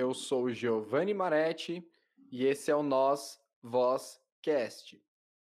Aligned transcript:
Eu 0.00 0.14
sou 0.14 0.48
Giovanni 0.48 1.12
Maretti 1.12 1.86
e 2.32 2.46
esse 2.46 2.70
é 2.70 2.74
o 2.74 2.82
Nós 2.82 3.38
Voz 3.62 4.18
Cast. 4.40 4.98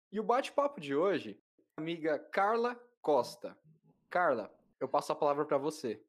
E 0.10 0.18
o 0.18 0.24
bate-papo 0.24 0.80
de 0.80 0.96
hoje, 0.96 1.38
amiga 1.76 2.18
Carla 2.18 2.74
Costa. 3.02 3.58
Carla, 4.10 4.50
eu 4.80 4.88
passo 4.88 5.12
a 5.12 5.16
palavra 5.16 5.44
para 5.44 5.58
você. 5.58 6.02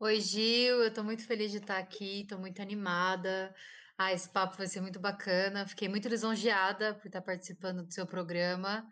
Oi, 0.00 0.20
Gil, 0.20 0.82
eu 0.82 0.88
estou 0.88 1.02
muito 1.02 1.26
feliz 1.26 1.50
de 1.50 1.56
estar 1.56 1.78
aqui, 1.78 2.20
estou 2.20 2.38
muito 2.38 2.60
animada. 2.60 3.54
Ah, 3.96 4.12
esse 4.12 4.28
papo 4.28 4.58
vai 4.58 4.66
ser 4.66 4.82
muito 4.82 5.00
bacana. 5.00 5.66
Fiquei 5.66 5.88
muito 5.88 6.06
lisonjeada 6.06 6.94
por 6.96 7.06
estar 7.06 7.22
participando 7.22 7.86
do 7.86 7.90
seu 7.90 8.06
programa. 8.06 8.86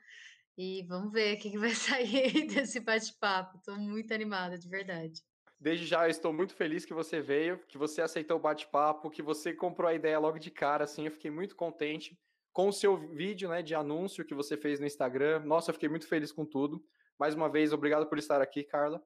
E 0.56 0.86
vamos 0.88 1.12
ver 1.12 1.36
o 1.36 1.38
que, 1.38 1.50
que 1.50 1.58
vai 1.58 1.74
sair 1.76 2.46
desse 2.46 2.80
bate-papo. 2.80 3.58
Estou 3.58 3.76
muito 3.76 4.14
animada, 4.14 4.56
de 4.56 4.70
verdade. 4.70 5.20
Desde 5.62 5.86
já 5.86 6.06
eu 6.06 6.10
estou 6.10 6.32
muito 6.32 6.54
feliz 6.54 6.84
que 6.84 6.92
você 6.92 7.20
veio, 7.20 7.56
que 7.68 7.78
você 7.78 8.02
aceitou 8.02 8.36
o 8.36 8.40
bate-papo, 8.40 9.08
que 9.08 9.22
você 9.22 9.54
comprou 9.54 9.88
a 9.88 9.94
ideia 9.94 10.18
logo 10.18 10.36
de 10.36 10.50
cara, 10.50 10.82
assim, 10.82 11.04
eu 11.04 11.12
fiquei 11.12 11.30
muito 11.30 11.54
contente 11.54 12.18
com 12.52 12.66
o 12.66 12.72
seu 12.72 12.96
vídeo, 12.96 13.48
né, 13.48 13.62
de 13.62 13.72
anúncio 13.72 14.24
que 14.24 14.34
você 14.34 14.56
fez 14.56 14.80
no 14.80 14.86
Instagram. 14.86 15.38
Nossa, 15.44 15.70
eu 15.70 15.74
fiquei 15.74 15.88
muito 15.88 16.08
feliz 16.08 16.32
com 16.32 16.44
tudo. 16.44 16.84
Mais 17.16 17.36
uma 17.36 17.48
vez, 17.48 17.72
obrigado 17.72 18.08
por 18.08 18.18
estar 18.18 18.42
aqui, 18.42 18.64
Carla. 18.64 19.00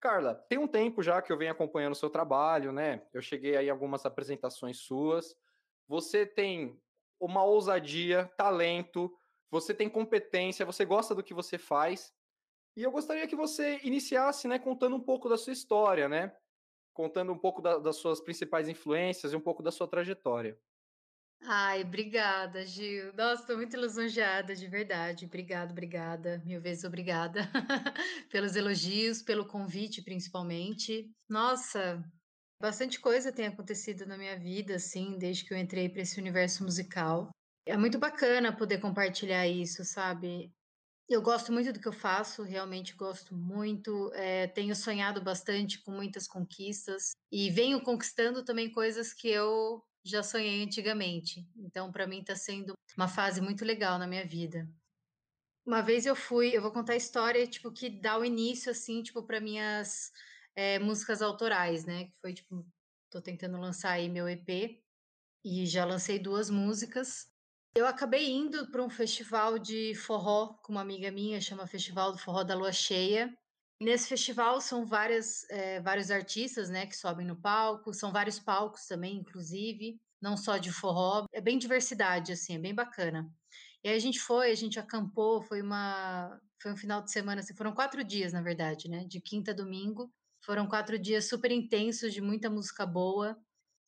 Carla, 0.00 0.34
tem 0.48 0.56
um 0.56 0.66
tempo 0.66 1.02
já 1.02 1.20
que 1.20 1.30
eu 1.30 1.36
venho 1.36 1.52
acompanhando 1.52 1.92
o 1.92 1.96
seu 1.96 2.08
trabalho, 2.08 2.72
né? 2.72 3.06
Eu 3.12 3.20
cheguei 3.20 3.54
aí 3.54 3.68
algumas 3.68 4.06
apresentações 4.06 4.78
suas. 4.78 5.36
Você 5.86 6.24
tem 6.24 6.80
uma 7.20 7.44
ousadia, 7.44 8.32
talento, 8.38 9.14
você 9.50 9.74
tem 9.74 9.90
competência, 9.90 10.64
você 10.64 10.86
gosta 10.86 11.14
do 11.14 11.22
que 11.22 11.34
você 11.34 11.58
faz. 11.58 12.10
E 12.76 12.82
eu 12.82 12.90
gostaria 12.90 13.26
que 13.26 13.36
você 13.36 13.78
iniciasse, 13.84 14.48
né, 14.48 14.58
contando 14.58 14.96
um 14.96 15.00
pouco 15.00 15.28
da 15.28 15.36
sua 15.36 15.52
história, 15.52 16.08
né? 16.08 16.34
Contando 16.92 17.32
um 17.32 17.38
pouco 17.38 17.62
da, 17.62 17.78
das 17.78 17.96
suas 17.96 18.20
principais 18.20 18.68
influências 18.68 19.32
e 19.32 19.36
um 19.36 19.40
pouco 19.40 19.62
da 19.62 19.70
sua 19.70 19.86
trajetória. 19.86 20.58
Ai, 21.46 21.82
obrigada, 21.82 22.64
Gil. 22.64 23.12
Nossa, 23.12 23.42
estou 23.42 23.56
muito 23.56 23.76
lisonjeada, 23.76 24.56
de 24.56 24.66
verdade. 24.66 25.26
Obrigada, 25.26 25.72
obrigada, 25.72 26.42
mil 26.44 26.60
vezes 26.60 26.84
obrigada 26.84 27.40
pelos 28.30 28.56
elogios, 28.56 29.22
pelo 29.22 29.46
convite, 29.46 30.02
principalmente. 30.02 31.10
Nossa, 31.28 32.02
bastante 32.60 32.98
coisa 32.98 33.30
tem 33.30 33.46
acontecido 33.46 34.06
na 34.06 34.16
minha 34.16 34.38
vida, 34.38 34.76
assim, 34.76 35.18
desde 35.18 35.44
que 35.44 35.52
eu 35.52 35.58
entrei 35.58 35.88
para 35.88 36.00
esse 36.00 36.18
universo 36.18 36.64
musical. 36.64 37.28
É 37.66 37.76
muito 37.76 37.98
bacana 37.98 38.56
poder 38.56 38.78
compartilhar 38.78 39.46
isso, 39.46 39.84
sabe? 39.84 40.50
Eu 41.08 41.20
gosto 41.20 41.52
muito 41.52 41.70
do 41.72 41.78
que 41.78 41.86
eu 41.86 41.92
faço, 41.92 42.42
realmente 42.42 42.94
gosto 42.94 43.34
muito. 43.36 44.10
É, 44.14 44.46
tenho 44.46 44.74
sonhado 44.74 45.22
bastante 45.22 45.82
com 45.82 45.90
muitas 45.90 46.26
conquistas 46.26 47.12
e 47.30 47.50
venho 47.50 47.82
conquistando 47.82 48.42
também 48.42 48.72
coisas 48.72 49.12
que 49.12 49.28
eu 49.28 49.84
já 50.02 50.22
sonhei 50.22 50.62
antigamente. 50.64 51.46
Então, 51.56 51.92
para 51.92 52.06
mim, 52.06 52.20
está 52.20 52.34
sendo 52.34 52.72
uma 52.96 53.08
fase 53.08 53.40
muito 53.40 53.64
legal 53.64 53.98
na 53.98 54.06
minha 54.06 54.26
vida. 54.26 54.66
Uma 55.66 55.82
vez 55.82 56.06
eu 56.06 56.16
fui, 56.16 56.56
eu 56.56 56.62
vou 56.62 56.72
contar 56.72 56.94
a 56.94 56.96
história, 56.96 57.46
tipo, 57.46 57.70
que 57.72 57.88
dá 57.90 58.18
o 58.18 58.24
início, 58.24 58.70
assim, 58.70 59.02
tipo, 59.02 59.22
para 59.22 59.40
minhas 59.40 60.10
é, 60.56 60.78
músicas 60.78 61.20
autorais, 61.20 61.84
né? 61.84 62.04
Que 62.04 62.14
foi, 62.20 62.34
tipo, 62.34 62.66
tô 63.10 63.20
tentando 63.20 63.58
lançar 63.58 63.92
aí 63.92 64.08
meu 64.08 64.28
EP 64.28 64.82
e 65.44 65.66
já 65.66 65.84
lancei 65.84 66.18
duas 66.18 66.48
músicas. 66.48 67.33
Eu 67.76 67.88
acabei 67.88 68.30
indo 68.30 68.70
para 68.70 68.84
um 68.84 68.88
festival 68.88 69.58
de 69.58 69.96
forró 69.96 70.54
com 70.62 70.70
uma 70.70 70.80
amiga 70.80 71.10
minha, 71.10 71.40
chama 71.40 71.66
Festival 71.66 72.12
do 72.12 72.18
Forró 72.18 72.44
da 72.44 72.54
Lua 72.54 72.70
Cheia. 72.70 73.36
Nesse 73.80 74.08
festival 74.08 74.60
são 74.60 74.86
várias, 74.86 75.44
é, 75.50 75.80
vários 75.80 76.08
artistas, 76.08 76.70
né, 76.70 76.86
que 76.86 76.96
sobem 76.96 77.26
no 77.26 77.34
palco, 77.34 77.92
são 77.92 78.12
vários 78.12 78.38
palcos 78.38 78.86
também, 78.86 79.16
inclusive, 79.16 80.00
não 80.22 80.36
só 80.36 80.56
de 80.56 80.70
forró, 80.70 81.26
é 81.32 81.40
bem 81.40 81.58
diversidade, 81.58 82.30
assim, 82.32 82.54
é 82.54 82.58
bem 82.60 82.72
bacana. 82.72 83.28
E 83.82 83.88
aí 83.88 83.96
a 83.96 84.00
gente 84.00 84.20
foi, 84.20 84.52
a 84.52 84.54
gente 84.54 84.78
acampou, 84.78 85.42
foi 85.42 85.60
uma, 85.60 86.40
foi 86.62 86.72
um 86.72 86.76
final 86.76 87.02
de 87.02 87.10
semana, 87.10 87.40
assim, 87.40 87.56
foram 87.56 87.74
quatro 87.74 88.04
dias, 88.04 88.32
na 88.32 88.40
verdade, 88.40 88.88
né, 88.88 89.04
de 89.04 89.20
quinta 89.20 89.50
a 89.50 89.54
domingo, 89.54 90.12
foram 90.44 90.68
quatro 90.68 90.96
dias 90.96 91.28
super 91.28 91.50
intensos, 91.50 92.14
de 92.14 92.20
muita 92.20 92.48
música 92.48 92.86
boa. 92.86 93.36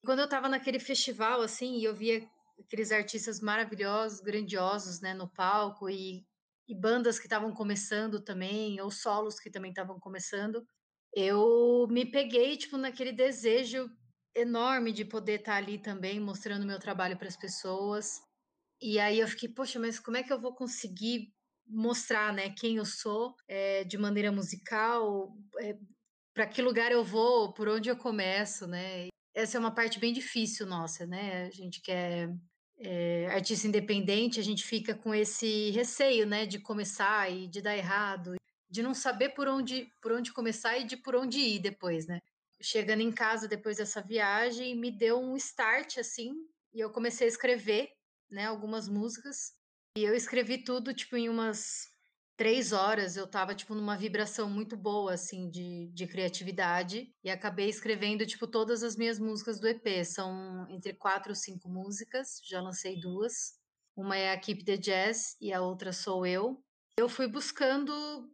Quando 0.04 0.18
eu 0.18 0.28
tava 0.28 0.48
naquele 0.48 0.80
festival, 0.80 1.40
assim, 1.40 1.78
e 1.78 1.84
eu 1.84 1.94
via 1.94 2.28
aqueles 2.58 2.92
artistas 2.92 3.40
maravilhosos, 3.40 4.20
grandiosos, 4.20 5.00
né, 5.00 5.14
no 5.14 5.28
palco 5.28 5.88
e, 5.88 6.24
e 6.68 6.74
bandas 6.74 7.18
que 7.18 7.26
estavam 7.26 7.52
começando 7.52 8.20
também, 8.20 8.80
ou 8.80 8.90
solos 8.90 9.38
que 9.38 9.50
também 9.50 9.70
estavam 9.70 9.98
começando, 10.00 10.66
eu 11.14 11.86
me 11.90 12.04
peguei, 12.10 12.56
tipo, 12.56 12.76
naquele 12.76 13.12
desejo 13.12 13.88
enorme 14.34 14.92
de 14.92 15.04
poder 15.04 15.40
estar 15.40 15.56
ali 15.56 15.78
também, 15.78 16.20
mostrando 16.20 16.66
meu 16.66 16.78
trabalho 16.78 17.16
para 17.16 17.28
as 17.28 17.36
pessoas. 17.36 18.20
E 18.80 18.98
aí 18.98 19.20
eu 19.20 19.28
fiquei, 19.28 19.48
poxa, 19.48 19.78
mas 19.78 19.98
como 19.98 20.18
é 20.18 20.22
que 20.22 20.32
eu 20.32 20.40
vou 20.40 20.54
conseguir 20.54 21.32
mostrar, 21.66 22.32
né, 22.32 22.50
quem 22.50 22.76
eu 22.76 22.84
sou 22.84 23.34
é, 23.48 23.84
de 23.84 23.98
maneira 23.98 24.30
musical, 24.30 25.34
é, 25.58 25.70
eh, 25.70 25.78
para 26.34 26.46
que 26.46 26.60
lugar 26.62 26.92
eu 26.92 27.02
vou, 27.02 27.54
por 27.54 27.66
onde 27.68 27.88
eu 27.88 27.96
começo, 27.96 28.66
né? 28.66 29.08
Essa 29.36 29.58
é 29.58 29.60
uma 29.60 29.70
parte 29.70 29.98
bem 29.98 30.14
difícil 30.14 30.66
nossa, 30.66 31.06
né? 31.06 31.44
A 31.44 31.50
gente 31.50 31.82
que 31.82 31.92
é, 31.92 32.26
é, 32.78 33.26
artista 33.26 33.68
independente, 33.68 34.40
a 34.40 34.42
gente 34.42 34.64
fica 34.64 34.94
com 34.94 35.14
esse 35.14 35.70
receio, 35.72 36.26
né, 36.26 36.46
de 36.46 36.58
começar 36.58 37.30
e 37.30 37.46
de 37.46 37.60
dar 37.60 37.76
errado, 37.76 38.36
de 38.70 38.82
não 38.82 38.94
saber 38.94 39.30
por 39.30 39.46
onde, 39.46 39.92
por 40.00 40.12
onde 40.12 40.32
começar 40.32 40.78
e 40.78 40.84
de 40.84 40.96
por 40.96 41.14
onde 41.14 41.38
ir 41.38 41.58
depois, 41.58 42.06
né? 42.06 42.22
Chegando 42.62 43.02
em 43.02 43.12
casa 43.12 43.46
depois 43.46 43.76
dessa 43.76 44.00
viagem, 44.00 44.74
me 44.74 44.90
deu 44.90 45.20
um 45.20 45.36
start 45.36 45.98
assim, 45.98 46.32
e 46.72 46.80
eu 46.80 46.88
comecei 46.90 47.26
a 47.26 47.28
escrever, 47.28 47.90
né, 48.30 48.46
algumas 48.46 48.88
músicas. 48.88 49.52
E 49.98 50.02
eu 50.02 50.14
escrevi 50.14 50.64
tudo 50.64 50.94
tipo 50.94 51.14
em 51.14 51.28
umas 51.28 51.90
três 52.36 52.72
horas 52.72 53.16
eu 53.16 53.26
tava, 53.26 53.54
tipo, 53.54 53.74
numa 53.74 53.96
vibração 53.96 54.48
muito 54.48 54.76
boa, 54.76 55.14
assim, 55.14 55.48
de, 55.48 55.88
de 55.92 56.06
criatividade. 56.06 57.10
E 57.24 57.30
acabei 57.30 57.68
escrevendo, 57.68 58.26
tipo, 58.26 58.46
todas 58.46 58.82
as 58.82 58.96
minhas 58.96 59.18
músicas 59.18 59.58
do 59.58 59.66
EP. 59.66 60.04
São 60.04 60.66
entre 60.70 60.94
quatro 60.94 61.30
ou 61.30 61.36
cinco 61.36 61.68
músicas, 61.68 62.40
já 62.44 62.60
lancei 62.60 63.00
duas. 63.00 63.54
Uma 63.96 64.16
é 64.16 64.32
a 64.32 64.38
Keep 64.38 64.64
the 64.64 64.76
Jazz 64.76 65.36
e 65.40 65.52
a 65.52 65.62
outra 65.62 65.92
sou 65.92 66.26
eu. 66.26 66.62
Eu 66.98 67.08
fui 67.08 67.26
buscando 67.26 68.30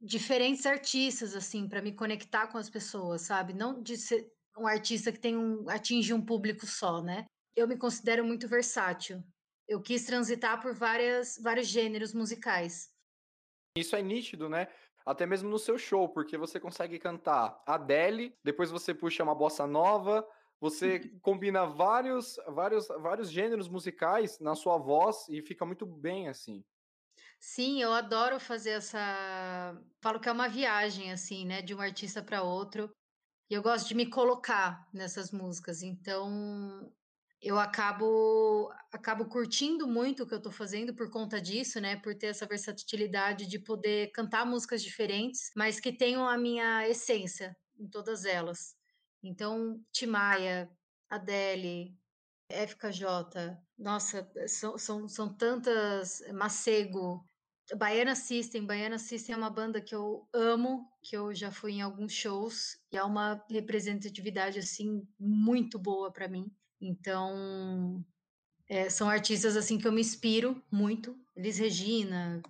diferentes 0.00 0.66
artistas, 0.66 1.34
assim, 1.34 1.66
para 1.68 1.80
me 1.80 1.92
conectar 1.92 2.46
com 2.48 2.58
as 2.58 2.68
pessoas, 2.68 3.22
sabe? 3.22 3.54
Não 3.54 3.82
de 3.82 3.96
ser 3.96 4.30
um 4.58 4.66
artista 4.66 5.10
que 5.10 5.18
tem 5.18 5.36
um, 5.36 5.68
atinge 5.68 6.12
um 6.12 6.24
público 6.24 6.66
só, 6.66 7.02
né? 7.02 7.24
Eu 7.54 7.66
me 7.66 7.76
considero 7.76 8.24
muito 8.24 8.46
versátil. 8.46 9.22
Eu 9.66 9.80
quis 9.80 10.04
transitar 10.04 10.60
por 10.60 10.74
várias, 10.74 11.38
vários 11.42 11.66
gêneros 11.66 12.12
musicais. 12.12 12.88
Isso 13.76 13.94
é 13.94 14.02
nítido, 14.02 14.48
né? 14.48 14.68
Até 15.04 15.24
mesmo 15.26 15.48
no 15.48 15.58
seu 15.58 15.78
show, 15.78 16.08
porque 16.08 16.36
você 16.36 16.58
consegue 16.58 16.98
cantar 16.98 17.62
Adele, 17.66 18.36
depois 18.42 18.70
você 18.70 18.92
puxa 18.92 19.22
uma 19.22 19.34
bossa 19.34 19.66
nova, 19.66 20.26
você 20.60 21.10
combina 21.22 21.66
vários, 21.66 22.36
vários, 22.48 22.88
vários 22.88 23.30
gêneros 23.30 23.68
musicais 23.68 24.40
na 24.40 24.54
sua 24.54 24.78
voz 24.78 25.28
e 25.28 25.42
fica 25.42 25.64
muito 25.64 25.86
bem 25.86 26.28
assim. 26.28 26.64
Sim, 27.38 27.80
eu 27.80 27.92
adoro 27.92 28.40
fazer 28.40 28.70
essa. 28.70 29.80
Falo 30.00 30.18
que 30.18 30.28
é 30.28 30.32
uma 30.32 30.48
viagem, 30.48 31.12
assim, 31.12 31.44
né, 31.44 31.62
de 31.62 31.74
um 31.74 31.80
artista 31.80 32.22
para 32.22 32.42
outro. 32.42 32.90
E 33.48 33.54
eu 33.54 33.62
gosto 33.62 33.86
de 33.86 33.94
me 33.94 34.10
colocar 34.10 34.88
nessas 34.92 35.30
músicas. 35.30 35.82
Então, 35.82 36.92
eu 37.40 37.58
acabo 37.58 38.72
acabo 38.92 39.26
curtindo 39.26 39.86
muito 39.86 40.22
o 40.22 40.26
que 40.26 40.34
eu 40.34 40.38
estou 40.38 40.52
fazendo 40.52 40.94
por 40.94 41.10
conta 41.10 41.40
disso, 41.40 41.80
né? 41.80 41.96
Por 41.96 42.14
ter 42.14 42.28
essa 42.28 42.46
versatilidade 42.46 43.46
de 43.46 43.58
poder 43.58 44.10
cantar 44.12 44.46
músicas 44.46 44.82
diferentes, 44.82 45.50
mas 45.54 45.78
que 45.78 45.92
tenham 45.92 46.28
a 46.28 46.38
minha 46.38 46.88
essência 46.88 47.56
em 47.78 47.88
todas 47.88 48.24
elas. 48.24 48.74
Então, 49.22 49.80
Timaya, 49.92 50.70
Adele, 51.10 51.96
FKJ, 52.48 53.58
nossa, 53.78 54.30
são, 54.46 54.78
são, 54.78 55.08
são 55.08 55.34
tantas, 55.34 56.22
Macego, 56.32 57.28
Baiana 57.74 58.14
System, 58.14 58.64
Baiana 58.64 58.98
System 58.98 59.34
é 59.34 59.38
uma 59.38 59.50
banda 59.50 59.80
que 59.80 59.94
eu 59.94 60.28
amo, 60.32 60.88
que 61.02 61.16
eu 61.16 61.34
já 61.34 61.50
fui 61.50 61.72
em 61.72 61.82
alguns 61.82 62.12
shows 62.12 62.78
e 62.92 62.96
é 62.96 63.02
uma 63.02 63.44
representatividade 63.50 64.60
assim 64.60 65.06
muito 65.18 65.78
boa 65.78 66.12
para 66.12 66.28
mim. 66.28 66.48
Então, 66.80 68.04
é, 68.68 68.90
são 68.90 69.08
artistas 69.08 69.56
assim 69.56 69.78
que 69.78 69.86
eu 69.86 69.92
me 69.92 70.00
inspiro 70.00 70.62
muito. 70.70 71.18
Elis 71.36 71.58
Regina, 71.58 72.42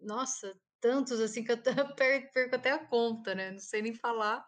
nossa, 0.00 0.54
tantos 0.80 1.20
assim 1.20 1.44
que 1.44 1.52
eu 1.52 1.58
perco, 1.96 2.54
até 2.54 2.70
a 2.70 2.84
conta, 2.84 3.34
né? 3.34 3.50
Não 3.52 3.58
sei 3.58 3.82
nem 3.82 3.94
falar. 3.94 4.44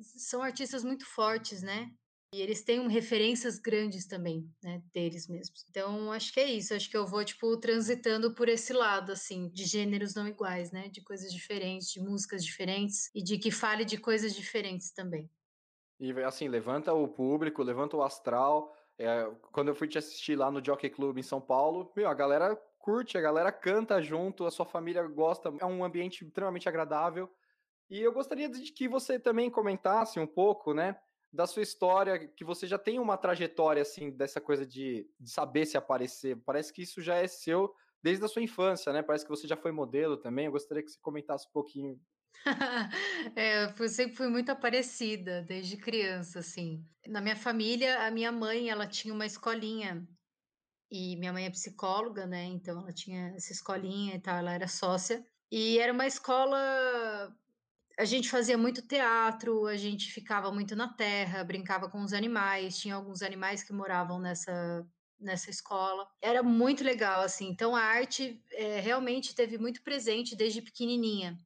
São 0.00 0.42
artistas 0.42 0.84
muito 0.84 1.04
fortes, 1.06 1.62
né? 1.62 1.92
E 2.34 2.40
eles 2.40 2.62
têm 2.62 2.88
referências 2.88 3.58
grandes 3.58 4.06
também, 4.06 4.50
né, 4.62 4.82
deles 4.94 5.28
mesmos. 5.28 5.66
Então, 5.68 6.10
acho 6.10 6.32
que 6.32 6.40
é 6.40 6.50
isso. 6.50 6.72
Acho 6.72 6.88
que 6.88 6.96
eu 6.96 7.06
vou, 7.06 7.22
tipo, 7.22 7.54
transitando 7.58 8.34
por 8.34 8.48
esse 8.48 8.72
lado, 8.72 9.12
assim, 9.12 9.50
de 9.50 9.66
gêneros 9.66 10.14
não 10.14 10.26
iguais, 10.26 10.70
né? 10.70 10.88
De 10.88 11.02
coisas 11.02 11.30
diferentes, 11.30 11.90
de 11.90 12.00
músicas 12.00 12.42
diferentes 12.42 13.10
e 13.14 13.22
de 13.22 13.36
que 13.36 13.50
fale 13.50 13.84
de 13.84 13.98
coisas 13.98 14.34
diferentes 14.34 14.90
também. 14.92 15.28
E 16.02 16.10
assim, 16.24 16.48
levanta 16.48 16.92
o 16.92 17.06
público, 17.06 17.62
levanta 17.62 17.96
o 17.96 18.02
astral. 18.02 18.76
É, 18.98 19.30
quando 19.52 19.68
eu 19.68 19.74
fui 19.74 19.86
te 19.86 19.98
assistir 19.98 20.34
lá 20.34 20.50
no 20.50 20.62
Jockey 20.62 20.90
Club 20.90 21.16
em 21.16 21.22
São 21.22 21.40
Paulo, 21.40 21.92
meu, 21.94 22.08
a 22.08 22.14
galera 22.14 22.56
curte, 22.76 23.16
a 23.16 23.20
galera 23.20 23.52
canta 23.52 24.02
junto, 24.02 24.44
a 24.44 24.50
sua 24.50 24.66
família 24.66 25.06
gosta, 25.06 25.54
é 25.60 25.64
um 25.64 25.84
ambiente 25.84 26.24
extremamente 26.24 26.68
agradável. 26.68 27.32
E 27.88 28.00
eu 28.00 28.12
gostaria 28.12 28.48
de 28.48 28.72
que 28.72 28.88
você 28.88 29.16
também 29.16 29.48
comentasse 29.48 30.18
um 30.18 30.26
pouco, 30.26 30.74
né, 30.74 30.98
da 31.32 31.46
sua 31.46 31.62
história, 31.62 32.18
que 32.18 32.44
você 32.44 32.66
já 32.66 32.78
tem 32.78 32.98
uma 32.98 33.16
trajetória, 33.16 33.82
assim, 33.82 34.10
dessa 34.10 34.40
coisa 34.40 34.66
de, 34.66 35.08
de 35.20 35.30
saber 35.30 35.66
se 35.66 35.76
aparecer. 35.76 36.36
Parece 36.44 36.72
que 36.72 36.82
isso 36.82 37.00
já 37.00 37.14
é 37.14 37.28
seu 37.28 37.72
desde 38.02 38.24
a 38.24 38.28
sua 38.28 38.42
infância, 38.42 38.92
né? 38.92 39.02
Parece 39.02 39.24
que 39.24 39.30
você 39.30 39.46
já 39.46 39.56
foi 39.56 39.70
modelo 39.70 40.16
também. 40.16 40.46
Eu 40.46 40.52
gostaria 40.52 40.82
que 40.82 40.90
você 40.90 40.98
comentasse 41.00 41.46
um 41.46 41.52
pouquinho. 41.52 41.96
é, 43.36 43.64
eu 43.64 43.88
sempre 43.88 44.16
fui 44.16 44.28
muito 44.28 44.50
aparecida, 44.50 45.42
desde 45.42 45.76
criança, 45.76 46.40
assim. 46.40 46.84
Na 47.06 47.20
minha 47.20 47.36
família, 47.36 48.06
a 48.06 48.10
minha 48.10 48.32
mãe, 48.32 48.68
ela 48.70 48.86
tinha 48.86 49.14
uma 49.14 49.26
escolinha 49.26 50.06
e 50.90 51.16
minha 51.16 51.32
mãe 51.32 51.46
é 51.46 51.50
psicóloga, 51.50 52.26
né? 52.26 52.44
Então 52.44 52.78
ela 52.80 52.92
tinha 52.92 53.28
essa 53.34 53.50
escolinha 53.50 54.14
e 54.14 54.20
tal, 54.20 54.36
ela 54.36 54.52
era 54.52 54.68
sócia. 54.68 55.24
E 55.50 55.78
era 55.78 55.92
uma 55.92 56.06
escola. 56.06 56.58
A 57.98 58.04
gente 58.04 58.28
fazia 58.28 58.58
muito 58.58 58.86
teatro, 58.86 59.66
a 59.66 59.76
gente 59.76 60.12
ficava 60.12 60.52
muito 60.52 60.76
na 60.76 60.92
terra, 60.92 61.44
brincava 61.44 61.88
com 61.88 62.02
os 62.02 62.12
animais, 62.12 62.78
tinha 62.78 62.94
alguns 62.94 63.22
animais 63.22 63.62
que 63.62 63.72
moravam 63.72 64.18
nessa, 64.20 64.86
nessa 65.18 65.48
escola. 65.50 66.06
Era 66.20 66.42
muito 66.42 66.84
legal, 66.84 67.22
assim. 67.22 67.48
Então 67.48 67.74
a 67.74 67.82
arte 67.82 68.42
é, 68.52 68.80
realmente 68.80 69.34
teve 69.34 69.56
muito 69.56 69.82
presente 69.82 70.36
desde 70.36 70.60
pequenininha. 70.60 71.38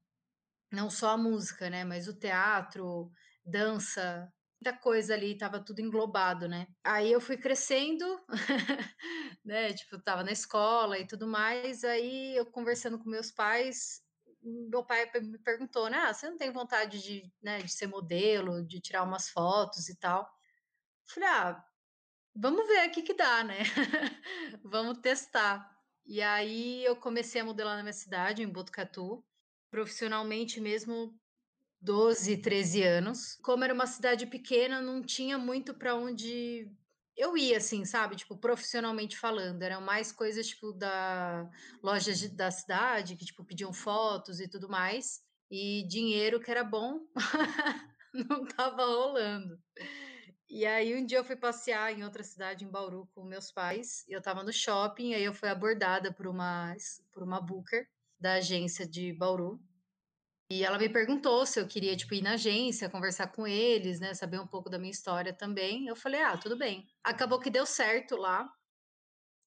Não 0.73 0.91
só 0.91 1.11
a 1.11 1.17
música, 1.17 1.71
né? 1.71 1.85
Mas 1.85 2.09
o 2.09 2.19
teatro, 2.19 3.11
dança, 3.45 4.33
muita 4.61 4.79
coisa 4.79 5.15
ali, 5.15 5.33
estava 5.33 5.63
tudo 5.63 5.81
englobado, 5.81 6.49
né? 6.49 6.67
Aí 6.85 7.13
eu 7.13 7.21
fui 7.21 7.37
crescendo, 7.37 8.05
né? 9.45 9.73
Tipo, 9.73 10.01
tava 10.03 10.25
na 10.25 10.33
escola 10.33 10.99
e 10.99 11.07
tudo 11.07 11.27
mais. 11.27 11.85
Aí 11.85 12.37
eu 12.37 12.47
conversando 12.47 12.99
com 12.99 13.09
meus 13.09 13.31
pais, 13.31 14.03
meu 14.43 14.85
pai 14.85 15.11
me 15.21 15.39
perguntou, 15.39 15.91
né? 15.91 15.99
Ah, 15.99 16.15
você 16.15 16.31
não 16.31 16.37
tem 16.39 16.53
vontade 16.53 17.03
de, 17.03 17.33
né, 17.43 17.59
de 17.59 17.71
ser 17.71 17.89
modelo, 17.89 18.65
de 18.65 18.81
tirar 18.81 19.03
umas 19.03 19.29
fotos 19.29 19.89
e 19.89 19.97
tal? 19.99 20.29
Falei, 21.09 21.29
ah, 21.29 21.65
vamos 22.35 22.67
ver 22.67 22.89
o 22.89 22.93
que 22.93 23.03
que 23.03 23.15
dá, 23.15 23.43
né? 23.43 23.59
vamos 24.65 24.99
testar. 24.99 25.69
E 26.05 26.23
aí 26.23 26.85
eu 26.85 26.97
comecei 26.97 27.41
a 27.41 27.45
modelar 27.45 27.77
na 27.77 27.83
minha 27.83 27.93
cidade, 27.93 28.43
em 28.43 28.49
Botucatu. 28.49 29.26
Profissionalmente 29.71 30.61
mesmo, 30.61 31.19
12, 31.81 32.39
13 32.39 32.83
anos. 32.83 33.37
Como 33.43 33.65
era 33.65 33.75
uma 33.75 33.87
cidade 33.87 34.27
pequena, 34.27 34.81
não 34.81 35.03
tinha 35.03 35.39
muito 35.39 35.75
para 35.75 35.95
onde 35.95 36.71
eu 37.17 37.37
ia, 37.37 37.59
assim, 37.59 37.85
sabe? 37.85 38.17
Tipo, 38.17 38.37
profissionalmente 38.37 39.17
falando. 39.17 39.63
Eram 39.63 39.81
mais 39.81 40.13
coisas, 40.13 40.49
tipo, 40.49 40.73
da 40.73 41.49
loja 41.83 42.13
de, 42.13 42.29
da 42.29 42.51
cidade, 42.51 43.17
que, 43.17 43.25
tipo, 43.25 43.45
pediam 43.45 43.73
fotos 43.73 44.41
e 44.41 44.49
tudo 44.49 44.69
mais. 44.69 45.23
E 45.51 45.87
dinheiro 45.87 46.41
que 46.41 46.51
era 46.51 46.65
bom, 46.65 47.01
não 48.13 48.45
tava 48.45 48.85
rolando. 48.85 49.59
E 50.49 50.67
aí, 50.67 50.95
um 50.95 51.05
dia 51.07 51.19
eu 51.19 51.25
fui 51.25 51.37
passear 51.37 51.93
em 51.93 52.05
outra 52.05 52.23
cidade, 52.23 52.65
em 52.65 52.71
Bauru, 52.71 53.09
com 53.15 53.25
meus 53.25 53.51
pais. 53.51 54.05
Eu 54.09 54.21
tava 54.21 54.43
no 54.43 54.53
shopping, 54.53 55.15
aí 55.15 55.25
eu 55.25 55.35
fui 55.35 55.49
abordada 55.49 56.13
por 56.13 56.27
uma, 56.27 56.75
por 57.13 57.23
uma 57.23 57.41
booker 57.41 57.89
da 58.27 58.35
agência 58.35 58.85
de 58.85 59.13
Bauru. 59.13 59.61
E 60.51 60.65
ela 60.65 60.79
me 60.79 60.89
perguntou 60.89 61.47
se 61.47 61.61
eu 61.61 61.69
queria, 61.69 61.97
tipo, 61.97 62.15
ir 62.15 62.23
na 62.23 62.33
agência, 62.33 62.91
conversar 62.91 63.29
com 63.29 63.47
eles, 63.47 64.01
né, 64.01 64.15
saber 64.15 64.41
um 64.41 64.47
pouco 64.49 64.69
da 64.69 64.79
minha 64.79 64.91
história 64.91 65.33
também. 65.33 65.87
Eu 65.87 65.97
falei: 65.97 66.21
"Ah, 66.23 66.37
tudo 66.37 66.59
bem". 66.59 66.87
Acabou 67.05 67.39
que 67.41 67.51
deu 67.51 67.67
certo 67.67 68.17
lá. 68.17 68.49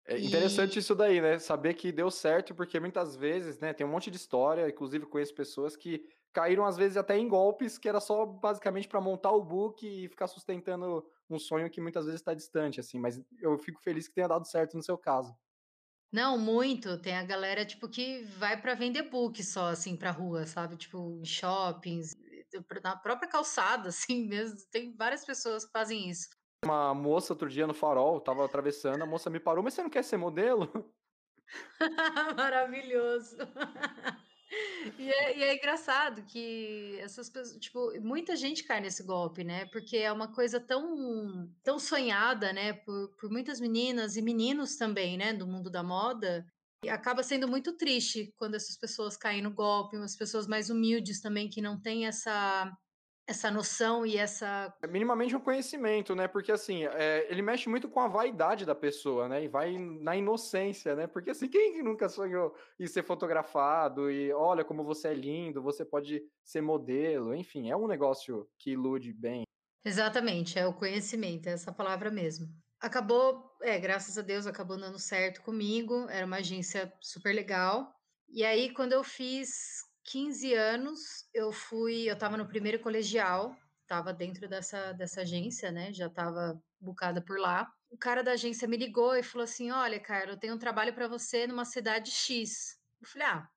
É 0.06 0.18
interessante 0.18 0.78
e... 0.78 0.80
isso 0.80 0.96
daí, 0.96 1.22
né? 1.22 1.38
Saber 1.40 1.74
que 1.76 1.92
deu 1.92 2.10
certo, 2.10 2.56
porque 2.56 2.80
muitas 2.80 3.16
vezes, 3.16 3.60
né, 3.60 3.74
tem 3.74 3.86
um 3.86 3.90
monte 3.90 4.10
de 4.10 4.18
história, 4.18 4.68
inclusive 4.68 5.06
conheço 5.06 5.36
pessoas 5.36 5.76
que 5.76 6.04
caíram 6.34 6.66
às 6.66 6.78
vezes 6.78 6.98
até 6.98 7.18
em 7.18 7.28
golpes 7.28 7.78
que 7.78 7.90
era 7.90 8.00
só 8.00 8.26
basicamente 8.26 8.88
para 8.88 9.02
montar 9.02 9.31
o 9.31 9.44
book 9.44 9.86
e 9.86 10.08
ficar 10.08 10.28
sustentando 10.28 11.04
um 11.30 11.40
sonho 11.40 11.70
que 11.70 11.81
muitas 11.81 12.06
vezes 12.06 12.22
está 12.22 12.34
distante, 12.34 12.80
assim. 12.80 13.00
Mas 13.00 13.22
eu 13.40 13.58
fico 13.58 13.81
feliz 13.81 14.08
que 14.08 14.16
tenha 14.16 14.28
dado 14.28 14.48
certo 14.48 14.76
no 14.76 14.84
seu 14.84 14.98
caso. 14.98 15.36
Não, 16.11 16.38
muito. 16.38 16.97
Tem 17.01 17.15
a 17.15 17.23
galera, 17.23 17.65
tipo, 17.65 17.88
que 17.88 18.23
vai 18.38 18.59
para 18.59 18.73
vender 18.73 19.03
book 19.03 19.44
só, 19.44 19.67
assim, 19.67 19.95
pra 19.95 20.11
rua, 20.11 20.45
sabe? 20.45 20.75
Tipo, 20.75 21.19
em 21.21 21.25
shoppings, 21.25 22.15
na 22.83 22.95
própria 22.97 23.29
calçada, 23.29 23.89
assim 23.89 24.27
mesmo. 24.27 24.57
Tem 24.71 24.95
várias 24.95 25.25
pessoas 25.25 25.65
que 25.65 25.71
fazem 25.71 26.09
isso. 26.09 26.27
Uma 26.65 26.94
moça 26.94 27.33
outro 27.33 27.47
dia 27.47 27.65
no 27.65 27.73
farol, 27.73 28.19
tava 28.19 28.44
atravessando, 28.44 29.01
a 29.01 29.06
moça 29.06 29.29
me 29.29 29.39
parou, 29.39 29.63
mas 29.63 29.73
você 29.73 29.81
não 29.81 29.89
quer 29.89 30.03
ser 30.03 30.17
modelo? 30.17 30.94
Maravilhoso. 32.35 33.38
E 34.98 35.10
é, 35.10 35.38
e 35.38 35.44
é, 35.44 35.56
engraçado 35.56 36.24
que 36.24 36.98
essas 37.00 37.30
pessoas, 37.30 37.60
tipo, 37.60 37.92
muita 38.01 38.36
gente 38.36 38.63
cai 38.63 38.80
nesse 38.80 39.04
golpe, 39.04 39.44
né? 39.44 39.66
Porque 39.68 39.98
é 39.98 40.12
uma 40.12 40.28
coisa 40.28 40.60
tão, 40.60 41.50
tão 41.63 41.78
sonhada, 41.78 42.51
né? 42.51 42.74
Por, 42.74 43.10
por 43.19 43.30
muitas 43.30 43.60
meninas 43.60 44.16
e 44.16 44.22
meninos 44.22 44.75
também, 44.75 45.18
né? 45.18 45.34
Do 45.34 45.46
mundo 45.46 45.69
da 45.69 45.84
moda. 45.84 46.46
E 46.84 46.90
acaba 46.90 47.22
sendo 47.22 47.48
muito 47.48 47.74
triste 47.78 48.34
quando 48.38 48.56
essas 48.56 48.78
pessoas 48.78 49.18
caem 49.18 49.42
no 49.42 49.54
golpe, 49.54 49.98
as 49.98 50.16
pessoas 50.16 50.48
mais 50.48 50.69
humildes 50.69 51.22
também 51.22 51.50
que 51.50 51.62
não 51.62 51.80
têm 51.80 52.07
essa 52.07 52.72
essa 53.30 53.52
noção 53.52 54.06
e 54.06 54.18
essa. 54.18 54.74
É 54.81 54.88
minimamente 54.88 55.36
um 55.36 55.40
conhecimento, 55.40 56.16
né? 56.16 56.28
Porque 56.28 56.52
assim, 56.52 56.86
é, 56.86 57.28
ele 57.30 57.44
mexe 57.44 57.70
muito 57.70 57.88
com 57.88 58.00
a 58.00 58.08
vaidade 58.08 58.66
da 58.66 58.74
pessoa, 58.74 59.30
né? 59.30 59.44
E 59.44 59.48
vai 59.48 59.78
na 59.78 60.16
inocência, 60.16 60.96
né? 60.96 61.06
Porque 61.06 61.30
assim, 61.30 61.48
quem 61.48 61.84
nunca 61.84 62.10
sonhou 62.10 62.56
em 62.80 62.88
ser 62.88 63.04
fotografado 63.04 64.10
e 64.10 64.34
olha 64.34 64.66
como 64.66 64.84
você 64.84 65.10
é 65.10 65.14
lindo, 65.14 65.62
você 65.62 65.86
pode 65.86 66.24
ser 66.44 66.62
modelo, 66.62 67.36
enfim, 67.36 67.70
é 67.70 67.78
um 67.78 67.88
negócio 67.88 68.50
que 68.58 68.72
ilude 68.72 69.14
bem. 69.14 69.44
Exatamente, 69.86 70.58
é 70.58 70.68
o 70.68 70.74
conhecimento, 70.74 71.48
é 71.48 71.52
essa 71.52 71.72
palavra 71.72 72.10
mesmo. 72.10 72.48
Acabou, 72.81 73.56
é, 73.62 73.78
graças 73.78 74.18
a 74.18 74.22
Deus, 74.24 74.48
acabou 74.48 74.78
dando 74.78 74.98
certo 74.98 75.42
comigo, 75.44 76.08
era 76.10 76.26
uma 76.26 76.38
agência 76.38 76.92
super 77.00 77.34
legal. 77.34 77.94
E 78.28 78.44
aí, 78.44 78.74
quando 78.74 78.94
eu 78.94 79.04
fiz 79.04 79.83
15 80.09 80.54
anos, 80.56 81.30
eu 81.33 81.51
fui, 81.51 82.09
eu 82.09 82.16
estava 82.16 82.35
no 82.35 82.47
primeiro 82.47 82.80
colegial, 82.80 83.56
estava 83.83 84.11
dentro 84.11 84.49
dessa, 84.49 84.92
dessa 84.94 85.21
agência, 85.21 85.71
né? 85.71 85.94
Já 85.94 86.07
estava 86.07 86.59
bucada 86.80 87.21
por 87.21 87.39
lá. 87.39 87.71
O 87.92 87.97
cara 87.97 88.23
da 88.23 88.31
agência 88.31 88.68
me 88.68 88.75
ligou 88.75 89.16
e 89.16 89.21
falou 89.21 89.44
assim: 89.44 89.69
Olha, 89.69 89.99
cara, 89.99 90.31
eu 90.31 90.37
tenho 90.37 90.56
um 90.56 90.59
trabalho 90.59 90.94
para 90.94 91.07
você 91.07 91.45
numa 91.45 91.63
cidade 91.63 92.09
X. 92.09 92.80
Eu 92.99 93.07
falei: 93.07 93.28
Ah, 93.28 93.49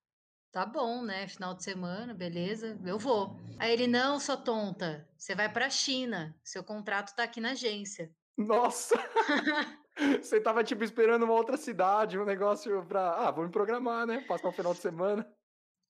tá 0.50 0.66
bom, 0.66 1.02
né? 1.02 1.26
Final 1.26 1.54
de 1.54 1.64
semana, 1.64 2.12
beleza, 2.12 2.78
eu 2.85 2.99
vou. 2.99 3.35
Aí 3.59 3.73
ele: 3.73 3.87
Não, 3.87 4.21
sua 4.21 4.37
tonta, 4.37 5.09
você 5.16 5.35
vai 5.35 5.50
para 5.50 5.66
a 5.66 5.71
China, 5.71 6.38
seu 6.44 6.62
contrato 6.62 7.16
tá 7.16 7.23
aqui 7.23 7.40
na 7.40 7.52
agência. 7.52 8.11
Nossa! 8.37 8.94
Você 10.23 10.40
tava, 10.40 10.64
tipo, 10.64 10.82
esperando 10.82 11.25
uma 11.25 11.35
outra 11.35 11.59
cidade, 11.59 12.18
um 12.18 12.25
negócio 12.25 12.82
pra. 12.87 13.28
Ah, 13.28 13.30
vou 13.30 13.44
me 13.44 13.52
programar, 13.52 14.06
né? 14.06 14.23
Passar 14.23 14.49
o 14.49 14.52
final 14.52 14.73
de 14.73 14.80
semana. 14.80 15.30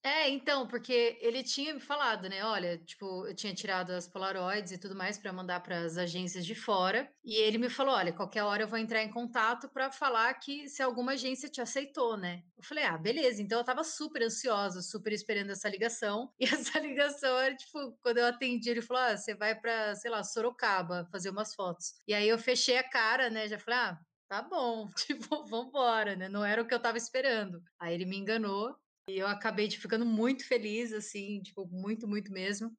É, 0.05 0.29
então, 0.29 0.67
porque 0.67 1.17
ele 1.21 1.45
tinha 1.45 1.73
me 1.73 1.79
falado, 1.81 2.29
né? 2.29 2.45
Olha, 2.45 2.77
tipo, 2.77 3.25
eu 3.25 3.35
tinha 3.37 3.55
tirado 3.55 3.91
as 3.93 4.09
Polaroids 4.09 4.73
e 4.73 4.79
tudo 4.79 4.97
mais 4.97 5.17
para 5.17 5.33
mandar 5.33 5.61
para 5.61 5.79
as 5.85 5.97
agências 5.97 6.45
de 6.45 6.57
fora, 6.57 7.09
e 7.25 7.37
ele 7.37 7.57
me 7.57 7.71
falou: 7.71 7.95
"Olha, 7.95 8.13
qualquer 8.13 8.43
hora 8.43 8.65
eu 8.65 8.69
vou 8.69 8.79
entrar 8.79 9.01
em 9.05 9.11
contato 9.13 9.69
para 9.73 9.93
falar 9.93 10.35
que 10.35 10.69
se 10.69 10.83
alguma 10.83 11.13
agência 11.13 11.49
te 11.49 11.61
aceitou, 11.61 12.17
né?". 12.17 12.43
Eu 12.57 12.65
falei: 12.65 12.83
"Ah, 12.85 12.99
beleza". 12.99 13.41
Então 13.41 13.59
eu 13.61 13.65
tava 13.65 13.85
super 13.85 14.23
ansiosa, 14.25 14.83
super 14.83 15.13
esperando 15.13 15.51
essa 15.51 15.69
ligação. 15.69 16.33
E 16.41 16.47
essa 16.47 16.81
ligação 16.81 17.39
era 17.39 17.55
tipo, 17.55 17.97
quando 18.03 18.19
eu 18.19 18.27
atendi, 18.27 18.71
ele 18.71 18.83
falou: 18.83 19.03
"Ah, 19.05 19.17
você 19.17 19.37
vai 19.37 19.55
para, 19.61 19.95
sei 19.95 20.11
lá, 20.11 20.25
Sorocaba 20.25 21.07
fazer 21.13 21.31
umas 21.31 21.55
fotos". 21.55 21.95
E 22.09 22.13
aí 22.15 22.29
eu 22.29 22.39
fechei 22.39 22.77
a 22.77 22.83
cara, 22.89 23.31
né? 23.31 23.47
Já 23.47 23.57
falei: 23.59 23.79
"Ah, 23.79 24.01
tá 24.29 24.43
bom, 24.43 24.89
tipo, 24.97 25.45
vambora, 25.47 26.17
né? 26.17 26.29
Não 26.29 26.45
era 26.45 26.61
o 26.61 26.67
que 26.67 26.75
eu 26.75 26.83
tava 26.83 26.99
esperando". 26.99 27.63
Aí 27.79 27.95
ele 27.95 28.05
me 28.05 28.17
enganou 28.17 28.75
e 29.09 29.19
eu 29.19 29.27
acabei 29.27 29.69
de 29.69 29.79
ficando 29.79 30.07
muito 30.07 30.47
feliz, 30.47 30.93
assim, 30.93 31.43
tipo, 31.43 31.67
muito, 31.67 32.07
muito 32.07 32.33
mesmo. 32.33 32.77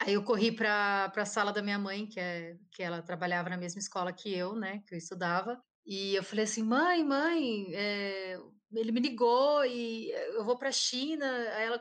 Aí 0.00 0.14
eu 0.14 0.24
corri 0.24 0.50
para 0.50 1.12
a 1.14 1.26
sala 1.26 1.52
da 1.52 1.62
minha 1.62 1.78
mãe, 1.78 2.06
que, 2.06 2.18
é, 2.18 2.56
que 2.72 2.82
ela 2.82 3.02
trabalhava 3.02 3.50
na 3.50 3.56
mesma 3.56 3.80
escola 3.80 4.12
que 4.12 4.32
eu, 4.32 4.54
né, 4.54 4.82
que 4.86 4.94
eu 4.94 4.98
estudava. 4.98 5.62
E 5.84 6.14
eu 6.14 6.22
falei 6.22 6.44
assim, 6.44 6.62
mãe, 6.62 7.04
mãe, 7.04 7.66
é, 7.74 8.38
ele 8.72 8.92
me 8.92 9.00
ligou 9.00 9.64
e 9.64 10.10
eu 10.10 10.44
vou 10.44 10.56
para 10.56 10.68
a 10.68 10.72
China. 10.72 11.26
Aí 11.54 11.66
ela, 11.66 11.78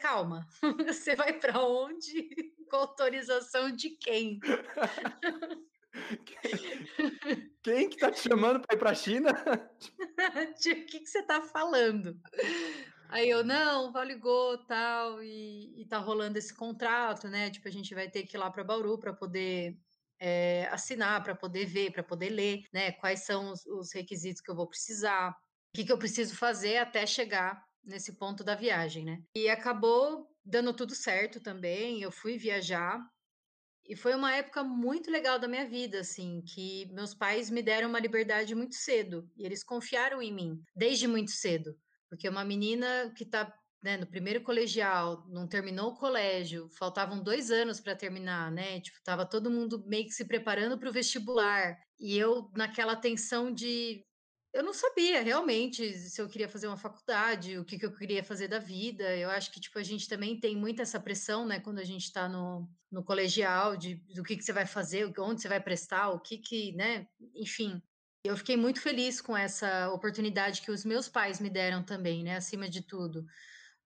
calma, 0.00 0.46
você 0.86 1.14
vai 1.14 1.32
para 1.38 1.60
onde? 1.64 2.28
Com 2.70 2.76
autorização 2.76 3.70
de 3.70 3.90
quem? 3.90 4.40
Quem 7.62 7.90
que 7.90 7.98
tá 7.98 8.10
te 8.10 8.20
chamando 8.20 8.60
para 8.60 8.74
ir 8.74 8.78
para 8.78 8.90
a 8.90 8.94
China? 8.94 9.30
o 9.30 10.54
que, 10.62 10.74
que 10.84 11.06
você 11.06 11.22
tá 11.22 11.42
falando? 11.42 12.18
Aí 13.12 13.28
eu: 13.28 13.44
"Não, 13.44 13.88
o 13.88 13.92
Val 13.92 14.04
ligou, 14.04 14.64
tal, 14.64 15.22
e 15.22 15.82
e 15.82 15.86
tá 15.86 15.98
rolando 15.98 16.38
esse 16.38 16.54
contrato, 16.56 17.28
né, 17.28 17.50
tipo, 17.50 17.68
a 17.68 17.70
gente 17.70 17.94
vai 17.94 18.08
ter 18.10 18.22
que 18.24 18.36
ir 18.36 18.38
lá 18.40 18.50
pra 18.50 18.64
Bauru 18.64 18.98
pra 18.98 19.12
poder, 19.12 19.76
eh, 20.18 20.66
assinar, 20.70 21.22
pra 21.22 21.34
poder 21.36 21.66
ver, 21.66 21.92
pra 21.92 22.02
poder 22.02 22.30
ler, 22.30 22.62
né, 22.72 22.90
quais 22.92 23.20
são 23.26 23.52
os 23.52 23.66
os 23.66 23.92
requisitos 23.92 24.40
que 24.40 24.50
eu 24.50 24.56
vou 24.56 24.66
precisar, 24.68 25.30
o 25.30 25.34
que 25.76 25.84
que 25.84 25.92
eu 25.92 25.98
preciso 25.98 26.34
fazer 26.36 26.78
até 26.78 27.04
chegar 27.06 27.62
nesse 27.84 28.16
ponto 28.18 28.42
da 28.42 28.54
viagem, 28.54 29.04
né". 29.04 29.18
E 29.36 29.46
acabou 29.50 30.28
dando 30.42 30.72
tudo 30.74 30.94
certo 30.94 31.38
também, 31.42 32.00
eu 32.02 32.10
fui 32.10 32.38
viajar, 32.38 32.98
e 33.88 33.96
foi 33.96 34.14
uma 34.14 34.34
época 34.34 34.64
muito 34.64 35.10
legal 35.10 35.38
da 35.38 35.48
minha 35.48 35.68
vida, 35.68 36.00
assim, 36.00 36.42
que 36.54 36.86
meus 36.94 37.14
pais 37.14 37.50
me 37.50 37.62
deram 37.62 37.88
uma 37.90 38.00
liberdade 38.00 38.54
muito 38.54 38.74
cedo, 38.76 39.30
e 39.36 39.44
eles 39.46 39.64
confiaram 39.64 40.22
em 40.22 40.32
mim, 40.32 40.62
desde 40.76 41.08
muito 41.08 41.32
cedo. 41.32 41.76
Porque 42.12 42.28
uma 42.28 42.44
menina 42.44 43.10
que 43.16 43.24
tá, 43.24 43.50
né, 43.82 43.96
no 43.96 44.06
primeiro 44.06 44.42
colegial, 44.42 45.26
não 45.30 45.48
terminou 45.48 45.92
o 45.92 45.96
colégio, 45.96 46.68
faltavam 46.78 47.22
2 47.22 47.50
anos 47.50 47.80
para 47.80 47.96
terminar, 47.96 48.52
né, 48.52 48.80
tipo, 48.82 48.98
estava 48.98 49.24
todo 49.26 49.50
mundo 49.50 49.82
meio 49.86 50.04
que 50.04 50.12
se 50.12 50.26
preparando 50.28 50.78
para 50.78 50.90
o 50.90 50.92
vestibular, 50.92 51.78
e 51.98 52.18
eu 52.18 52.50
naquela 52.54 52.94
tensão 52.96 53.50
de 53.54 54.04
eu 54.54 54.62
não 54.62 54.74
sabia 54.74 55.22
realmente 55.22 55.94
se 55.94 56.20
eu 56.20 56.28
queria 56.28 56.48
fazer 56.50 56.66
uma 56.68 56.76
faculdade, 56.76 57.58
o 57.58 57.64
que 57.64 57.78
que 57.78 57.86
eu 57.86 57.94
queria 57.96 58.22
fazer 58.22 58.48
da 58.48 58.58
vida. 58.58 59.16
Eu 59.16 59.30
acho 59.30 59.50
que, 59.50 59.58
tipo, 59.60 59.78
a 59.78 59.82
gente 59.82 60.06
também 60.08 60.38
tem 60.38 60.54
muito 60.56 60.82
essa 60.82 61.00
pressão, 61.00 61.46
né, 61.46 61.58
quando 61.60 61.78
a 61.78 61.84
gente 61.84 62.04
está 62.04 62.28
no 62.28 62.68
no 62.90 63.02
colegial, 63.04 63.74
de 63.76 63.94
do 64.14 64.22
que 64.22 64.36
que 64.36 64.42
você 64.44 64.52
vai 64.52 64.66
fazer, 64.66 65.10
onde 65.18 65.40
você 65.42 65.48
vai 65.48 65.62
prestar, 65.62 66.10
o 66.10 66.20
que 66.20 66.36
que, 66.38 66.72
né, 66.76 67.06
enfim. 67.34 67.82
Eu 68.24 68.36
fiquei 68.36 68.56
muito 68.56 68.80
feliz 68.80 69.20
com 69.20 69.36
essa 69.36 69.90
oportunidade 69.92 70.62
que 70.62 70.70
os 70.70 70.84
meus 70.84 71.08
pais 71.08 71.40
me 71.40 71.50
deram 71.50 71.84
também, 71.84 72.22
né, 72.22 72.36
acima 72.36 72.68
de 72.68 72.82
tudo. 72.82 73.24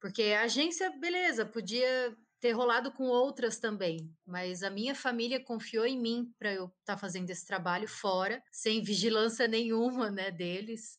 Porque 0.01 0.25
a 0.25 0.43
agência, 0.43 0.91
beleza, 0.99 1.47
podia 1.47 2.17
ter 2.41 2.53
rolado 2.53 2.93
com 2.93 3.05
outras 3.05 3.59
também, 3.59 4.15
mas 4.27 4.63
a 4.63 4.71
minha 4.71 4.95
família 4.95 5.43
confiou 5.43 5.87
em 5.87 5.99
mim 6.01 6.35
para 6.39 6.53
eu 6.53 6.67
estar 6.81 6.99
fazendo 6.99 7.31
esse 7.31 7.47
trabalho 7.47 7.89
fora, 7.89 8.43
sem 8.53 8.83
vigilância 8.83 9.49
nenhuma, 9.49 10.11
né, 10.11 10.31
deles, 10.31 10.99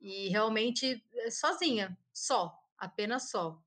e 0.00 0.28
realmente, 0.28 1.02
eh, 1.14 1.30
sozinha, 1.30 1.98
só, 2.12 2.52
apenas 2.78 3.30
só. 3.30 3.62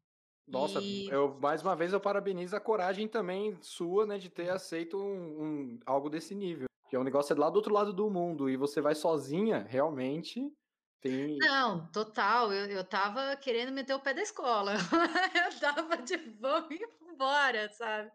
Nossa, 0.48 0.80
E 0.80 1.10
eu 1.10 1.38
mais 1.40 1.62
uma 1.62 1.76
vez 1.76 1.92
eu 1.92 2.00
parabenizo 2.00 2.56
a 2.56 2.60
coragem 2.62 3.08
também 3.08 3.58
sua, 3.62 4.06
né, 4.06 4.18
de 4.18 4.30
ter 4.30 4.50
aceito 4.50 4.98
um 4.98 5.74
um 5.76 5.80
algo 5.86 6.10
desse 6.10 6.34
nível, 6.36 6.68
que 6.90 6.96
é 6.96 7.00
um 7.00 7.04
negócio 7.04 7.34
é 7.36 7.40
lá 7.40 7.50
do 7.50 7.58
outro 7.58 7.74
lado 7.74 7.94
do 7.94 8.10
mundo 8.10 8.50
e 8.50 8.58
você 8.58 8.82
vai 8.82 8.96
sozinha, 8.96 9.64
realmente 9.64 10.52
tem 11.02 11.50
Não, 11.50 11.88
total. 11.92 12.52
Eu 12.54 12.66
eu 12.70 12.82
estava 12.82 13.36
querendo 13.38 13.72
meter 13.72 13.94
o 13.94 14.00
pé 14.00 14.14
da 14.14 14.22
escola. 14.22 14.74
Eu 15.36 15.50
estava 15.50 15.98
tipo: 16.04 16.32
"Vamos 16.40 16.70
embora", 17.02 17.70
sabe. 17.70 18.12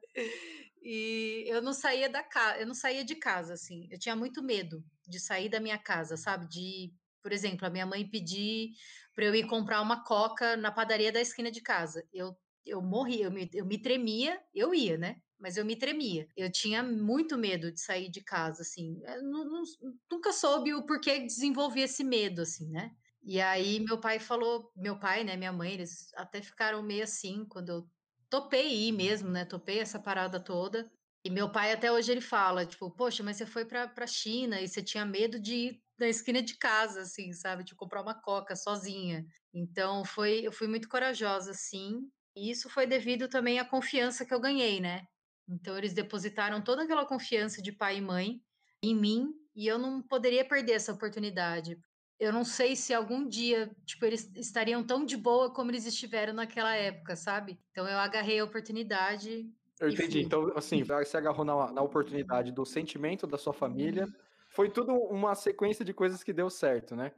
E 0.82 1.44
eu 1.48 1.62
não 1.62 1.72
saía 1.72 2.08
da 2.10 2.22
ca 2.24 2.58
eu 2.58 2.66
não 2.66 2.74
saía 2.74 3.04
de 3.04 3.14
casa, 3.16 3.54
assim. 3.54 3.86
Eu 3.90 3.98
tinha 3.98 4.16
muito 4.16 4.42
medo 4.42 4.84
de 5.06 5.20
sair 5.20 5.48
da 5.48 5.60
minha 5.60 5.78
casa, 5.78 6.16
sabe, 6.16 6.48
de 6.48 6.92
por 7.22 7.32
exemplo, 7.32 7.64
a 7.66 7.70
minha 7.70 7.86
mãe 7.86 8.08
pedir 8.08 8.70
para 9.14 9.24
eu 9.26 9.34
ir 9.34 9.46
comprar 9.46 9.80
uma 9.80 10.02
coca 10.04 10.56
na 10.56 10.72
padaria 10.72 11.12
da 11.12 11.20
esquina 11.20 11.50
de 11.50 11.60
casa. 11.62 12.04
Eu 12.12 12.36
eu 12.66 12.80
morria, 12.82 13.24
eu 13.26 13.30
me 13.32 13.48
eu 13.54 13.66
me 13.66 13.80
tremia, 13.80 14.40
eu 14.54 14.74
ia, 14.74 14.96
né, 14.98 15.16
mas 15.42 15.56
eu 15.58 15.64
me 15.64 15.76
tremia. 15.76 16.28
Eu 16.36 16.50
tinha 16.52 16.82
muito 16.82 17.36
medo 17.36 17.72
de 17.72 17.80
sair 17.80 18.08
de 18.10 18.22
casa, 18.22 18.62
assim. 18.62 19.00
Não 19.22 19.44
não 19.44 19.62
nunca 20.10 20.32
soube 20.32 20.72
o 20.74 20.86
porquê 20.86 21.20
desenvolvi 21.20 21.80
esse 21.82 22.04
medo, 22.04 22.42
assim, 22.42 22.70
né. 22.70 22.92
E 23.24 23.40
aí 23.40 23.80
meu 23.80 24.00
pai 24.00 24.18
falou 24.20 24.70
meu 24.76 24.98
pai, 24.98 25.24
né, 25.24 25.36
minha 25.36 25.52
mãe, 25.52 25.72
eles 25.74 26.08
até 26.16 26.40
ficaram 26.42 26.82
meio 26.82 27.04
assim 27.04 27.44
quando 27.48 27.68
eu 27.70 27.90
topei 28.30 28.88
ir 28.88 28.92
mesmo, 28.92 29.30
né, 29.30 29.44
topei 29.44 29.78
essa 29.80 30.00
parada 30.00 30.40
toda. 30.42 30.90
E 31.24 31.30
meu 31.30 31.50
pai 31.52 31.72
até 31.72 31.90
hoje 31.92 32.10
ele 32.12 32.20
fala, 32.20 32.66
tipo: 32.66 32.90
"Poxa, 32.96 33.22
mas 33.22 33.36
você 33.36 33.46
foi 33.46 33.64
pra 33.64 33.88
pra 33.88 34.06
China 34.06 34.60
e 34.60 34.68
você 34.68 34.82
tinha 34.82 35.04
medo 35.06 35.40
de 35.40 35.54
ir 35.54 35.82
na 35.98 36.08
esquina 36.08 36.42
de 36.42 36.56
casa, 36.58 37.02
assim, 37.02 37.32
sabe, 37.32 37.64
de 37.64 37.74
comprar 37.76 38.02
uma 38.02 38.20
coca 38.20 38.56
sozinha". 38.56 39.24
Então 39.54 40.04
foi 40.04 40.40
eu 40.46 40.52
fui 40.52 40.66
muito 40.68 40.88
corajosa, 40.88 41.52
sim, 41.54 42.00
e 42.36 42.50
isso 42.50 42.68
foi 42.70 42.86
devido 42.86 43.28
também 43.28 43.58
à 43.60 43.64
confiança 43.68 44.24
que 44.26 44.34
eu 44.34 44.40
ganhei, 44.40 44.80
né. 44.80 45.04
Então 45.48 45.76
eles 45.78 45.92
depositaram 45.94 46.62
toda 46.62 46.82
aquela 46.84 47.06
confiança 47.06 47.62
de 47.62 47.72
pai 47.72 47.98
e 47.98 48.00
mãe 48.00 48.40
em 48.82 48.94
mim, 48.96 49.34
e 49.54 49.66
eu 49.66 49.78
não 49.78 50.02
poderia 50.02 50.46
perder 50.46 50.72
essa 50.72 50.92
oportunidade. 50.92 51.78
Eu 52.18 52.32
não 52.32 52.44
sei 52.44 52.76
se 52.76 52.94
algum 52.94 53.26
dia, 53.28 53.70
tipo, 53.86 54.04
eles 54.06 54.30
estariam 54.36 54.84
tão 54.86 55.04
de 55.04 55.16
boa 55.16 55.52
como 55.52 55.70
eles 55.70 55.86
estiveram 55.86 56.32
naquela 56.34 56.74
época, 56.76 57.16
sabe. 57.16 57.60
Então 57.70 57.88
eu 57.88 57.98
agarrei 57.98 58.40
a 58.40 58.44
oportunidade 58.44 59.44
Eu 59.80 59.88
entendi. 59.88 60.20
fui. 60.20 60.20
Então, 60.20 60.52
assim, 60.56 60.84
você 60.84 61.16
agarrou 61.16 61.44
na 61.44 61.72
na 61.72 61.82
oportunidade 61.82 62.52
do 62.52 62.64
sentimento 62.64 63.26
da 63.26 63.38
sua 63.38 63.52
família, 63.52 64.10
foi 64.50 64.70
tudo 64.70 64.92
uma 64.94 65.34
sequência 65.34 65.84
de 65.84 65.94
coisas 65.94 66.22
que 66.22 66.32
deu 66.32 66.48
certo, 66.50 66.94
né. 66.94 67.12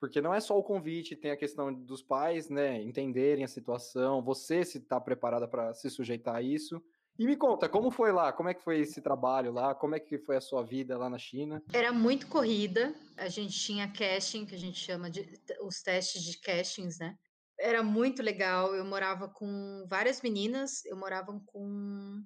Porque 0.00 0.20
não 0.20 0.34
é 0.34 0.40
só 0.40 0.58
o 0.58 0.62
convite, 0.62 1.16
tem 1.16 1.30
a 1.30 1.36
questão 1.36 1.72
dos 1.72 2.02
pais, 2.02 2.50
né, 2.50 2.82
entenderem 2.82 3.44
a 3.44 3.48
situação, 3.48 4.22
você 4.22 4.64
se 4.64 4.80
tá 4.80 5.00
preparada 5.00 5.48
para 5.48 5.72
se 5.74 5.88
sujeitar 5.90 6.36
a 6.36 6.42
isso. 6.42 6.82
E 7.16 7.26
me 7.26 7.36
conta, 7.36 7.68
como 7.68 7.92
foi 7.92 8.10
lá? 8.10 8.32
Como 8.32 8.48
é 8.48 8.54
que 8.54 8.62
foi 8.62 8.80
esse 8.80 9.00
trabalho 9.00 9.52
lá? 9.52 9.72
Como 9.74 9.94
é 9.94 10.00
que 10.00 10.18
foi 10.18 10.36
a 10.36 10.40
sua 10.40 10.64
vida 10.64 10.98
lá 10.98 11.08
na 11.08 11.18
China? 11.18 11.62
Era 11.72 11.92
muito 11.92 12.26
corrida, 12.26 12.92
a 13.16 13.28
gente 13.28 13.56
tinha 13.56 13.90
casting, 13.92 14.44
que 14.44 14.54
a 14.54 14.58
gente 14.58 14.78
chama 14.78 15.08
de 15.08 15.24
os 15.62 15.80
testes 15.80 16.22
de 16.22 16.40
castings, 16.40 16.98
né. 16.98 17.14
Era 17.58 17.84
muito 17.84 18.20
legal, 18.20 18.74
eu 18.74 18.84
morava 18.84 19.28
com 19.28 19.84
várias 19.88 20.22
meninas, 20.22 20.84
eu 20.84 20.96
morava 20.96 21.40
com 21.46 22.20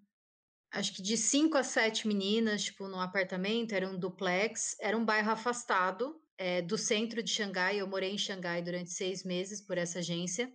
acho 0.72 0.94
que 0.94 1.02
de 1.02 1.18
5 1.18 1.58
a 1.58 1.62
7 1.62 2.08
meninas, 2.08 2.64
tipo, 2.64 2.88
num 2.88 3.00
apartamento, 3.00 3.74
era 3.74 3.88
um 3.88 3.98
duplex, 3.98 4.74
era 4.80 4.96
um 4.96 5.04
bairro 5.04 5.30
afastado, 5.30 6.18
eh, 6.38 6.62
do 6.62 6.78
centro 6.78 7.22
de 7.22 7.30
Xangai, 7.30 7.78
eu 7.80 7.86
morei 7.86 8.10
em 8.12 8.18
Xangai 8.18 8.62
durante 8.62 8.90
6 8.90 9.22
meses 9.22 9.60
por 9.66 9.76
essa 9.76 9.98
agência. 9.98 10.50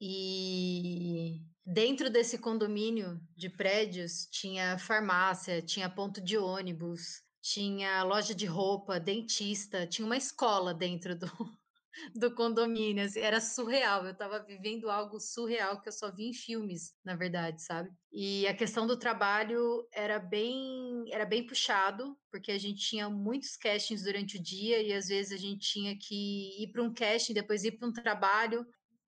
E 0.00 1.40
dentro 1.66 2.08
desse 2.08 2.38
condomínio 2.38 3.20
de 3.36 3.50
prédios 3.50 4.26
tinha 4.30 4.78
farmácia, 4.78 5.60
tinha 5.60 5.90
ponto 5.90 6.20
de 6.20 6.38
ônibus, 6.38 7.22
tinha 7.42 8.04
loja 8.04 8.34
de 8.34 8.46
roupa, 8.46 9.00
dentista, 9.00 9.86
tinha 9.86 10.06
uma 10.06 10.16
escola 10.16 10.72
dentro 10.72 11.18
do 11.18 11.26
do 12.14 12.34
condomínio, 12.34 13.04
assim, 13.04 13.20
era 13.20 13.40
surreal, 13.40 14.04
eu 14.04 14.12
estava 14.12 14.44
vivendo 14.44 14.90
algo 14.90 15.18
surreal 15.18 15.80
que 15.80 15.88
eu 15.88 15.92
só 15.92 16.14
vi 16.14 16.28
em 16.28 16.32
filmes, 16.34 16.94
na 17.04 17.16
verdade, 17.16 17.62
sabe. 17.62 17.90
E 18.12 18.46
a 18.46 18.54
questão 18.54 18.86
do 18.86 18.98
trabalho 18.98 19.86
era 19.92 20.18
bem 20.18 21.04
era 21.10 21.24
bem 21.24 21.46
puxado, 21.46 22.16
porque 22.30 22.52
a 22.52 22.58
gente 22.58 22.80
tinha 22.80 23.08
muitos 23.08 23.56
castings 23.56 24.02
durante 24.02 24.36
o 24.38 24.42
dia 24.42 24.82
e 24.82 24.92
às 24.92 25.08
vezes 25.08 25.32
a 25.32 25.40
gente 25.40 25.60
tinha 25.66 25.96
que 25.98 26.62
ir 26.62 26.70
para 26.70 26.82
um 26.82 26.92
casting, 26.92 27.32
depois 27.32 27.64
ir 27.64 27.72
para 27.78 27.88
um 27.88 27.92
trabalho, 27.92 28.66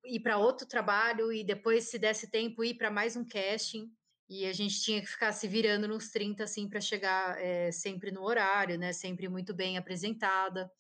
ir 0.09 0.21
para 0.21 0.39
outro 0.39 0.67
trabalho 0.67 1.33
e 1.33 1.45
depois, 1.45 1.89
se 1.91 1.99
desse 1.99 2.31
tempo, 2.31 2.65
ir 2.65 2.75
para 2.77 2.91
mais 2.91 3.17
um 3.17 3.27
casting. 3.27 3.91
E 4.29 4.47
a 4.47 4.53
gente 4.53 4.83
tinha 4.83 5.01
que 5.01 5.07
ficar 5.07 5.33
se 5.33 5.49
virando 5.49 5.89
nos 5.89 6.11
30, 6.11 6.45
assim, 6.45 6.69
para 6.69 6.81
chegar, 6.81 7.39
eh, 7.41 7.73
sempre 7.73 8.11
no 8.11 8.23
horário, 8.25 8.79
né, 8.79 8.93
sempre 8.93 9.29
muito 9.29 9.55
bem 9.55 9.79
apresentada. 9.79 10.71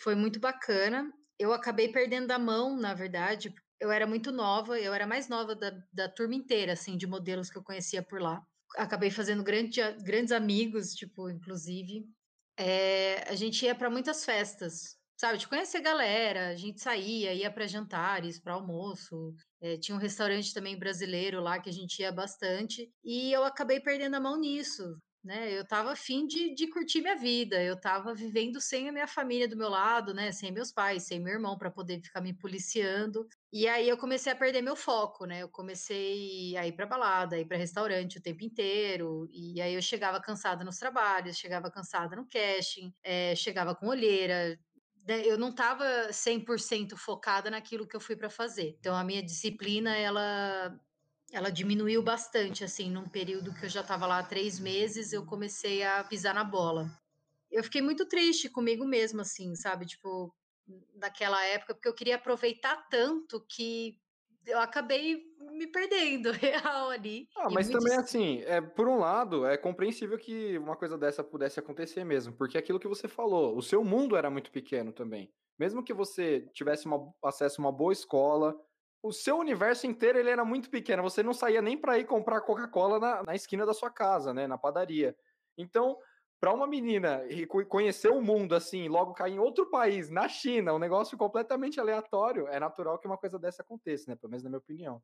Foi 0.00 0.14
muito 0.14 0.40
bacana. 0.40 1.12
Eu 1.38 1.52
acabei 1.52 1.90
perdendo 1.92 2.30
a 2.32 2.38
mão, 2.38 2.76
na 2.76 2.94
verdade, 2.94 3.54
eu 3.80 3.90
era 3.92 4.06
muito 4.06 4.32
nova, 4.32 4.78
eu 4.80 4.92
era 4.94 5.06
mais 5.06 5.28
nova 5.28 5.54
da 5.56 5.70
da 5.92 6.08
turma 6.08 6.34
inteira, 6.34 6.72
assim, 6.72 6.96
de 6.96 7.06
modelos 7.06 7.50
que 7.50 7.58
eu 7.58 7.62
conhecia 7.64 8.02
por 8.02 8.20
lá. 8.20 8.42
Acabei 8.76 9.10
fazendo 9.10 9.42
grande 9.44 9.80
grandes 10.04 10.32
amigos, 10.32 10.94
tipo, 10.94 11.30
inclusive. 11.30 12.06
Eh, 12.58 13.24
a 13.30 13.34
gente 13.36 13.64
ia 13.64 13.74
para 13.74 13.90
muitas 13.90 14.24
festas, 14.24 14.97
sabe, 15.18 15.38
de 15.38 15.48
conhecer 15.48 15.80
galera, 15.82 16.50
a 16.50 16.56
gente 16.56 16.80
saía, 16.80 17.34
ia 17.34 17.52
para 17.52 17.66
jantares, 17.66 18.40
para 18.40 18.54
almoço, 18.54 19.34
eh, 19.60 19.76
tinha 19.78 19.96
um 19.96 20.00
restaurante 20.00 20.54
também 20.54 20.78
brasileiro 20.78 21.40
lá 21.42 21.60
que 21.60 21.68
a 21.68 21.72
gente 21.72 22.00
ia 22.00 22.12
bastante, 22.12 22.88
e 23.04 23.32
eu 23.32 23.44
acabei 23.44 23.80
perdendo 23.80 24.14
a 24.16 24.20
mão 24.20 24.38
nisso, 24.38 24.84
né, 25.24 25.52
eu 25.52 25.62
estava 25.62 25.92
a 25.92 25.96
fim 25.96 26.26
de 26.26 26.54
de 26.54 26.68
curtir 26.70 27.02
minha 27.02 27.16
vida, 27.16 27.60
eu 27.62 27.74
estava 27.74 28.14
vivendo 28.14 28.60
sem 28.60 28.88
a 28.88 28.92
minha 28.92 29.06
família 29.08 29.48
do 29.48 29.56
meu 29.56 29.68
lado, 29.68 30.14
né, 30.14 30.30
sem 30.32 30.52
meus 30.52 30.72
pais, 30.72 31.06
sem 31.08 31.20
meu 31.20 31.34
irmão 31.34 31.58
para 31.58 31.70
poder 31.72 32.00
ficar 32.02 32.20
me 32.20 32.32
policiando, 32.38 33.26
e 33.52 33.66
aí 33.68 33.88
eu 33.88 33.98
comecei 33.98 34.32
a 34.32 34.36
perder 34.36 34.62
meu 34.62 34.76
foco, 34.76 35.26
né, 35.26 35.42
eu 35.42 35.48
comecei 35.50 36.56
a 36.56 36.66
ir 36.66 36.72
para 36.76 36.86
balada, 36.86 37.34
a 37.36 37.40
ir 37.40 37.46
para 37.48 37.56
restaurante 37.58 38.18
o 38.18 38.22
tempo 38.22 38.44
inteiro, 38.44 39.26
e 39.32 39.60
aí 39.60 39.74
eu 39.74 39.82
chegava 39.82 40.20
cansada 40.22 40.64
nos 40.64 40.76
trabalhos, 40.78 41.36
chegava 41.36 41.70
cansada 41.70 42.14
no 42.16 42.26
casting, 42.28 42.92
eh, 43.02 43.34
chegava 43.34 43.74
com 43.74 43.88
olheira, 43.88 44.56
eu 45.16 45.38
não 45.38 45.50
estava 45.50 46.12
100% 46.12 46.96
focada 46.96 47.50
naquilo 47.50 47.86
que 47.86 47.96
eu 47.96 48.00
fui 48.00 48.16
para 48.16 48.30
fazer. 48.30 48.76
Então 48.78 48.94
a 48.94 49.04
minha 49.04 49.22
disciplina 49.22 49.96
ela 49.96 50.78
ela 51.30 51.50
diminuiu 51.50 52.02
bastante, 52.02 52.64
assim, 52.64 52.90
num 52.90 53.06
período 53.08 53.52
que 53.54 53.66
eu 53.66 53.68
já 53.68 53.82
estava 53.82 54.06
lá 54.06 54.18
há 54.18 54.22
3 54.22 54.58
meses, 54.58 55.12
eu 55.12 55.26
comecei 55.26 55.82
a 55.82 56.02
pisar 56.02 56.34
na 56.34 56.42
bola. 56.42 56.90
Eu 57.50 57.62
fiquei 57.62 57.82
muito 57.82 58.06
triste 58.06 58.48
comigo 58.48 58.86
mesma, 58.86 59.22
assim, 59.22 59.54
sabe, 59.54 59.84
tipo, 59.86 60.34
naquela 60.94 61.44
época, 61.44 61.74
porque 61.74 61.88
eu 61.88 61.94
queria 61.94 62.16
aproveitar 62.16 62.88
tanto 62.88 63.44
que 63.46 63.98
eu 64.46 64.58
acabei 64.58 65.22
me 65.58 65.66
perdendo 65.66 66.30
real 66.32 66.90
ali. 66.90 67.28
Ah, 67.36 67.50
mas 67.50 67.68
também 67.68 67.96
assim, 67.96 68.42
é, 68.46 68.60
por 68.60 68.88
um 68.88 68.98
lado, 68.98 69.44
é 69.44 69.56
compreensível 69.56 70.16
que 70.16 70.56
uma 70.58 70.76
coisa 70.76 70.96
dessa 70.96 71.22
pudesse 71.22 71.58
acontecer 71.58 72.04
mesmo, 72.04 72.32
porque 72.32 72.56
é 72.56 72.60
aquilo 72.60 72.80
que 72.80 72.88
você 72.88 73.08
falou, 73.08 73.56
o 73.56 73.62
seu 73.62 73.84
mundo 73.84 74.16
era 74.16 74.30
muito 74.30 74.50
pequeno 74.50 74.92
também. 74.92 75.30
Mesmo 75.58 75.82
que 75.82 75.92
você 75.92 76.48
tivesse 76.54 76.86
uma, 76.86 77.12
acesso 77.24 77.60
a 77.60 77.64
uma 77.64 77.72
boa 77.72 77.92
escola, 77.92 78.56
o 79.02 79.12
seu 79.12 79.36
universo 79.36 79.86
inteiro 79.86 80.18
ele 80.18 80.30
era 80.30 80.44
muito 80.44 80.70
pequeno. 80.70 81.02
Você 81.02 81.22
não 81.22 81.34
saía 81.34 81.60
nem 81.60 81.76
para 81.76 81.98
ir 81.98 82.04
comprar 82.04 82.40
Coca-Cola 82.42 83.00
na, 83.00 83.22
na 83.24 83.34
esquina 83.34 83.66
da 83.66 83.74
sua 83.74 83.90
casa, 83.90 84.32
né, 84.32 84.46
na 84.46 84.56
padaria. 84.56 85.16
Então, 85.56 85.98
para 86.40 86.52
uma 86.52 86.66
menina 86.66 87.22
conhecer 87.68 88.10
o 88.10 88.22
mundo 88.22 88.54
assim, 88.54 88.88
logo 88.88 89.14
cair 89.14 89.34
em 89.34 89.38
outro 89.40 89.68
país, 89.68 90.08
na 90.08 90.28
China, 90.28 90.74
um 90.74 90.78
negócio 90.78 91.18
completamente 91.18 91.80
aleatório, 91.80 92.46
é 92.46 92.60
natural 92.60 92.98
que 92.98 93.08
uma 93.08 93.18
coisa 93.18 93.38
dessa 93.38 93.62
aconteça, 93.62 94.10
né? 94.10 94.16
Pelo 94.16 94.30
menos 94.30 94.44
na 94.44 94.50
minha 94.50 94.58
opinião. 94.58 95.02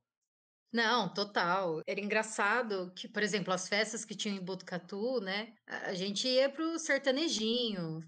Não, 0.75 1.09
total. 1.09 1.83
Era 1.87 2.01
engraçado 2.01 2.93
que, 2.97 3.07
por 3.07 3.23
exemplo, 3.23 3.55
as 3.55 3.69
festas 3.69 4.05
que 4.05 4.13
tinham 4.13 4.37
em 4.37 4.45
Botucatu, 4.45 5.21
né? 5.21 5.55
A 5.69 5.95
gente 5.95 6.27
ia 6.27 6.51
pro 6.51 6.77
sertanejinho, 6.81 8.01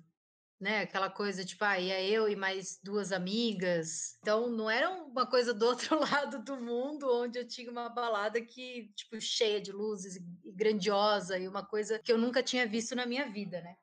né? 0.61 0.81
Aquela 0.81 1.09
coisa 1.09 1.45
tipo, 1.45 1.65
ah, 1.65 1.79
ia 1.79 2.03
eu 2.03 2.29
e 2.29 2.35
mais 2.35 2.81
duas 2.83 3.13
amigas. 3.13 4.19
Então 4.21 4.51
não 4.51 4.69
era 4.69 4.91
uma 4.91 5.25
coisa 5.31 5.55
do 5.55 5.63
outro 5.67 6.01
lado 6.01 6.43
do 6.43 6.57
mundo, 6.61 7.07
onde 7.09 7.39
eu 7.39 7.47
tinha 7.47 7.71
uma 7.71 7.89
balada 7.89 8.41
que, 8.45 8.93
tipo, 8.97 9.21
cheia 9.21 9.61
de 9.61 9.71
luzes 9.71 10.17
e 10.17 10.53
grandiosa 10.53 11.39
e 11.39 11.47
uma 11.47 11.65
coisa 11.65 12.01
que 12.01 12.11
eu 12.11 12.19
nunca 12.19 12.43
tinha 12.43 12.67
visto 12.67 12.97
na 12.97 13.07
minha 13.07 13.31
vida, 13.31 13.61
né? 13.61 13.77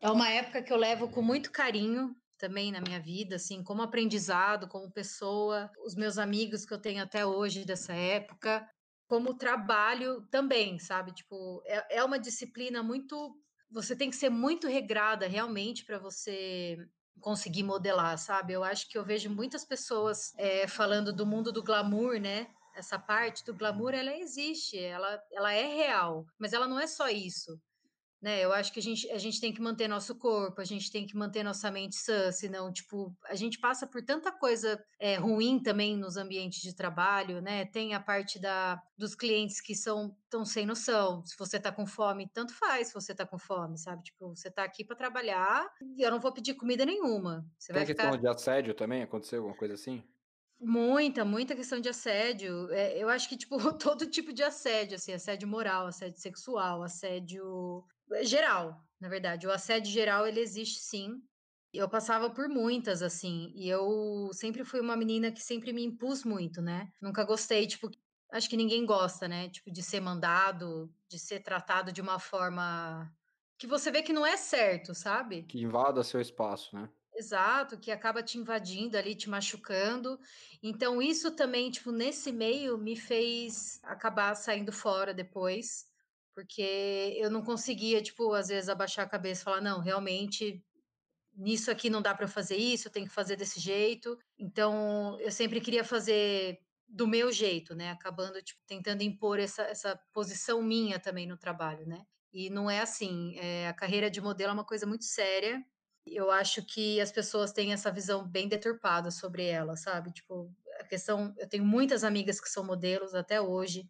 É 0.00 0.10
uma 0.10 0.28
época 0.28 0.62
que 0.62 0.72
eu 0.72 0.76
levo 0.76 1.08
com 1.08 1.22
muito 1.22 1.52
carinho 1.52 2.12
também 2.38 2.70
na 2.72 2.80
minha 2.80 3.00
vida, 3.00 3.36
assim, 3.36 3.62
como 3.62 3.82
aprendizado, 3.82 4.68
como 4.68 4.90
pessoa, 4.92 5.70
os 5.84 5.94
meus 5.94 6.18
amigos 6.18 6.64
que 6.64 6.72
eu 6.72 6.80
tenho 6.80 7.02
até 7.02 7.24
hoje 7.24 7.64
dessa 7.64 7.92
época, 7.92 8.68
como 9.08 9.34
trabalho 9.34 10.26
também, 10.30 10.78
sabe? 10.78 11.12
Tipo, 11.12 11.62
é, 11.64 11.98
é 11.98 12.04
uma 12.04 12.18
disciplina 12.18 12.82
muito 12.82 13.34
você 13.70 13.96
tem 13.96 14.10
que 14.10 14.16
ser 14.16 14.30
muito 14.30 14.68
regrada 14.68 15.26
realmente 15.26 15.84
para 15.84 15.98
você 15.98 16.78
conseguir 17.20 17.64
modelar, 17.64 18.16
sabe? 18.16 18.52
Eu 18.52 18.62
acho 18.62 18.88
que 18.88 18.96
eu 18.96 19.04
vejo 19.04 19.28
muitas 19.28 19.64
pessoas 19.64 20.32
é, 20.38 20.68
falando 20.68 21.12
do 21.12 21.26
mundo 21.26 21.52
do 21.52 21.62
glamour, 21.62 22.20
né? 22.20 22.46
Essa 22.76 22.98
parte 22.98 23.44
do 23.44 23.54
glamour, 23.54 23.92
ela 23.92 24.14
existe, 24.16 24.78
ela, 24.78 25.20
ela 25.32 25.52
é 25.52 25.66
real, 25.66 26.26
mas 26.38 26.52
ela 26.52 26.68
não 26.68 26.78
é 26.78 26.86
só 26.86 27.08
isso 27.08 27.58
né? 28.26 28.40
Eu 28.40 28.52
acho 28.52 28.72
que 28.72 28.80
a 28.80 28.82
gente, 28.82 29.08
a 29.12 29.18
gente 29.18 29.40
tem 29.40 29.52
que 29.52 29.62
manter 29.62 29.86
nosso 29.86 30.12
corpo, 30.16 30.60
a 30.60 30.64
gente 30.64 30.90
tem 30.90 31.06
que 31.06 31.16
manter 31.16 31.44
nossa 31.44 31.70
mente 31.70 31.94
sã, 31.94 32.32
senão, 32.32 32.72
tipo, 32.72 33.16
a 33.26 33.36
gente 33.36 33.60
passa 33.60 33.86
por 33.86 34.02
tanta 34.02 34.32
coisa 34.32 34.84
é, 34.98 35.14
ruim 35.14 35.62
também 35.62 35.96
nos 35.96 36.16
ambientes 36.16 36.60
de 36.60 36.74
trabalho, 36.74 37.40
né? 37.40 37.66
Tem 37.66 37.94
a 37.94 38.00
parte 38.00 38.40
da, 38.40 38.82
dos 38.98 39.14
clientes 39.14 39.60
que 39.60 39.76
são 39.76 40.12
tão 40.28 40.44
sem 40.44 40.66
noção. 40.66 41.24
Se 41.24 41.38
você 41.38 41.60
tá 41.60 41.70
com 41.70 41.86
fome, 41.86 42.28
tanto 42.34 42.52
faz 42.52 42.88
se 42.88 42.94
você 42.94 43.14
tá 43.14 43.24
com 43.24 43.38
fome, 43.38 43.78
sabe? 43.78 44.02
Tipo, 44.02 44.34
você 44.34 44.50
tá 44.50 44.64
aqui 44.64 44.84
para 44.84 44.96
trabalhar 44.96 45.64
e 45.96 46.02
eu 46.02 46.10
não 46.10 46.18
vou 46.18 46.32
pedir 46.32 46.54
comida 46.54 46.84
nenhuma. 46.84 47.46
Você 47.56 47.72
tem 47.72 47.78
vai 47.78 47.86
questão 47.86 48.06
ficar... 48.06 48.20
de 48.20 48.26
assédio 48.26 48.74
também? 48.74 49.04
Aconteceu 49.04 49.38
alguma 49.38 49.56
coisa 49.56 49.74
assim? 49.74 50.02
Muita, 50.58 51.24
muita 51.24 51.54
questão 51.54 51.78
de 51.78 51.88
assédio. 51.88 52.72
É, 52.72 52.98
eu 52.98 53.08
acho 53.08 53.28
que, 53.28 53.36
tipo, 53.36 53.56
todo 53.78 54.10
tipo 54.10 54.32
de 54.32 54.42
assédio, 54.42 54.96
assim, 54.96 55.12
assédio 55.12 55.46
moral, 55.46 55.86
assédio 55.86 56.18
sexual, 56.18 56.82
assédio 56.82 57.84
geral, 58.22 58.80
na 59.00 59.08
verdade. 59.08 59.46
O 59.46 59.52
assédio 59.52 59.92
geral, 59.92 60.26
ele 60.26 60.40
existe 60.40 60.80
sim. 60.80 61.22
Eu 61.72 61.88
passava 61.88 62.30
por 62.30 62.48
muitas, 62.48 63.02
assim, 63.02 63.52
e 63.54 63.68
eu 63.68 64.30
sempre 64.32 64.64
fui 64.64 64.80
uma 64.80 64.96
menina 64.96 65.30
que 65.30 65.42
sempre 65.42 65.72
me 65.72 65.84
impus 65.84 66.24
muito, 66.24 66.62
né? 66.62 66.90
Nunca 67.02 67.24
gostei, 67.24 67.66
tipo, 67.66 67.90
acho 68.32 68.48
que 68.48 68.56
ninguém 68.56 68.86
gosta, 68.86 69.28
né? 69.28 69.50
Tipo, 69.50 69.70
de 69.70 69.82
ser 69.82 70.00
mandado, 70.00 70.94
de 71.08 71.18
ser 71.18 71.40
tratado 71.40 71.92
de 71.92 72.00
uma 72.00 72.18
forma 72.18 73.12
que 73.58 73.66
você 73.66 73.90
vê 73.90 74.02
que 74.02 74.12
não 74.12 74.24
é 74.24 74.36
certo, 74.36 74.94
sabe? 74.94 75.42
Que 75.42 75.60
invada 75.60 76.02
seu 76.02 76.20
espaço, 76.20 76.74
né? 76.74 76.88
Exato, 77.14 77.78
que 77.78 77.90
acaba 77.90 78.22
te 78.22 78.38
invadindo 78.38 78.96
ali, 78.96 79.14
te 79.14 79.28
machucando. 79.28 80.18
Então, 80.62 81.00
isso 81.00 81.34
também, 81.34 81.70
tipo, 81.70 81.90
nesse 81.90 82.30
meio 82.30 82.76
me 82.76 82.94
fez 82.94 83.80
acabar 83.82 84.34
saindo 84.34 84.70
fora 84.70 85.14
depois 85.14 85.85
porque 86.36 87.16
eu 87.16 87.30
não 87.30 87.42
conseguia, 87.42 88.02
tipo, 88.02 88.34
às 88.34 88.48
vezes 88.48 88.68
abaixar 88.68 89.06
a 89.06 89.08
cabeça 89.08 89.40
e 89.40 89.44
falar, 89.44 89.62
não, 89.62 89.80
realmente 89.80 90.62
nisso 91.34 91.70
aqui 91.70 91.88
não 91.88 92.02
dá 92.02 92.14
para 92.14 92.28
fazer 92.28 92.56
isso, 92.56 92.88
eu 92.88 92.92
tenho 92.92 93.06
que 93.06 93.12
fazer 93.12 93.36
desse 93.36 93.58
jeito. 93.58 94.18
Então, 94.38 95.18
eu 95.18 95.32
sempre 95.32 95.62
queria 95.62 95.82
fazer 95.82 96.58
do 96.86 97.08
meu 97.08 97.32
jeito, 97.32 97.74
né? 97.74 97.90
Acabando 97.90 98.42
tipo, 98.42 98.60
tentando 98.66 99.00
impor 99.02 99.40
essa, 99.40 99.62
essa 99.62 99.98
posição 100.12 100.62
minha 100.62 101.00
também 101.00 101.26
no 101.26 101.38
trabalho, 101.38 101.86
né? 101.86 102.04
E 102.30 102.50
não 102.50 102.70
é 102.70 102.80
assim. 102.80 103.38
É, 103.38 103.68
a 103.68 103.72
carreira 103.72 104.10
de 104.10 104.20
modelo 104.20 104.50
é 104.50 104.54
uma 104.54 104.64
coisa 104.64 104.84
muito 104.84 105.06
séria. 105.06 105.64
Eu 106.06 106.30
acho 106.30 106.62
que 106.66 107.00
as 107.00 107.10
pessoas 107.10 107.50
têm 107.50 107.72
essa 107.72 107.90
visão 107.90 108.28
bem 108.28 108.46
deturpada 108.46 109.10
sobre 109.10 109.46
ela, 109.46 109.74
sabe? 109.74 110.12
Tipo, 110.12 110.52
a 110.80 110.84
questão. 110.84 111.34
Eu 111.38 111.48
tenho 111.48 111.64
muitas 111.64 112.04
amigas 112.04 112.38
que 112.38 112.48
são 112.50 112.62
modelos 112.62 113.14
até 113.14 113.40
hoje 113.40 113.88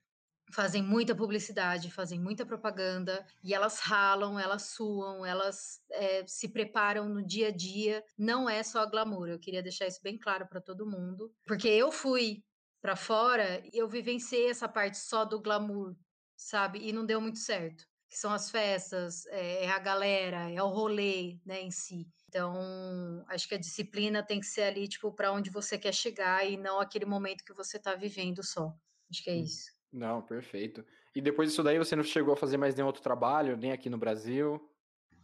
fazem 0.52 0.82
muita 0.82 1.14
publicidade, 1.14 1.90
fazem 1.90 2.20
muita 2.20 2.46
propaganda 2.46 3.26
e 3.42 3.54
elas 3.54 3.80
ralam, 3.80 4.38
elas 4.38 4.70
suam, 4.70 5.24
elas 5.24 5.80
é, 5.90 6.24
se 6.26 6.48
preparam 6.48 7.08
no 7.08 7.24
dia 7.24 7.48
a 7.48 7.50
dia. 7.50 8.04
Não 8.16 8.48
é 8.48 8.62
só 8.62 8.86
glamour. 8.86 9.28
Eu 9.28 9.38
queria 9.38 9.62
deixar 9.62 9.86
isso 9.86 10.00
bem 10.02 10.18
claro 10.18 10.46
para 10.46 10.60
todo 10.60 10.86
mundo, 10.86 11.32
porque 11.46 11.68
eu 11.68 11.90
fui 11.90 12.44
para 12.80 12.96
fora 12.96 13.60
e 13.72 13.78
eu 13.78 13.88
vivenciei 13.88 14.48
essa 14.48 14.68
parte 14.68 14.98
só 14.98 15.24
do 15.24 15.40
glamour, 15.40 15.96
sabe? 16.36 16.78
E 16.80 16.92
não 16.92 17.04
deu 17.04 17.20
muito 17.20 17.38
certo. 17.38 17.84
Que 18.08 18.16
são 18.16 18.32
as 18.32 18.50
festas, 18.50 19.26
é, 19.26 19.64
é 19.64 19.70
a 19.70 19.80
galera, 19.80 20.48
é 20.48 20.62
o 20.62 20.68
rolê, 20.68 21.40
né, 21.44 21.60
em 21.60 21.72
si. 21.72 22.06
Então, 22.28 23.24
acho 23.28 23.48
que 23.48 23.56
a 23.56 23.58
disciplina 23.58 24.22
tem 24.22 24.38
que 24.38 24.46
ser 24.46 24.62
ali, 24.62 24.86
tipo, 24.86 25.12
para 25.12 25.32
onde 25.32 25.50
você 25.50 25.76
quer 25.76 25.92
chegar 25.92 26.48
e 26.48 26.56
não 26.56 26.78
aquele 26.78 27.04
momento 27.04 27.44
que 27.44 27.52
você 27.52 27.78
está 27.78 27.96
vivendo 27.96 28.44
só. 28.44 28.72
Acho 29.10 29.24
que 29.24 29.30
é 29.30 29.34
hum. 29.34 29.42
isso. 29.42 29.75
Não, 29.92 30.22
perfeito. 30.22 30.84
E 31.14 31.20
depois 31.20 31.48
disso 31.48 31.62
daí 31.62 31.78
você 31.78 31.96
não 31.96 32.04
chegou 32.04 32.34
a 32.34 32.36
fazer 32.36 32.56
mais 32.56 32.74
nenhum 32.74 32.86
outro 32.86 33.02
trabalho, 33.02 33.56
nem 33.56 33.72
aqui 33.72 33.88
no 33.88 33.98
Brasil? 33.98 34.60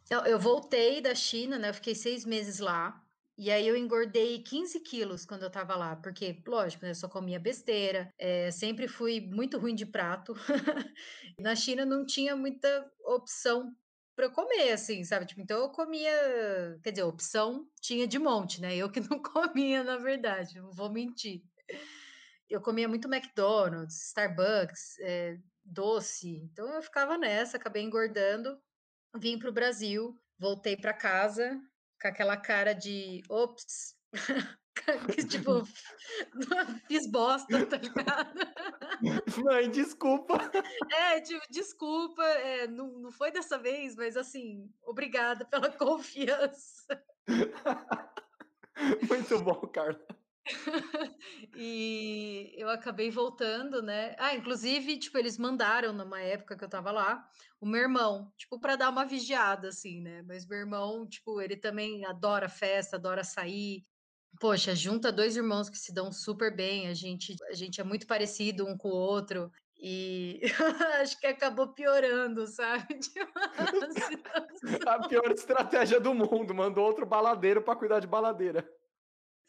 Então, 0.05 0.25
eu 0.27 0.38
voltei 0.38 1.01
da 1.01 1.14
China, 1.14 1.59
né? 1.59 1.70
Eu 1.70 1.75
fiquei 1.75 1.94
seis 1.94 2.25
meses 2.25 2.59
lá. 2.59 3.03
E 3.37 3.51
aí 3.51 3.66
eu 3.66 3.77
engordei 3.77 4.42
15 4.42 4.79
quilos 4.81 5.25
quando 5.25 5.42
eu 5.42 5.51
tava 5.51 5.75
lá, 5.75 5.96
porque, 5.96 6.42
lógico, 6.46 6.85
né, 6.85 6.90
eu 6.90 6.94
só 6.94 7.09
comia 7.09 7.40
besteira, 7.40 8.11
é, 8.18 8.51
sempre 8.51 8.87
fui 8.87 9.20
muito 9.22 9.59
ruim 9.59 9.75
de 9.75 9.87
prato. 9.87 10.35
Na 11.38 11.57
China 11.57 11.87
não 11.87 12.05
tinha 12.05 12.37
muita 12.37 12.90
opção 13.01 13.75
para 14.14 14.29
comer, 14.31 14.72
assim, 14.72 15.03
sabe? 15.03 15.25
Tipo, 15.27 15.40
então 15.40 15.59
eu 15.62 15.70
comia, 15.70 16.12
quer 16.83 16.90
dizer, 16.90 17.05
opção 17.05 17.66
tinha 17.81 18.07
de 18.07 18.18
monte, 18.18 18.61
né? 18.61 18.77
Eu 18.77 18.90
que 18.90 19.01
não 19.01 19.20
comia, 19.22 19.83
na 19.83 19.96
verdade, 19.96 20.61
não 20.61 20.70
vou 20.70 20.92
mentir 20.92 21.42
eu 22.53 22.61
comia 22.61 22.87
muito 22.87 23.09
McDonald's, 23.09 24.09
Starbucks, 24.09 24.99
é, 25.01 25.38
doce. 25.65 26.37
Então 26.53 26.69
eu 26.75 26.83
ficava 26.83 27.17
nessa, 27.17 27.57
acabei 27.57 27.83
engordando. 27.83 28.61
Vim 29.17 29.38
para 29.38 29.49
o 29.49 29.53
Brasil, 29.53 30.19
voltei 30.38 30.77
para 30.77 30.93
casa 30.93 31.59
com 32.01 32.09
aquela 32.09 32.37
cara 32.37 32.75
de 32.75 33.23
ops, 33.29 33.97
tipo, 35.31 35.62
fiz 36.88 37.11
bosta, 37.11 37.67
tá 37.67 37.77
ligado? 37.77 38.41
Mãe, 39.45 39.71
desculpa. 39.71 40.51
É, 40.91 41.21
tipo, 41.21 41.45
desculpa, 41.51 42.23
é, 42.23 42.67
não, 42.67 42.88
não 42.99 43.12
foi 43.12 43.31
dessa 43.31 43.57
vez, 43.57 43.95
mas 43.95 44.17
assim, 44.17 44.69
obrigada 44.83 45.45
pela 45.45 45.71
confiança. 45.79 47.03
Muito 49.09 49.38
bom, 49.43 49.61
Carla. 49.69 50.22
E 51.55 52.53
eu 52.57 52.69
acabei 52.69 53.11
voltando, 53.11 53.83
né. 53.83 54.15
Ah, 54.19 54.35
inclusive, 54.35 54.99
tipo, 54.99 55.19
eles 55.19 55.39
mandaram 55.39 55.93
numa 55.93 56.21
época 56.21 56.57
que 56.57 56.65
eu 56.65 56.67
estava 56.67 56.91
lá, 56.91 57.25
o 57.61 57.67
meu 57.67 57.81
irmão, 57.83 58.33
tipo, 58.37 58.59
para 58.61 58.77
dar 58.77 58.91
uma 58.91 59.05
vigiada, 59.05 59.69
assim, 59.69 60.01
né. 60.01 60.23
Mas 60.23 60.47
meu 60.47 60.59
irmão, 60.59 61.07
tipo, 61.09 61.41
ele 61.41 61.57
também 61.57 62.05
adora 62.07 62.49
festa, 62.49 62.97
adora 62.97 63.25
sair. 63.25 63.83
Poxa, 64.41 64.75
junta 64.75 65.13
2 65.13 65.37
irmãos 65.37 65.69
que 65.71 65.79
se 65.79 65.93
dão 65.95 66.11
super 66.13 66.55
bem, 66.57 66.89
a 66.89 66.95
gente 66.95 67.35
a 67.51 67.55
gente 67.55 67.81
é 67.81 67.85
muito 67.85 68.07
parecido 68.07 68.67
um 68.67 68.77
com 68.79 68.89
o 68.89 68.93
outro, 68.93 69.51
e 69.79 70.41
acho 71.03 71.19
que 71.21 71.27
acabou 71.27 71.75
piorando, 71.75 72.47
sabe, 72.47 72.99
a 74.87 75.01
pior 75.01 75.31
estratégia 75.33 76.01
do 76.01 76.15
mundo, 76.15 76.55
mandou 76.55 76.85
outro 76.87 77.07
baladeiro 77.07 77.63
para 77.63 77.77
cuidar 77.79 78.01
de 78.01 78.07
baladeira. 78.07 78.69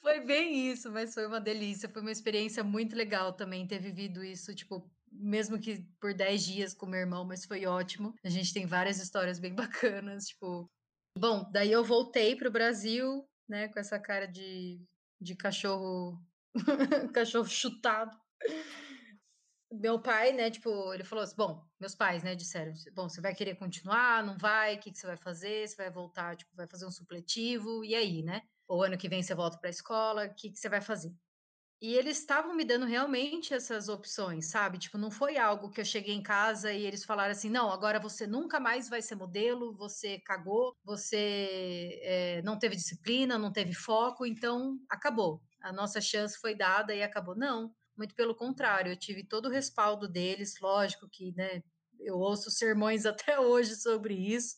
Foi 0.04 0.20
bem 0.20 0.68
isso, 0.70 0.92
mas 0.92 1.14
foi 1.14 1.26
uma 1.26 1.40
delícia, 1.40 1.88
foi 1.88 2.02
uma 2.02 2.12
experiência 2.12 2.62
muito 2.62 2.94
legal 2.94 3.32
também 3.32 3.66
ter 3.66 3.80
vivido 3.80 4.22
isso, 4.22 4.54
tipo, 4.54 4.92
mesmo 5.10 5.58
que 5.58 5.88
por 6.02 6.14
10 6.14 6.44
dias 6.44 6.74
com 6.74 6.86
meu 6.86 7.00
irmão, 7.00 7.24
mas 7.26 7.46
foi 7.46 7.66
ótimo. 7.66 8.14
A 8.22 8.28
gente 8.30 8.54
tem 8.54 8.66
várias 8.66 9.00
histórias 9.00 9.40
bem 9.40 9.56
bacanas, 9.56 10.26
tipo. 10.26 10.70
Bom, 11.18 11.50
daí 11.54 11.72
eu 11.72 11.86
voltei 11.86 12.36
para 12.36 12.50
o 12.50 12.52
Brasil, 12.52 13.26
né, 13.48 13.70
com 13.70 13.80
essa 13.80 13.98
cara 14.00 14.28
de 14.28 14.86
de 15.22 15.36
cachorro 15.38 16.22
cachorro 17.14 17.48
chutado. 17.48 18.18
Meu 19.72 20.02
pai, 20.02 20.34
né, 20.34 20.52
tipo, 20.52 20.94
ele 20.94 21.04
falou 21.04 21.24
assim 21.24 21.36
bom, 21.36 21.66
meus 21.80 21.96
pais, 21.96 22.24
né, 22.24 22.36
disseram: 22.36 22.74
"Bom, 22.94 23.08
você 23.10 23.22
vai 23.22 23.34
querer 23.34 23.56
continuar, 23.56 24.24
não 24.24 24.38
vai? 24.38 24.78
Que 24.78 24.92
que 24.92 24.98
você 24.98 25.08
vai 25.08 25.18
fazer? 25.18 25.68
Você 25.68 25.76
vai 25.78 25.90
voltar, 25.90 26.36
tipo, 26.36 26.52
vai 26.56 26.68
fazer 26.68 26.86
um 26.86 26.92
supletivo, 26.92 27.84
e 27.86 27.96
aí, 27.96 28.22
né? 28.22 28.42
Ou 28.68 28.84
ano 28.84 28.98
que 28.98 29.10
vem 29.10 29.24
você 29.24 29.36
volta 29.36 29.58
pra 29.60 29.70
escola, 29.70 30.30
que 30.30 30.52
que 30.52 30.58
você 30.60 30.70
vai 30.70 30.82
fazer?". 30.82 31.14
E 31.82 31.96
eles 31.96 32.20
estavam 32.20 32.56
me 32.56 32.64
dando 32.64 32.86
realmente 32.86 33.54
essas 33.54 33.90
opções, 33.90 34.50
sabe, 34.50 34.78
tipo, 34.80 34.98
não 34.98 35.12
foi 35.12 35.38
algo 35.38 35.70
que 35.70 35.82
eu 35.82 35.86
cheguei 35.86 36.16
em 36.16 36.24
casa 36.24 36.72
e 36.72 36.84
eles 36.86 37.04
falaram 37.04 37.32
assim: 37.34 37.50
"Não, 37.50 37.70
agora 37.72 38.00
você 38.00 38.26
nunca 38.26 38.60
mais 38.60 38.88
vai 38.90 39.02
ser 39.02 39.16
modelo, 39.16 39.76
você 39.76 40.18
cagou, 40.20 40.78
você, 40.84 42.00
eh, 42.04 42.42
não 42.44 42.58
teve 42.58 42.76
disciplina, 42.78 43.38
não 43.38 43.52
teve 43.52 43.74
foco, 43.74 44.26
então 44.26 44.80
acabou, 44.90 45.42
a 45.62 45.74
nossa 45.74 46.00
chance 46.02 46.40
foi 46.40 46.56
dada 46.56 46.96
e 46.96 47.04
acabou". 47.04 47.36
Não, 47.36 47.76
muito 47.98 48.16
pelo 48.16 48.34
contrário, 48.36 48.92
eu 48.94 48.98
tive 48.98 49.26
todo 49.28 49.48
o 49.48 49.52
respaldo 49.52 50.08
deles, 50.08 50.56
lógico 50.62 51.10
que, 51.12 51.34
né, 51.36 51.62
eu 52.00 52.16
ouço 52.18 52.50
sermões 52.50 53.06
até 53.30 53.38
hoje 53.40 53.76
sobre 53.76 54.14
isso, 54.16 54.56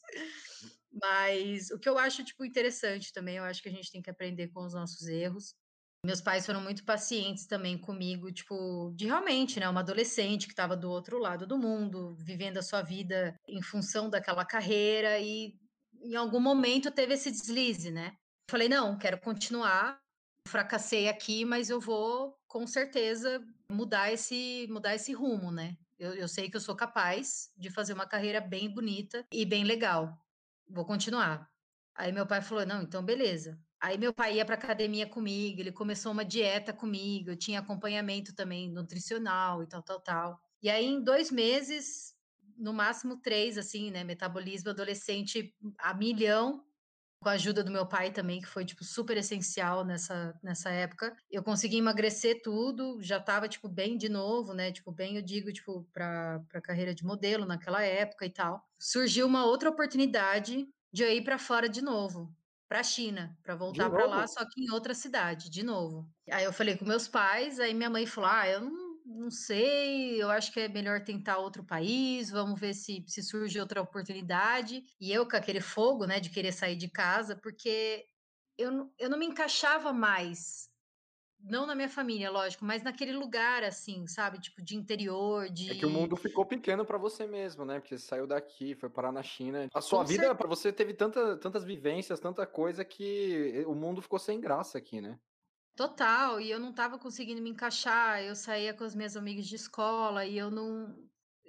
mas 1.01 1.69
o 1.71 1.79
que 1.79 1.89
eu 1.89 1.97
acho, 1.97 2.23
tipo, 2.23 2.45
interessante 2.45 3.11
também, 3.13 3.37
eu 3.37 3.43
acho 3.43 3.61
que 3.61 3.69
a 3.69 3.71
gente 3.71 3.91
tem 3.91 4.01
que 4.01 4.09
aprender 4.09 4.49
com 4.49 4.65
os 4.65 4.73
nossos 4.73 5.07
erros. 5.07 5.53
Meus 6.05 6.21
pais 6.21 6.45
foram 6.45 6.61
muito 6.61 6.85
pacientes 6.85 7.47
também 7.47 7.77
comigo, 7.79 8.31
tipo, 8.31 8.93
de 8.95 9.05
realmente, 9.07 9.59
né, 9.59 9.67
uma 9.67 9.81
adolescente 9.81 10.45
que 10.47 10.53
estava 10.53 10.77
do 10.77 10.89
outro 10.89 11.17
lado 11.17 11.47
do 11.47 11.57
mundo, 11.57 12.15
vivendo 12.19 12.57
a 12.59 12.61
sua 12.63 12.81
vida 12.83 13.35
em 13.47 13.61
função 13.61 14.09
daquela 14.09 14.45
carreira 14.45 15.19
e 15.19 15.53
em 16.03 16.15
algum 16.15 16.39
momento 16.39 16.91
teve 16.91 17.13
esse 17.15 17.31
deslize, 17.31 17.89
né. 17.91 18.11
Falei: 18.49 18.69
"Não, 18.69 18.97
quero 18.97 19.19
continuar, 19.19 19.99
fracassei 20.47 21.07
aqui, 21.09 21.43
mas 21.45 21.69
eu 21.69 21.79
vou 21.79 22.35
com 22.47 22.67
certeza 22.67 23.43
mudar 23.71 24.11
esse 24.11 24.67
mudar 24.69 24.95
esse 24.95 25.13
rumo, 25.13 25.51
né. 25.51 25.75
Eu 25.97 26.13
eu 26.15 26.27
sei 26.27 26.49
que 26.49 26.57
eu 26.57 26.61
sou 26.61 26.75
capaz 26.75 27.49
de 27.57 27.69
fazer 27.71 27.93
uma 27.93 28.07
carreira 28.07 28.39
bem 28.41 28.71
bonita 28.73 29.25
e 29.31 29.45
bem 29.45 29.63
legal, 29.63 30.13
vou 30.67 30.85
continuar". 30.85 31.49
Aí 31.95 32.11
meu 32.11 32.25
pai 32.27 32.41
falou: 32.41 32.65
"Não, 32.65 32.81
então 32.83 33.03
beleza". 33.03 33.59
Aí 33.81 33.97
meu 33.97 34.13
pai 34.13 34.35
ia 34.37 34.45
pra 34.45 34.55
academia 34.55 35.07
comigo, 35.07 35.59
ele 35.61 35.71
começou 35.71 36.11
uma 36.11 36.25
dieta 36.25 36.73
comigo, 36.73 37.29
eu 37.31 37.37
tinha 37.37 37.59
acompanhamento 37.59 38.33
também 38.35 38.71
nutricional 38.71 39.61
e 39.63 39.67
tal, 39.67 39.83
tal, 39.83 40.01
tal. 40.01 40.39
E 40.61 40.69
aí 40.69 40.85
em 40.85 41.03
2 41.03 41.29
meses, 41.31 42.13
no 42.57 42.73
máximo 42.73 43.21
3, 43.21 43.57
assim, 43.57 43.91
né, 43.91 44.03
metabolismo 44.03 44.69
adolescente 44.71 45.53
a 45.79 45.93
milhão, 45.93 46.63
com 47.25 47.29
a 47.29 47.33
ajuda 47.33 47.63
do 47.63 47.71
meu 47.71 47.87
pai 47.87 48.11
também, 48.13 48.39
que 48.41 48.47
foi, 48.47 48.63
tipo, 48.65 48.83
super 48.83 49.17
essencial 49.17 49.83
nessa 49.83 50.39
nessa 50.43 50.69
época, 50.69 51.15
eu 51.31 51.43
consegui 51.43 51.77
emagrecer 51.79 52.41
tudo, 52.43 52.99
já 53.01 53.17
estava, 53.17 53.47
tipo, 53.49 53.67
bem 53.67 53.97
de 53.97 54.07
novo, 54.09 54.53
né, 54.53 54.71
tipo, 54.71 54.91
bem 54.91 55.15
eu 55.17 55.23
digo, 55.23 55.51
tipo, 55.51 55.85
pra 55.93 56.39
pra 56.49 56.61
carreira 56.61 56.93
de 56.93 57.03
modelo 57.03 57.45
naquela 57.45 57.81
época 57.83 58.25
e 58.27 58.29
tal. 58.31 58.63
Surgiu 58.79 59.25
uma 59.27 59.45
outra 59.45 59.69
oportunidade 59.71 60.67
de 60.93 61.03
eu 61.03 61.11
ir 61.11 61.23
pra 61.23 61.39
fora 61.39 61.67
de 61.67 61.81
novo, 61.81 62.31
pra 62.69 62.83
China, 62.83 63.35
De 63.43 63.55
voltar 63.55 63.89
pra 63.89 64.05
lá, 64.05 64.27
só 64.27 64.45
que 64.45 64.61
em 64.63 64.71
outra 64.71 64.93
cidade, 64.93 65.49
de 65.49 65.63
novo. 65.63 66.07
Aí 66.31 66.43
eu 66.45 66.53
falei 66.53 66.77
com 66.77 66.85
meus 66.85 67.07
pais, 67.07 67.59
aí 67.59 67.73
minha 67.73 67.89
mãe 67.89 68.05
falou: 68.05 68.29
"Ah, 68.29 68.47
eu 68.47 68.61
não 68.61 68.84
não 69.05 69.29
sei, 69.31 70.21
eu 70.21 70.29
acho 70.31 70.51
que 70.51 70.59
é 70.61 70.67
melhor 70.69 71.03
tentar 71.03 71.37
outro 71.37 71.63
país, 71.65 72.29
vamos 72.31 72.59
ver 72.59 72.73
se 72.73 73.03
se 73.07 73.21
surge 73.23 73.59
outra 73.59 73.81
oportunidade". 73.81 74.83
E 74.99 75.11
eu 75.11 75.27
com 75.27 75.35
aquele 75.37 75.61
fogo, 75.61 76.05
né, 76.05 76.19
de 76.19 76.29
querer 76.29 76.51
sair 76.51 76.75
de 76.75 76.89
casa, 76.89 77.35
porque 77.41 78.05
eu 78.57 78.71
não 78.71 78.93
eu 78.99 79.09
não 79.09 79.17
me 79.19 79.25
encaixava 79.27 79.93
mais, 79.93 80.69
não 81.39 81.65
na 81.67 81.75
minha 81.75 81.89
família, 81.89 82.31
lógico, 82.31 82.65
mas 82.65 82.83
naquele 82.83 83.13
lugar, 83.13 83.63
assim, 83.63 84.07
sabe, 84.07 84.39
tipo, 84.41 84.63
de 84.63 84.75
interior, 84.77 85.49
É 85.67 85.73
que 85.73 85.85
o 85.85 85.89
de 85.89 85.89
mundo 85.89 86.15
ficou 86.15 86.45
pequeno 86.45 86.85
pra 86.85 86.97
você 86.97 87.25
mesmo, 87.25 87.65
né, 87.65 87.79
porque 87.79 87.97
você 87.97 88.05
saiu 88.05 88.27
daqui, 88.27 88.75
foi 88.75 88.87
parar 88.89 89.11
na 89.11 89.23
China. 89.23 89.67
A 89.73 89.81
sua 89.81 90.03
Com 90.03 90.03
vida 90.03 90.33
pra 90.35 90.47
você 90.47 90.71
teve 90.71 90.93
tanta 90.93 91.37
tantas 91.37 91.63
vivências, 91.63 92.19
tanta 92.19 92.45
coisa 92.45 92.85
que 92.85 93.63
o 93.67 93.73
mundo 93.73 94.01
ficou 94.01 94.19
sem 94.19 94.39
graça 94.39 94.77
aqui, 94.77 95.01
né. 95.01 95.19
Total, 95.75 96.39
e 96.39 96.49
eu 96.49 96.59
não 96.59 96.69
estava 96.69 96.97
conseguindo 96.97 97.41
me 97.41 97.49
encaixar, 97.49 98.21
eu 98.23 98.33
saía 98.35 98.73
com 98.73 98.83
as 98.85 98.95
minhas 98.95 99.17
amigas 99.17 99.45
de 99.45 99.55
escola 99.55 100.25
e 100.25 100.37
eu 100.37 100.49
não 100.49 100.95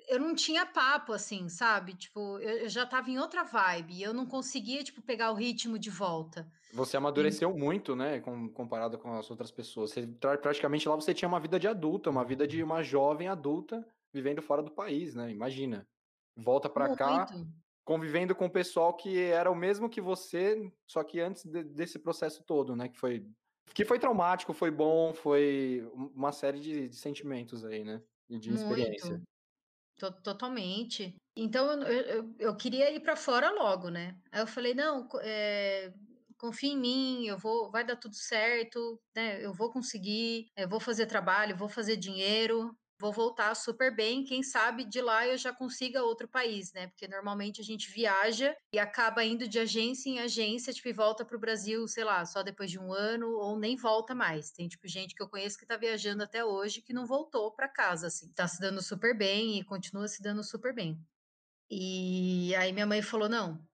eu 0.08 0.20
não 0.20 0.34
tinha 0.36 0.64
papo, 0.66 1.12
assim, 1.12 1.48
sabe, 1.48 1.94
tipo, 1.96 2.38
eu 2.40 2.58
eu 2.64 2.68
já 2.68 2.82
estava 2.84 3.10
em 3.10 3.18
outra 3.18 3.44
vibe 3.44 3.94
e 3.94 4.02
eu 4.02 4.12
não 4.14 4.26
conseguia, 4.26 4.82
tipo, 4.84 5.02
pegar 5.02 5.30
o 5.32 5.34
ritmo 5.34 5.78
de 5.78 5.90
volta. 5.90 6.50
Você 6.72 6.96
E 7.14 7.36
amadureceu 7.36 7.56
muito, 7.56 7.94
né, 7.94 8.20
com 8.20 8.48
comparado 8.52 8.98
com 8.98 9.12
as 9.16 9.30
outras 9.30 9.50
pessoas. 9.52 9.90
Você 9.92 10.06
pra 10.06 10.36
praticamente 10.36 10.88
lá 10.88 10.96
você 10.96 11.14
tinha 11.14 11.28
uma 11.28 11.38
vida 11.40 11.58
de 11.60 11.68
adulta, 11.68 12.10
uma 12.10 12.24
vida 12.24 12.46
de 12.46 12.62
uma 12.62 12.82
jovem 12.82 13.28
adulta 13.28 13.86
vivendo 14.12 14.42
fora 14.42 14.62
do 14.62 14.70
país, 14.72 15.14
né, 15.14 15.30
imagina. 15.30 15.88
Volta 16.36 16.68
pra 16.68 16.88
cá, 16.88 17.32
convivendo 17.84 18.34
com 18.34 18.46
o 18.46 18.50
pessoal 18.52 18.96
que 18.96 19.18
era 19.20 19.50
o 19.50 19.54
mesmo 19.54 19.88
que 19.90 20.00
você, 20.00 20.72
só 20.86 21.04
que 21.04 21.20
antes 21.20 21.44
de 21.44 21.62
desse 21.64 21.98
processo 22.00 22.44
todo, 22.44 22.74
né, 22.76 22.88
que 22.88 22.98
foi 22.98 23.26
que 23.74 23.84
foi 23.84 23.98
traumático, 23.98 24.52
foi 24.54 24.70
bom, 24.70 25.14
foi 25.14 25.88
uma 25.94 26.32
série 26.32 26.60
de 26.60 26.88
de 26.88 26.96
sentimentos 26.96 27.64
aí, 27.64 27.84
né, 27.84 28.02
e 28.28 28.38
de 28.38 28.52
experiência. 28.54 29.16
Muito. 29.16 29.24
To 29.98 30.12
totalmente. 30.22 31.16
Então 31.36 31.72
eu 31.82 32.02
eu 32.02 32.36
eu 32.40 32.56
queria 32.56 32.90
ir 32.92 33.00
pra 33.02 33.16
fora 33.16 33.50
logo, 33.52 33.90
né. 33.90 34.18
Aí 34.32 34.40
eu 34.42 34.46
falei: 34.48 34.74
"Não, 34.74 35.08
eh, 35.22 35.92
confia 36.38 36.72
em 36.72 36.78
mim, 36.78 37.26
eu 37.26 37.38
vou 37.38 37.70
vai 37.70 37.84
dar 37.86 37.96
tudo 37.96 38.16
certo, 38.16 39.00
né, 39.16 39.44
eu 39.44 39.54
vou 39.54 39.70
conseguir, 39.72 40.48
eu 40.56 40.68
vou 40.68 40.80
fazer 40.80 41.06
trabalho, 41.06 41.56
vou 41.56 41.68
fazer 41.68 41.96
dinheiro, 41.96 42.72
vou 42.98 43.12
voltar 43.12 43.54
super 43.54 43.94
bem, 43.94 44.24
quem 44.24 44.42
sabe 44.42 44.84
de 44.84 45.00
lá 45.00 45.26
eu 45.26 45.36
já 45.36 45.52
consiga 45.52 46.02
outro 46.02 46.28
país", 46.28 46.72
né, 46.72 46.86
porque 46.88 47.06
normalmente 47.08 47.60
a 47.60 47.64
gente 47.64 47.90
viaja 47.90 48.56
e 48.72 48.78
acaba 48.78 49.24
indo 49.24 49.48
de 49.48 49.58
agência 49.58 50.08
em 50.10 50.18
agência, 50.20 50.72
tipo, 50.72 50.88
e 50.88 50.92
volta 50.92 51.24
para 51.24 51.36
o 51.36 51.40
Brasil, 51.40 51.86
sei 51.88 52.04
lá, 52.04 52.24
só 52.24 52.42
depois 52.42 52.70
de 52.70 52.78
1 52.78 52.92
ano 52.92 53.28
ou 53.36 53.58
nem 53.58 53.76
volta 53.76 54.14
mais. 54.14 54.50
Tem, 54.50 54.68
tipo, 54.68 54.86
gente 54.88 55.14
que 55.14 55.22
eu 55.22 55.28
conheço 55.28 55.58
que 55.58 55.66
tá 55.66 55.76
viajando 55.76 56.22
até 56.22 56.44
hoje 56.44 56.82
que 56.82 56.92
não 56.92 57.06
voltou 57.06 57.52
pra 57.54 57.68
casa, 57.68 58.06
assim. 58.08 58.32
Tá 58.32 58.46
se 58.48 58.60
dando 58.60 58.82
super 58.82 59.16
bem 59.16 59.58
e 59.58 59.64
continua 59.64 60.08
se 60.08 60.22
dando 60.22 60.42
super 60.44 60.74
bem. 60.74 61.00
E 61.70 62.54
aí 62.56 62.72
minha 62.72 62.86
mãe 62.86 63.02
falou: 63.02 63.28
"Não, 63.28 63.66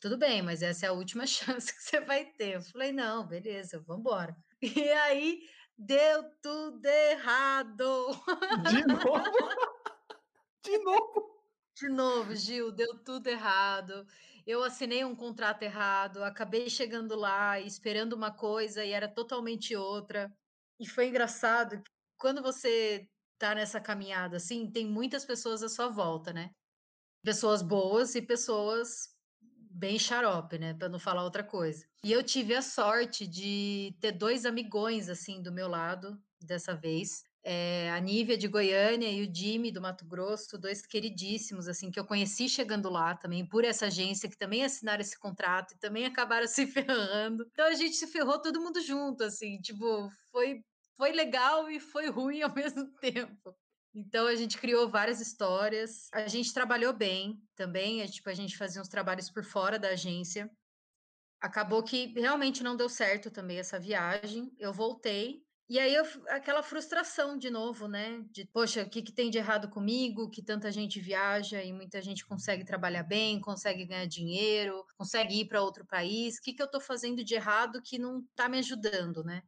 tudo 0.00 0.18
bem, 0.18 0.42
mas 0.42 0.62
essa 0.62 0.86
é 0.86 0.90
a 0.90 0.92
última 0.92 1.26
chance 1.28 1.74
que 1.74 1.82
você 1.82 2.00
vai 2.00 2.26
ter". 2.26 2.56
Eu 2.56 2.62
falei: 2.62 2.92
"Não, 2.92 3.26
beleza, 3.28 3.80
vamos 3.86 4.00
embora". 4.00 4.36
E 4.62 4.90
aí 4.90 5.40
deu 5.76 6.30
tudo 6.40 6.86
errado. 6.86 8.10
De 8.70 8.84
novo? 8.86 9.22
De 10.64 10.78
novo? 10.78 11.42
De 11.74 11.88
novo, 11.88 12.36
Gil, 12.36 12.70
deu 12.70 13.02
tudo 13.02 13.26
errado. 13.28 14.06
Eu 14.46 14.62
assinei 14.62 15.04
um 15.04 15.16
contrato 15.16 15.62
errado, 15.62 16.22
acabei 16.22 16.68
chegando 16.70 17.16
lá 17.16 17.58
esperando 17.60 18.12
uma 18.12 18.34
coisa 18.34 18.84
e 18.84 18.90
era 18.92 19.08
totalmente 19.12 19.74
outra. 19.74 20.30
E 20.78 20.86
foi 20.88 21.08
engraçado 21.08 21.82
que 21.82 21.90
quando 22.18 22.42
você 22.42 23.08
tá 23.38 23.54
nessa 23.54 23.80
caminhada, 23.80 24.36
assim, 24.36 24.70
tem 24.70 24.86
muitas 24.86 25.24
pessoas 25.24 25.62
à 25.62 25.68
sua 25.68 25.88
volta, 25.88 26.32
né. 26.32 26.50
Pessoas 27.24 27.62
boas 27.62 28.14
e 28.14 28.22
pessoas 28.22 29.11
bem 29.74 29.98
xarope, 29.98 30.58
né, 30.58 30.74
pra 30.74 30.88
não 30.88 30.98
falar 30.98 31.24
outra 31.24 31.42
coisa. 31.44 31.86
E 32.04 32.10
eu 32.12 32.22
tive 32.22 32.54
a 32.54 32.62
sorte 32.62 33.26
de 33.26 33.96
ter 34.00 34.12
2 34.12 34.44
amigões, 34.44 35.08
assim, 35.08 35.40
do 35.42 35.52
meu 35.52 35.68
lado, 35.68 36.20
dessa 36.40 36.74
vez, 36.74 37.22
eh, 37.44 37.90
a 37.90 38.00
Nívia 38.00 38.36
de 38.36 38.48
Goiânia 38.48 39.08
e 39.08 39.26
o 39.26 39.34
Jimmy 39.34 39.70
do 39.70 39.80
Mato 39.80 40.04
Grosso, 40.06 40.58
2 40.58 40.82
queridíssimos, 40.84 41.68
assim, 41.68 41.90
que 41.90 41.98
eu 42.00 42.04
conheci 42.06 42.48
chegando 42.48 42.90
lá 42.90 43.16
também 43.16 43.46
por 43.46 43.64
essa 43.64 43.86
agência, 43.86 44.28
que 44.28 44.36
também 44.36 44.64
assinaram 44.64 45.00
esse 45.00 45.18
contrato 45.18 45.74
e 45.74 45.78
também 45.78 46.04
acabaram 46.06 46.46
se 46.48 46.66
ferrando. 46.66 47.46
Então 47.52 47.66
a 47.66 47.74
gente 47.74 47.94
se 47.96 48.06
ferrou 48.08 48.40
todo 48.42 48.60
mundo 48.60 48.80
junto, 48.80 49.24
assim, 49.24 49.58
tipo, 49.60 50.10
foi 50.30 50.62
foi 50.96 51.12
legal 51.12 51.70
e 51.70 51.80
foi 51.80 52.08
ruim 52.10 52.42
ao 52.42 52.52
mesmo 52.54 52.86
tempo. 53.00 53.56
Então 53.94 54.26
a 54.26 54.34
gente 54.34 54.56
criou 54.58 54.88
várias 54.88 55.20
histórias, 55.20 56.08
a 56.14 56.26
gente 56.26 56.52
trabalhou 56.54 56.94
bem 56.94 57.42
também, 57.54 58.00
eh, 58.00 58.06
tipo, 58.08 58.28
a 58.30 58.34
gente 58.34 58.56
fazia 58.56 58.80
uns 58.80 58.88
trabalhos 58.88 59.30
por 59.30 59.44
fora 59.44 59.78
da 59.78 59.88
agência. 59.88 60.50
Acabou 61.40 61.82
que 61.84 62.06
realmente 62.20 62.62
não 62.62 62.76
deu 62.76 62.88
certo 62.88 63.30
também 63.30 63.58
essa 63.58 63.78
viagem, 63.80 64.52
eu 64.58 64.72
voltei, 64.72 65.42
e 65.68 65.78
aí 65.78 65.94
eu 65.94 66.04
aquela 66.28 66.62
frustração 66.62 67.38
de 67.38 67.50
novo, 67.50 67.88
né, 67.88 68.22
de: 68.32 68.46
"Poxa, 68.52 68.82
o 68.84 68.90
que 68.90 69.02
que 69.02 69.12
tem 69.14 69.30
de 69.30 69.38
errado 69.38 69.70
comigo, 69.70 70.30
que 70.30 70.42
tanta 70.44 70.72
gente 70.72 71.00
viaja 71.00 71.62
e 71.64 71.72
muita 71.72 72.02
gente 72.02 72.26
consegue 72.26 72.64
trabalhar 72.64 73.04
bem, 73.04 73.40
consegue 73.40 73.86
ganhar 73.86 74.06
dinheiro, 74.06 74.84
consegue 74.98 75.40
ir 75.42 75.48
pra 75.48 75.62
outro 75.62 75.86
país, 75.86 76.40
que 76.40 76.54
que 76.54 76.62
eu 76.62 76.70
tô 76.70 76.80
fazendo 76.80 77.24
de 77.24 77.34
errado 77.34 77.82
que 77.82 77.98
não 77.98 78.24
tá 78.36 78.48
me 78.48 78.58
ajudando, 78.58 79.24
né?". 79.24 79.42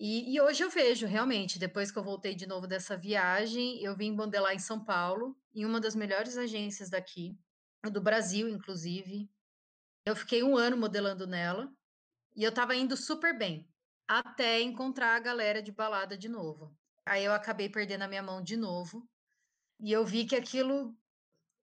E 0.00 0.34
e 0.34 0.40
hoje 0.40 0.62
eu 0.64 0.70
vejo 0.70 1.06
realmente, 1.06 1.58
depois 1.58 1.90
que 1.90 1.98
eu 1.98 2.02
voltei 2.04 2.34
de 2.34 2.46
novo 2.46 2.66
dessa 2.66 2.96
viagem, 2.96 3.82
eu 3.82 3.94
vim 3.96 4.12
modelar 4.12 4.54
em 4.54 4.58
São 4.58 4.84
Paulo, 4.84 5.36
em 5.54 5.64
uma 5.64 5.80
das 5.80 5.94
melhores 5.94 6.36
agências 6.36 6.90
daqui, 6.90 7.38
do 7.90 8.00
Brasil 8.00 8.48
inclusive. 8.48 9.30
Eu 10.06 10.16
fiquei 10.16 10.42
1 10.44 10.56
ano 10.56 10.76
modelando 10.76 11.26
nela, 11.26 11.68
E 12.36 12.44
eu 12.44 12.50
estava 12.50 12.76
indo 12.76 12.96
super 12.96 13.36
bem, 13.38 13.68
até 14.08 14.60
encontrar 14.62 15.16
a 15.16 15.20
galera 15.20 15.62
de 15.62 15.72
balada 15.72 16.16
de 16.18 16.28
novo. 16.28 16.76
Aí 17.06 17.24
eu 17.24 17.32
acabei 17.34 17.68
perdendo 17.70 18.02
a 18.04 18.08
minha 18.08 18.22
mão 18.22 18.42
de 18.42 18.56
novo. 18.56 19.08
E 19.80 19.92
eu 19.92 20.04
vi 20.06 20.26
que 20.26 20.36
aquilo, 20.36 20.96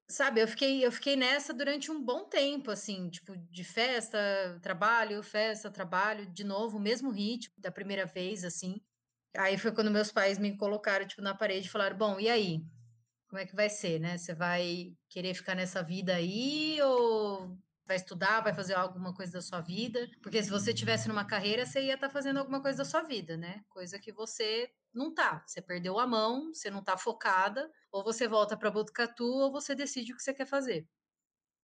sabe, 0.09 0.41
eu 0.41 0.47
fiquei, 0.47 0.85
eu 0.85 0.91
fiquei 0.91 1.15
nessa 1.15 1.53
durante 1.53 1.91
um 1.91 2.03
bom 2.03 2.25
tempo, 2.25 2.71
assim, 2.71 3.09
tipo, 3.09 3.37
de 3.37 3.63
festa, 3.63 4.17
trabalho, 4.61 5.21
festa, 5.21 5.69
trabalho, 5.69 6.25
de 6.25 6.43
novo, 6.43 6.77
o 6.77 6.81
mesmo 6.81 7.11
ritmo 7.11 7.53
da 7.57 7.71
primeira 7.71 8.05
vez, 8.05 8.43
assim. 8.43 8.81
Aí 9.37 9.57
foi 9.57 9.71
quando 9.71 9.91
meus 9.91 10.11
pais 10.11 10.39
me 10.39 10.57
colocaram, 10.57 11.05
tipo, 11.07 11.21
na 11.21 11.35
parede 11.35 11.67
e 11.67 11.71
falaram: 11.71 11.97
Bom, 11.97 12.19
e 12.19 12.29
aí? 12.29 12.65
Como 13.27 13.39
é 13.39 13.45
que 13.45 13.55
vai 13.55 13.69
ser, 13.69 13.99
né? 13.99 14.17
Você 14.17 14.33
vai 14.33 14.91
querer 15.07 15.35
ficar 15.35 15.53
nessa 15.53 15.83
vida 15.83 16.15
aí 16.15 16.81
ou 16.81 17.55
vai 17.85 17.95
estudar, 17.95 18.41
vai 18.41 18.53
fazer 18.53 18.73
alguma 18.73 19.13
coisa 19.13 19.33
da 19.33 19.41
sua 19.41 19.61
vida? 19.61 20.09
Porque 20.23 20.41
se 20.41 20.49
você 20.49 20.73
tivesse 20.73 21.07
numa 21.07 21.25
carreira, 21.25 21.65
você 21.65 21.81
ia 21.83 21.93
estar 21.93 22.07
tá 22.07 22.13
fazendo 22.13 22.39
alguma 22.39 22.59
coisa 22.61 22.79
da 22.79 22.85
sua 22.85 23.03
vida, 23.03 23.37
né? 23.37 23.61
Coisa 23.69 23.99
que 23.99 24.11
você 24.11 24.71
não 24.93 25.13
tá. 25.13 25.43
Você 25.45 25.61
perdeu 25.61 25.99
a 25.99 26.07
mão, 26.07 26.53
você 26.53 26.69
não 26.69 26.83
tá 26.83 26.97
focada, 26.97 27.69
ou 27.91 28.03
você 28.03 28.27
volta 28.27 28.57
para 28.57 28.71
Botucatu 28.71 29.25
ou 29.25 29.51
você 29.51 29.75
decide 29.75 30.13
o 30.13 30.15
que 30.15 30.23
você 30.23 30.33
quer 30.33 30.45
fazer. 30.45 30.87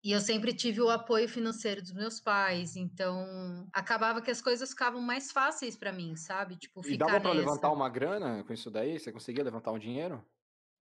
E 0.04 0.12
eu 0.12 0.20
sempre 0.20 0.52
tive 0.52 0.82
o 0.82 0.90
apoio 0.90 1.26
financeiro 1.26 1.80
dos 1.80 1.94
meus 1.94 2.20
pais, 2.20 2.76
então 2.76 3.66
acabava 3.72 4.20
que 4.20 4.30
as 4.30 4.42
coisas 4.42 4.68
ficavam 4.68 5.00
mais 5.00 5.32
fáceis 5.32 5.78
para 5.78 5.90
mim, 5.92 6.14
sabe? 6.14 6.58
Tipo, 6.58 6.86
e 6.86 6.98
dava 6.98 7.18
para 7.18 7.32
levantar 7.32 7.72
uma 7.72 7.88
grana 7.88 8.44
com 8.44 8.52
isso 8.52 8.70
daí? 8.70 9.00
Você 9.00 9.10
conseguia 9.10 9.42
levantar 9.42 9.72
um 9.72 9.78
dinheiro? 9.78 10.22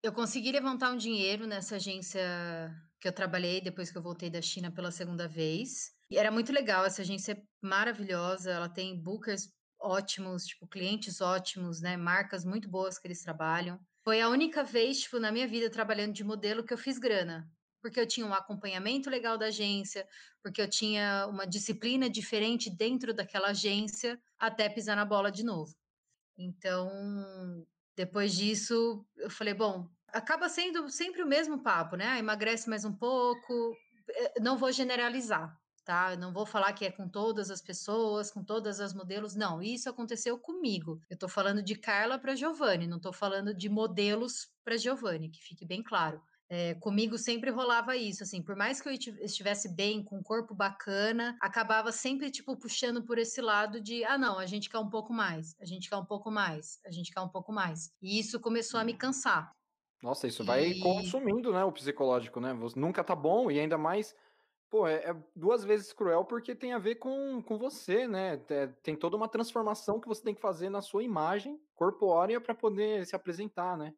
Eu 0.01 0.11
consegui 0.11 0.51
levantar 0.51 0.91
um 0.91 0.97
dinheiro 0.97 1.45
nessa 1.45 1.75
agência 1.75 2.19
que 2.99 3.07
eu 3.07 3.13
trabalhei 3.13 3.61
depois 3.61 3.91
que 3.91 3.97
eu 3.97 4.01
voltei 4.01 4.31
da 4.31 4.41
China 4.41 4.71
pela 4.71 4.89
segunda 4.89 5.27
vez. 5.27 5.91
E 6.09 6.17
era 6.17 6.31
muito 6.31 6.51
legal, 6.51 6.83
essa 6.83 7.03
agência 7.03 7.33
é 7.33 7.43
maravilhosa, 7.61 8.49
ela 8.49 8.67
tem 8.67 8.99
bookers 8.99 9.51
ótimos, 9.81 10.45
tipo, 10.45 10.67
clientes 10.67 11.21
ótimos, 11.21 11.81
né? 11.81 11.97
Marcas 11.97 12.45
muito 12.45 12.69
boas 12.69 12.97
que 12.97 13.07
eles 13.07 13.21
trabalham. 13.21 13.79
Foi 14.03 14.21
a 14.21 14.29
única 14.29 14.63
vez, 14.63 15.01
tipo, 15.01 15.19
na 15.19 15.31
minha 15.31 15.47
vida 15.47 15.69
trabalhando 15.69 16.13
de 16.13 16.23
modelo 16.23 16.63
que 16.63 16.73
eu 16.73 16.77
fiz 16.77 16.97
grana. 16.97 17.49
Porque 17.81 17.99
eu 17.99 18.07
tinha 18.07 18.25
um 18.25 18.33
acompanhamento 18.33 19.09
legal 19.09 19.37
da 19.37 19.47
agência, 19.47 20.07
porque 20.41 20.61
eu 20.61 20.69
tinha 20.69 21.25
uma 21.27 21.47
disciplina 21.47 22.09
diferente 22.09 22.69
dentro 22.69 23.13
daquela 23.13 23.49
agência, 23.49 24.21
até 24.39 24.69
pisar 24.69 24.95
na 24.95 25.05
bola 25.05 25.31
de 25.31 25.43
novo. 25.43 25.75
Então, 26.37 27.65
depois 27.95 28.33
disso, 28.33 29.05
eu 29.17 29.29
falei, 29.29 29.53
bom, 29.53 29.87
acaba 30.07 30.49
sendo 30.49 30.89
sempre 30.89 31.21
o 31.21 31.27
mesmo 31.27 31.61
papo, 31.61 31.95
né? 31.95 32.19
Emagrece 32.19 32.69
mais 32.69 32.85
um 32.85 32.93
pouco. 32.93 33.75
Eh, 34.09 34.39
não 34.41 34.57
vou 34.57 34.71
generalizar, 34.71 35.60
tá? 35.83 36.13
Eu 36.13 36.17
não 36.17 36.33
vou 36.33 36.45
falar 36.45 36.73
que 36.73 36.85
é 36.85 36.91
com 36.91 37.07
todas 37.07 37.49
as 37.49 37.61
pessoas, 37.61 38.31
com 38.31 38.43
todas 38.43 38.79
as 38.79 38.93
modelos. 38.93 39.35
Não, 39.35 39.61
isso 39.61 39.89
aconteceu 39.89 40.37
comigo. 40.37 41.01
Eu 41.09 41.17
tô 41.17 41.27
falando 41.27 41.61
de 41.61 41.75
Carla 41.75 42.17
para 42.17 42.35
Giovanni, 42.35 42.87
não 42.87 42.99
tô 42.99 43.11
falando 43.11 43.53
de 43.53 43.69
modelos 43.69 44.49
para 44.63 44.77
Giovanni, 44.77 45.29
que 45.29 45.41
fique 45.41 45.65
bem 45.65 45.83
claro. 45.83 46.21
É, 46.53 46.73
comigo 46.75 47.17
sempre 47.17 47.49
rolava 47.49 47.95
isso, 47.95 48.23
assim, 48.23 48.41
por 48.41 48.57
mais 48.57 48.81
que 48.81 48.89
eu 48.89 48.91
estivesse 48.91 49.73
bem, 49.73 50.03
com 50.03 50.17
um 50.17 50.21
corpo 50.21 50.53
bacana, 50.53 51.37
acabava 51.39 51.93
sempre, 51.93 52.29
tipo, 52.29 52.57
puxando 52.57 53.01
por 53.05 53.17
esse 53.17 53.39
lado 53.39 53.79
de, 53.79 54.03
ah, 54.03 54.17
não, 54.17 54.37
a 54.37 54.45
gente 54.45 54.69
quer 54.69 54.79
um 54.79 54.89
pouco 54.89 55.13
mais, 55.13 55.55
a 55.61 55.65
gente 55.65 55.89
quer 55.89 55.95
um 55.95 56.03
pouco 56.03 56.29
mais, 56.29 56.77
a 56.85 56.91
gente 56.91 57.09
quer 57.09 57.21
um 57.21 57.29
pouco 57.29 57.53
mais. 57.53 57.93
E 58.01 58.19
isso 58.19 58.37
começou 58.37 58.81
a 58.81 58.83
me 58.83 58.93
cansar. 58.93 59.55
Nossa, 60.03 60.27
isso 60.27 60.43
e... 60.43 60.45
vai 60.45 60.73
consumindo, 60.79 61.53
né, 61.53 61.63
o 61.63 61.71
psicológico, 61.71 62.41
né? 62.41 62.53
Nunca 62.75 63.01
tá 63.01 63.15
bom 63.15 63.49
e 63.49 63.57
ainda 63.57 63.77
mais 63.77 64.13
Pô, 64.71 64.87
é, 64.87 64.95
é, 65.03 65.15
duas 65.35 65.65
vezes 65.65 65.91
cruel 65.91 66.23
porque 66.23 66.55
tem 66.55 66.71
a 66.71 66.79
ver 66.79 66.95
com, 66.95 67.43
com 67.43 67.57
você, 67.57 68.07
né? 68.07 68.41
É, 68.47 68.67
tem 68.81 68.95
toda 68.95 69.17
uma 69.17 69.27
transformação 69.27 69.99
que 69.99 70.07
você 70.07 70.23
tem 70.23 70.33
que 70.33 70.39
fazer 70.39 70.69
na 70.69 70.81
sua 70.81 71.03
imagem 71.03 71.61
corpórea 71.75 72.39
para 72.39 72.55
poder 72.55 73.05
se 73.05 73.13
apresentar, 73.13 73.77
né? 73.77 73.93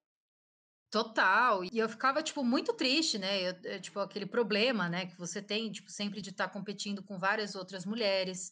Total. 0.89 1.63
E 1.63 1.77
eu 1.77 1.87
ficava, 1.87 2.23
tipo, 2.23 2.43
muito 2.43 2.73
triste, 2.73 3.19
né? 3.19 3.49
Eu, 3.49 3.79
tipo, 3.81 3.99
aquele 3.99 4.25
problema, 4.25 4.89
né, 4.89 5.05
que 5.05 5.15
você 5.15 5.43
tem, 5.43 5.71
tipo, 5.71 5.91
sempre 5.91 6.21
de 6.21 6.31
estar 6.31 6.47
tá 6.47 6.53
competindo 6.53 7.03
com 7.03 7.19
várias 7.19 7.53
outras 7.53 7.85
mulheres, 7.85 8.51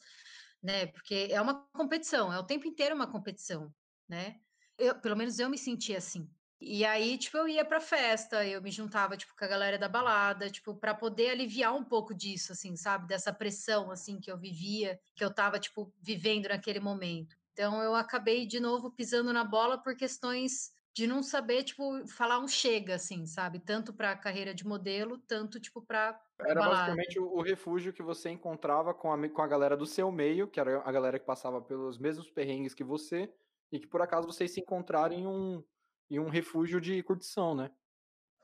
né? 0.62 0.86
Porque 0.88 1.28
é 1.32 1.42
uma 1.42 1.66
competição, 1.74 2.32
é 2.32 2.38
o 2.38 2.46
tempo 2.46 2.68
inteiro 2.68 2.94
uma 2.94 3.12
competição, 3.12 3.74
né? 4.08 4.40
Eu, 4.78 4.94
pelo 5.02 5.18
menos 5.18 5.40
eu 5.40 5.50
me 5.50 5.58
sentia 5.58 5.98
assim. 5.98 6.30
E 6.62 6.86
aí, 6.86 7.18
tipo, 7.18 7.38
eu 7.38 7.48
ia 7.48 7.66
pra 7.66 7.80
festa, 7.80 8.46
eu 8.46 8.62
me 8.62 8.70
juntava, 8.70 9.18
tipo, 9.18 9.36
com 9.36 9.44
a 9.44 9.48
galera 9.48 9.80
da 9.80 9.90
balada, 9.90 10.48
tipo, 10.48 10.76
para 10.76 10.94
poder 10.94 11.32
aliviar 11.32 11.76
um 11.76 11.84
pouco 11.84 12.14
disso, 12.14 12.52
assim, 12.52 12.76
sabe? 12.76 13.08
Dessa 13.08 13.34
pressão, 13.34 13.90
assim, 13.90 14.20
que 14.20 14.32
eu 14.32 14.38
vivia, 14.38 15.00
que 15.16 15.26
eu 15.26 15.34
tava, 15.34 15.60
tipo, 15.60 15.92
vivendo 16.00 16.50
naquele 16.50 16.80
momento. 16.80 17.36
Então, 17.52 17.82
eu 17.82 17.96
acabei, 17.96 18.46
de 18.46 18.60
novo, 18.60 18.92
pisando 18.92 19.34
na 19.34 19.44
bola 19.44 19.82
por 19.82 19.96
questões 19.96 20.72
de 20.94 21.08
não 21.08 21.24
saber, 21.24 21.64
tipo, 21.64 22.06
falar 22.08 22.38
um 22.38 22.48
chega, 22.48 22.96
assim, 22.96 23.26
sabe? 23.26 23.60
Tanto 23.60 23.92
para 23.92 24.12
a 24.12 24.16
carreira 24.16 24.54
de 24.54 24.68
modelo, 24.68 25.18
tanto, 25.18 25.60
tipo, 25.60 25.82
para 25.82 26.22
Era 26.40 26.62
basicamente 26.62 27.20
o, 27.20 27.38
o, 27.38 27.42
refúgio 27.42 27.92
que 27.92 28.04
você 28.04 28.30
encontrava 28.30 28.94
com 28.94 29.12
a, 29.12 29.30
com 29.30 29.42
a 29.42 29.48
galera 29.48 29.76
do 29.76 29.86
seu 29.88 30.12
meio, 30.12 30.48
que 30.48 30.60
era 30.60 30.82
a 30.82 30.92
galera 30.92 31.18
que 31.18 31.26
passava 31.26 31.60
pelos 31.60 31.98
mesmos 31.98 32.30
perrengues 32.30 32.76
que 32.76 32.84
você, 32.84 33.34
e 33.72 33.80
que 33.80 33.88
por 33.88 34.02
acaso 34.02 34.28
vocês 34.28 34.52
se 34.52 34.60
encontraram 34.60 35.16
em 35.16 35.26
um, 35.26 35.64
em 36.12 36.20
um 36.20 36.30
refúgio 36.30 36.80
de 36.82 37.02
curtição, 37.04 37.56
né? 37.56 37.72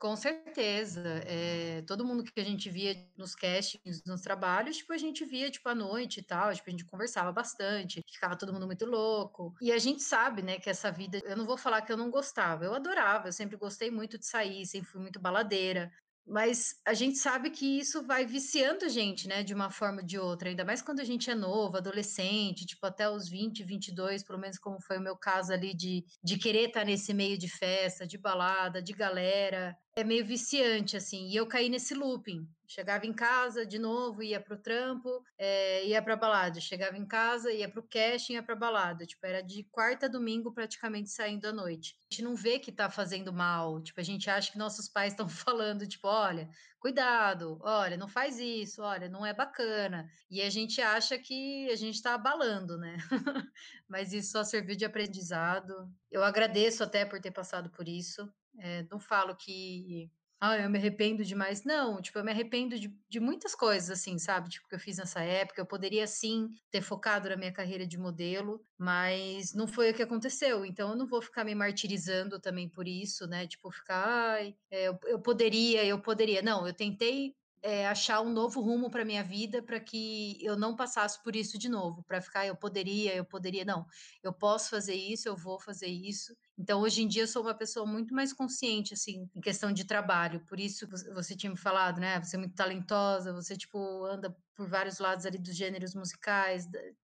Com 0.00 0.14
certeza. 0.14 1.00
É, 1.26 1.82
todo 1.82 2.04
mundo 2.04 2.22
que 2.22 2.40
a 2.40 2.44
gente 2.44 2.70
via 2.70 2.94
nos 3.16 3.34
castings, 3.34 4.00
nos 4.06 4.20
trabalhos, 4.20 4.76
tipo, 4.76 4.92
a 4.92 4.96
gente 4.98 5.24
via, 5.24 5.50
tipo, 5.50 5.68
à 5.68 5.74
noite 5.74 6.20
e 6.20 6.22
tal, 6.22 6.54
tipo, 6.54 6.68
a 6.68 6.70
gente 6.70 6.84
conversava 6.84 7.32
bastante, 7.32 8.00
ficava 8.08 8.38
todo 8.38 8.52
mundo 8.52 8.66
muito 8.66 8.86
louco. 8.86 9.54
E 9.60 9.72
a 9.72 9.78
gente 9.78 10.00
sabe, 10.04 10.40
né, 10.40 10.58
que 10.60 10.70
essa 10.70 10.92
vida, 10.92 11.18
eu 11.24 11.36
não 11.36 11.44
vou 11.44 11.56
falar 11.58 11.82
que 11.82 11.90
eu 11.92 11.96
não 11.96 12.10
gostava, 12.12 12.64
eu 12.64 12.74
adorava, 12.74 13.26
eu 13.26 13.32
sempre 13.32 13.56
gostei 13.56 13.90
muito 13.90 14.16
de 14.18 14.26
sair, 14.26 14.64
sempre 14.66 14.88
fui 14.88 15.00
muito 15.00 15.18
baladeira, 15.20 15.90
mas 16.28 16.74
a 16.84 16.94
gente 16.94 17.18
sabe 17.18 17.50
que 17.50 17.78
isso 17.78 18.06
vai 18.06 18.26
viciando 18.26 18.84
a 18.84 18.88
gente, 18.88 19.26
né, 19.26 19.42
de 19.42 19.54
uma 19.54 19.70
forma 19.70 20.00
ou 20.00 20.06
de 20.06 20.18
outra, 20.18 20.48
ainda 20.48 20.64
mais 20.64 20.82
quando 20.82 21.00
a 21.00 21.04
gente 21.04 21.30
é 21.30 21.34
novo, 21.34 21.76
adolescente, 21.76 22.66
tipo 22.66 22.86
até 22.86 23.08
os 23.08 23.28
20, 23.28 23.64
22, 23.64 24.22
pelo 24.22 24.38
menos 24.38 24.58
como 24.58 24.80
foi 24.80 24.98
o 24.98 25.02
meu 25.02 25.16
caso 25.16 25.52
ali 25.52 25.74
de, 25.74 26.04
de 26.22 26.38
querer 26.38 26.68
estar 26.68 26.84
nesse 26.84 27.14
meio 27.14 27.38
de 27.38 27.48
festa, 27.48 28.06
de 28.06 28.18
balada, 28.18 28.82
de 28.82 28.92
galera. 28.92 29.76
É 29.98 30.04
meio 30.04 30.24
viciante, 30.24 30.96
assim, 30.96 31.26
e 31.26 31.34
eu 31.34 31.44
caí 31.44 31.68
nesse 31.68 31.92
looping. 31.92 32.48
Chegava 32.68 33.04
em 33.04 33.12
casa 33.12 33.66
de 33.66 33.80
novo, 33.80 34.22
ia 34.22 34.40
pro 34.40 34.56
trampo, 34.56 35.24
é, 35.36 35.84
ia 35.86 36.00
pra 36.00 36.14
balada. 36.14 36.60
Chegava 36.60 36.96
em 36.96 37.04
casa, 37.04 37.50
ia 37.50 37.68
pro 37.68 37.82
casting, 37.82 38.34
ia 38.34 38.42
pra 38.44 38.54
balada. 38.54 39.04
Tipo, 39.04 39.26
era 39.26 39.42
de 39.42 39.64
quarta 39.64 40.06
a 40.06 40.08
domingo 40.08 40.52
praticamente 40.52 41.10
saindo 41.10 41.46
à 41.46 41.52
noite. 41.52 41.96
A 41.98 42.14
gente 42.14 42.22
não 42.22 42.36
vê 42.36 42.60
que 42.60 42.70
tá 42.70 42.88
fazendo 42.88 43.32
mal. 43.32 43.82
Tipo, 43.82 43.98
a 43.98 44.04
gente 44.04 44.30
acha 44.30 44.52
que 44.52 44.58
nossos 44.58 44.88
pais 44.88 45.14
estão 45.14 45.26
falando, 45.28 45.84
tipo, 45.84 46.06
olha, 46.06 46.48
cuidado, 46.78 47.58
olha, 47.62 47.96
não 47.96 48.06
faz 48.06 48.38
isso, 48.38 48.82
olha, 48.82 49.08
não 49.08 49.26
é 49.26 49.34
bacana. 49.34 50.08
E 50.30 50.40
a 50.42 50.48
gente 50.48 50.80
acha 50.80 51.18
que 51.18 51.68
a 51.72 51.76
gente 51.76 52.00
tá 52.00 52.14
abalando, 52.14 52.78
né? 52.78 52.98
Mas 53.88 54.12
isso 54.12 54.30
só 54.30 54.44
serviu 54.44 54.76
de 54.76 54.84
aprendizado. 54.84 55.92
Eu 56.08 56.22
agradeço 56.22 56.84
até 56.84 57.04
por 57.04 57.20
ter 57.20 57.32
passado 57.32 57.68
por 57.70 57.88
isso. 57.88 58.32
É, 58.58 58.84
não 58.90 58.98
falo 58.98 59.36
que 59.36 60.10
ah, 60.40 60.56
eu 60.56 60.70
me 60.70 60.78
arrependo 60.78 61.24
demais. 61.24 61.64
Não, 61.64 62.00
tipo, 62.00 62.16
eu 62.18 62.24
me 62.24 62.30
arrependo 62.30 62.78
de, 62.78 62.94
de 63.08 63.18
muitas 63.18 63.54
coisas, 63.56 63.90
assim, 63.90 64.18
sabe? 64.18 64.48
Tipo, 64.48 64.68
que 64.68 64.74
eu 64.76 64.78
fiz 64.78 64.96
nessa 64.98 65.20
época. 65.20 65.60
Eu 65.60 65.66
poderia, 65.66 66.06
sim, 66.06 66.48
ter 66.70 66.80
focado 66.80 67.28
na 67.28 67.36
minha 67.36 67.52
carreira 67.52 67.84
de 67.86 67.98
modelo, 67.98 68.64
mas 68.78 69.52
não 69.52 69.66
foi 69.66 69.90
o 69.90 69.94
que 69.94 70.02
aconteceu. 70.02 70.64
Então, 70.64 70.90
eu 70.90 70.96
não 70.96 71.06
vou 71.08 71.20
ficar 71.20 71.44
me 71.44 71.54
martirizando 71.56 72.38
também 72.38 72.68
por 72.68 72.86
isso, 72.86 73.26
né? 73.26 73.48
Tipo, 73.48 73.70
ficar, 73.72 74.04
ai, 74.06 74.56
é, 74.70 74.88
eu, 74.88 74.98
eu 75.06 75.20
poderia, 75.20 75.84
eu 75.84 76.00
poderia. 76.00 76.40
Não, 76.40 76.66
eu 76.66 76.72
tentei 76.72 77.34
é, 77.62 77.86
achar 77.88 78.20
um 78.20 78.32
novo 78.32 78.60
rumo 78.60 78.90
para 78.90 79.04
minha 79.04 79.22
vida 79.24 79.62
para 79.62 79.80
que 79.80 80.38
eu 80.40 80.56
não 80.56 80.76
passasse 80.76 81.22
por 81.22 81.34
isso 81.34 81.58
de 81.58 81.68
novo, 81.68 82.02
para 82.04 82.20
ficar 82.20 82.46
eu 82.46 82.56
poderia, 82.56 83.14
eu 83.14 83.24
poderia, 83.24 83.64
não, 83.64 83.84
eu 84.22 84.32
posso 84.32 84.70
fazer 84.70 84.94
isso, 84.94 85.28
eu 85.28 85.36
vou 85.36 85.58
fazer 85.58 85.88
isso. 85.88 86.36
Então 86.58 86.80
hoje 86.80 87.02
em 87.02 87.08
dia 87.08 87.22
eu 87.22 87.28
sou 87.28 87.42
uma 87.42 87.54
pessoa 87.54 87.86
muito 87.86 88.12
mais 88.12 88.32
consciente 88.32 88.92
assim 88.92 89.30
em 89.34 89.40
questão 89.40 89.72
de 89.72 89.84
trabalho. 89.84 90.44
Por 90.46 90.58
isso 90.58 90.88
você 91.14 91.36
tinha 91.36 91.50
me 91.50 91.56
falado, 91.56 92.00
né? 92.00 92.20
Você 92.20 92.34
é 92.36 92.38
muito 92.38 92.56
talentosa, 92.56 93.32
você 93.32 93.56
tipo 93.56 94.04
anda 94.04 94.36
por 94.56 94.68
vários 94.68 94.98
lados 94.98 95.24
ali 95.24 95.38
dos 95.38 95.54
gêneros 95.54 95.94
musicais, 95.94 96.66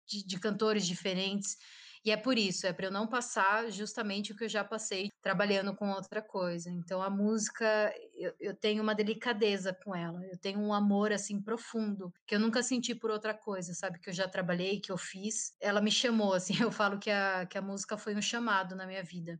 de, 0.06 0.26
de 0.26 0.38
cantores 0.38 0.86
diferentes. 0.86 1.56
E 2.04 2.10
é 2.10 2.16
por 2.16 2.38
isso, 2.38 2.66
é 2.66 2.72
para 2.72 2.86
eu 2.86 2.90
não 2.92 3.06
passar 3.06 3.70
justamente 3.70 4.32
o 4.32 4.36
que 4.36 4.44
eu 4.44 4.48
já 4.48 4.64
passei 4.64 5.10
trabalhando 5.22 5.74
com 5.74 5.90
outra 5.90 6.22
coisa. 6.22 6.70
Então 6.70 7.02
a 7.02 7.10
música, 7.10 7.92
eu, 8.14 8.32
eu, 8.38 8.54
tenho 8.54 8.82
uma 8.82 8.94
delicadeza 8.94 9.76
com 9.84 9.94
ela, 9.94 10.24
eu 10.26 10.38
tenho 10.38 10.60
um 10.60 10.72
amor 10.72 11.12
assim 11.12 11.40
profundo 11.40 12.12
que 12.26 12.34
eu 12.34 12.40
nunca 12.40 12.62
senti 12.62 12.94
por 12.94 13.10
outra 13.10 13.34
coisa, 13.34 13.74
sabe? 13.74 13.98
Que 13.98 14.10
eu 14.10 14.14
já 14.14 14.28
trabalhei, 14.28 14.80
que 14.80 14.92
eu 14.92 14.98
fiz. 14.98 15.52
Ela 15.60 15.80
me 15.80 15.90
chamou, 15.90 16.34
assim, 16.34 16.60
eu 16.60 16.70
falo 16.70 16.98
que 16.98 17.10
a, 17.10 17.46
que 17.46 17.58
a 17.58 17.62
música 17.62 17.96
foi 17.96 18.14
um 18.14 18.22
chamado 18.22 18.76
na 18.76 18.86
minha 18.86 19.02
vida. 19.02 19.38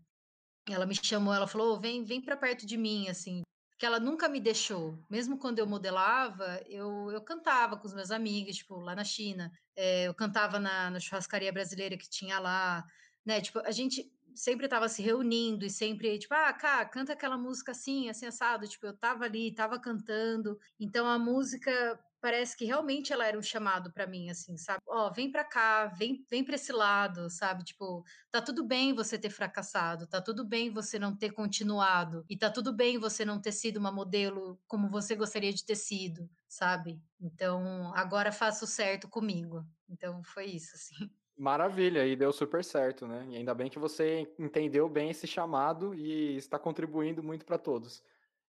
Ela 0.69 0.87
me 0.87 0.95
chamou, 0.95 1.33
ela 1.33 1.47
falou: 1.47 1.77
oh, 1.77 1.81
vem, 1.81 2.05
vem 2.05 2.21
para 2.21 2.37
perto 2.37 2.67
de 2.67 2.77
mim, 2.77 3.09
assim, 3.09 3.43
que 3.79 3.87
ela 3.87 4.01
nunca 4.01 4.29
me 4.29 4.41
deixou. 4.41 4.99
Mesmo 5.09 5.39
quando 5.39 5.61
eu 5.61 5.67
modelava, 5.67 6.61
eu, 6.67 7.11
eu 7.13 7.23
cantava 7.23 7.77
com 7.77 7.87
os 7.87 7.95
meus 7.95 8.11
amigos, 8.11 8.57
tipo, 8.57 8.77
lá 8.81 8.95
na 8.95 9.05
China. 9.05 9.53
É, 9.77 10.09
eu 10.09 10.15
cantava 10.15 10.59
na, 10.59 10.91
na 10.91 10.99
churrascaria 10.99 11.53
brasileira 11.53 11.97
que 11.97 12.11
tinha 12.11 12.41
lá, 12.41 12.85
né? 13.25 13.41
Tipo, 13.41 13.61
a 13.61 13.71
gente 13.71 14.13
sempre 14.35 14.67
estava 14.67 14.89
se 14.89 15.01
reunindo 15.01 15.65
e 15.65 15.71
sempre, 15.71 16.19
tipo, 16.19 16.35
ah, 16.35 16.53
cá, 16.53 16.85
canta 16.85 17.13
aquela 17.13 17.39
música 17.39 17.71
assim, 17.71 18.09
assim, 18.09 18.27
assado. 18.27 18.67
Tipo, 18.67 18.87
eu 18.87 18.97
tava 18.97 19.25
ali, 19.25 19.55
tava 19.55 19.79
cantando. 19.79 20.59
Então 20.81 21.07
a 21.07 21.19
música 21.19 22.01
parece 22.21 22.57
que 22.57 22.65
realmente 22.65 23.13
ela 23.13 23.27
era 23.27 23.39
um 23.39 23.43
chamado 23.43 23.93
para 23.93 24.07
mim, 24.07 24.31
assim, 24.31 24.57
sabe? 24.57 24.81
Ó, 24.87 25.07
oh, 25.07 25.13
vem 25.13 25.31
para 25.31 25.45
cá, 25.45 25.87
vem, 25.87 26.25
vem 26.29 26.45
para 26.45 26.55
esse 26.55 26.73
lado, 26.73 27.31
sabe? 27.31 27.65
Tipo, 27.65 28.05
tá 28.31 28.41
tudo 28.43 28.65
bem 28.65 28.95
você 28.95 29.19
ter 29.19 29.31
fracassado, 29.31 30.07
tá 30.07 30.21
tudo 30.21 30.45
bem 30.45 30.71
você 30.71 30.99
não 30.99 31.17
ter 31.17 31.31
continuado, 31.31 32.25
e 32.29 32.37
tá 32.37 32.51
tudo 32.51 32.73
bem 32.73 32.99
você 32.99 33.25
não 33.25 33.41
ter 33.41 33.53
sido 33.53 33.77
uma 33.79 33.93
modelo 33.93 34.61
como 34.67 34.89
você 34.89 35.15
gostaria 35.15 35.53
de 35.53 35.65
ter 35.65 35.77
sido, 35.77 36.29
sabe? 36.49 37.01
Então, 37.21 37.93
agora 37.95 38.33
faça 38.33 38.65
o 38.65 38.69
certo 38.69 39.09
comigo. 39.09 39.65
Então, 39.89 40.23
foi 40.23 40.47
isso, 40.47 40.75
assim. 40.75 41.11
Maravilha, 41.37 42.05
e 42.05 42.17
deu 42.17 42.33
super 42.33 42.65
certo, 42.65 43.07
né? 43.07 43.25
E 43.31 43.37
ainda 43.37 43.55
bem 43.55 43.71
que 43.71 43.79
você 43.79 44.29
entendeu 44.37 44.89
bem 44.89 45.11
esse 45.11 45.25
chamado 45.25 45.95
e 45.95 46.37
está 46.37 46.59
contribuindo 46.59 47.23
muito 47.23 47.47
para 47.47 47.57
todos. 47.57 48.03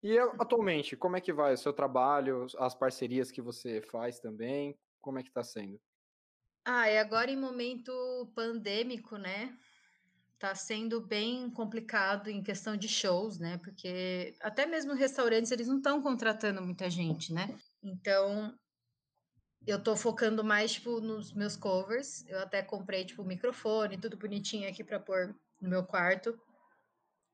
E 0.06 0.20
atualmente, 0.20 0.96
como 0.96 1.16
é 1.16 1.20
que 1.20 1.32
vai 1.32 1.54
o 1.54 1.58
seu 1.58 1.72
trabalho, 1.72 2.46
as 2.60 2.76
parcerias 2.76 3.32
que 3.32 3.42
você 3.42 3.82
faz 3.82 4.20
também? 4.20 4.78
Como 5.00 5.18
é 5.18 5.22
que 5.24 5.30
está 5.30 5.42
sendo? 5.42 5.80
Ah, 6.64 6.88
e 6.88 6.96
agora 6.96 7.28
em 7.28 7.36
momento 7.36 8.30
pandêmico, 8.32 9.16
né? 9.16 9.58
Tá 10.38 10.54
sendo 10.54 11.00
bem 11.00 11.50
complicado 11.50 12.30
em 12.30 12.40
questão 12.40 12.76
de 12.76 12.88
shows, 12.88 13.40
né? 13.40 13.58
Porque 13.58 14.36
até 14.40 14.64
mesmo 14.64 14.94
restaurantes 14.94 15.50
eles 15.50 15.66
não 15.66 15.78
estão 15.78 16.00
contratando 16.00 16.62
muita 16.62 16.88
gente, 16.88 17.32
né? 17.32 17.58
Então 17.82 18.56
eu 19.66 19.82
tô 19.82 19.96
focando 19.96 20.44
mais 20.44 20.74
tipo 20.74 21.00
nos 21.00 21.34
meus 21.34 21.56
covers. 21.56 22.24
Eu 22.28 22.38
até 22.38 22.62
comprei 22.62 23.04
tipo 23.04 23.24
microfone, 23.24 23.98
tudo 23.98 24.16
bonitinho 24.16 24.68
aqui 24.68 24.84
para 24.84 25.00
pôr 25.00 25.34
no 25.60 25.68
meu 25.68 25.84
quarto 25.84 26.40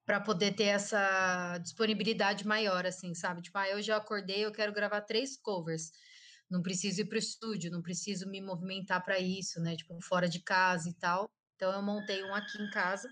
para 0.05 0.21
poder 0.21 0.55
ter 0.55 0.65
essa 0.65 1.59
disponibilidade 1.59 2.47
maior, 2.47 2.85
assim, 2.87 3.15
sabe? 3.15 3.43
Tipo, 3.43 3.59
ah, 3.59 3.69
eu 3.69 3.81
já 3.81 3.97
acordei, 3.97 4.45
eu 4.45 4.53
quero 4.53 4.73
gravar 4.73 5.01
três 5.03 5.37
covers. 5.37 5.91
Não 6.51 6.61
preciso 6.61 7.01
ir 7.01 7.07
para 7.07 7.17
o 7.17 7.19
estúdio, 7.19 7.71
não 7.71 7.83
preciso 7.83 8.29
me 8.29 8.41
movimentar 8.41 9.03
para 9.05 9.19
isso, 9.19 9.61
né? 9.61 9.77
Tipo, 9.77 9.99
fora 10.03 10.29
de 10.29 10.41
casa 10.43 10.89
e 10.89 10.95
tal. 10.95 11.31
Então, 11.57 11.73
eu 11.73 11.83
montei 11.83 12.23
um 12.25 12.35
aqui 12.35 12.61
em 12.61 12.71
casa. 12.71 13.09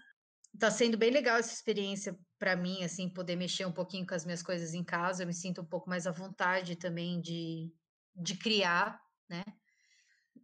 Tá 0.58 0.70
sendo 0.70 0.98
bem 0.98 1.10
legal 1.10 1.36
essa 1.38 1.54
experiência 1.54 2.18
para 2.38 2.56
mim, 2.56 2.82
assim, 2.82 3.08
poder 3.08 3.36
mexer 3.36 3.64
um 3.66 3.72
pouquinho 3.72 4.06
com 4.06 4.14
as 4.14 4.24
minhas 4.24 4.42
coisas 4.42 4.74
em 4.74 4.84
casa. 4.84 5.22
Eu 5.22 5.26
me 5.28 5.34
sinto 5.34 5.62
um 5.62 5.66
pouco 5.66 5.88
mais 5.88 6.06
à 6.06 6.10
vontade 6.10 6.74
também 6.74 7.20
de, 7.20 7.72
de 8.16 8.36
criar, 8.36 9.00
né? 9.28 9.44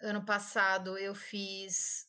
Ano 0.00 0.24
passado 0.24 0.96
eu 0.96 1.14
fiz 1.14 2.05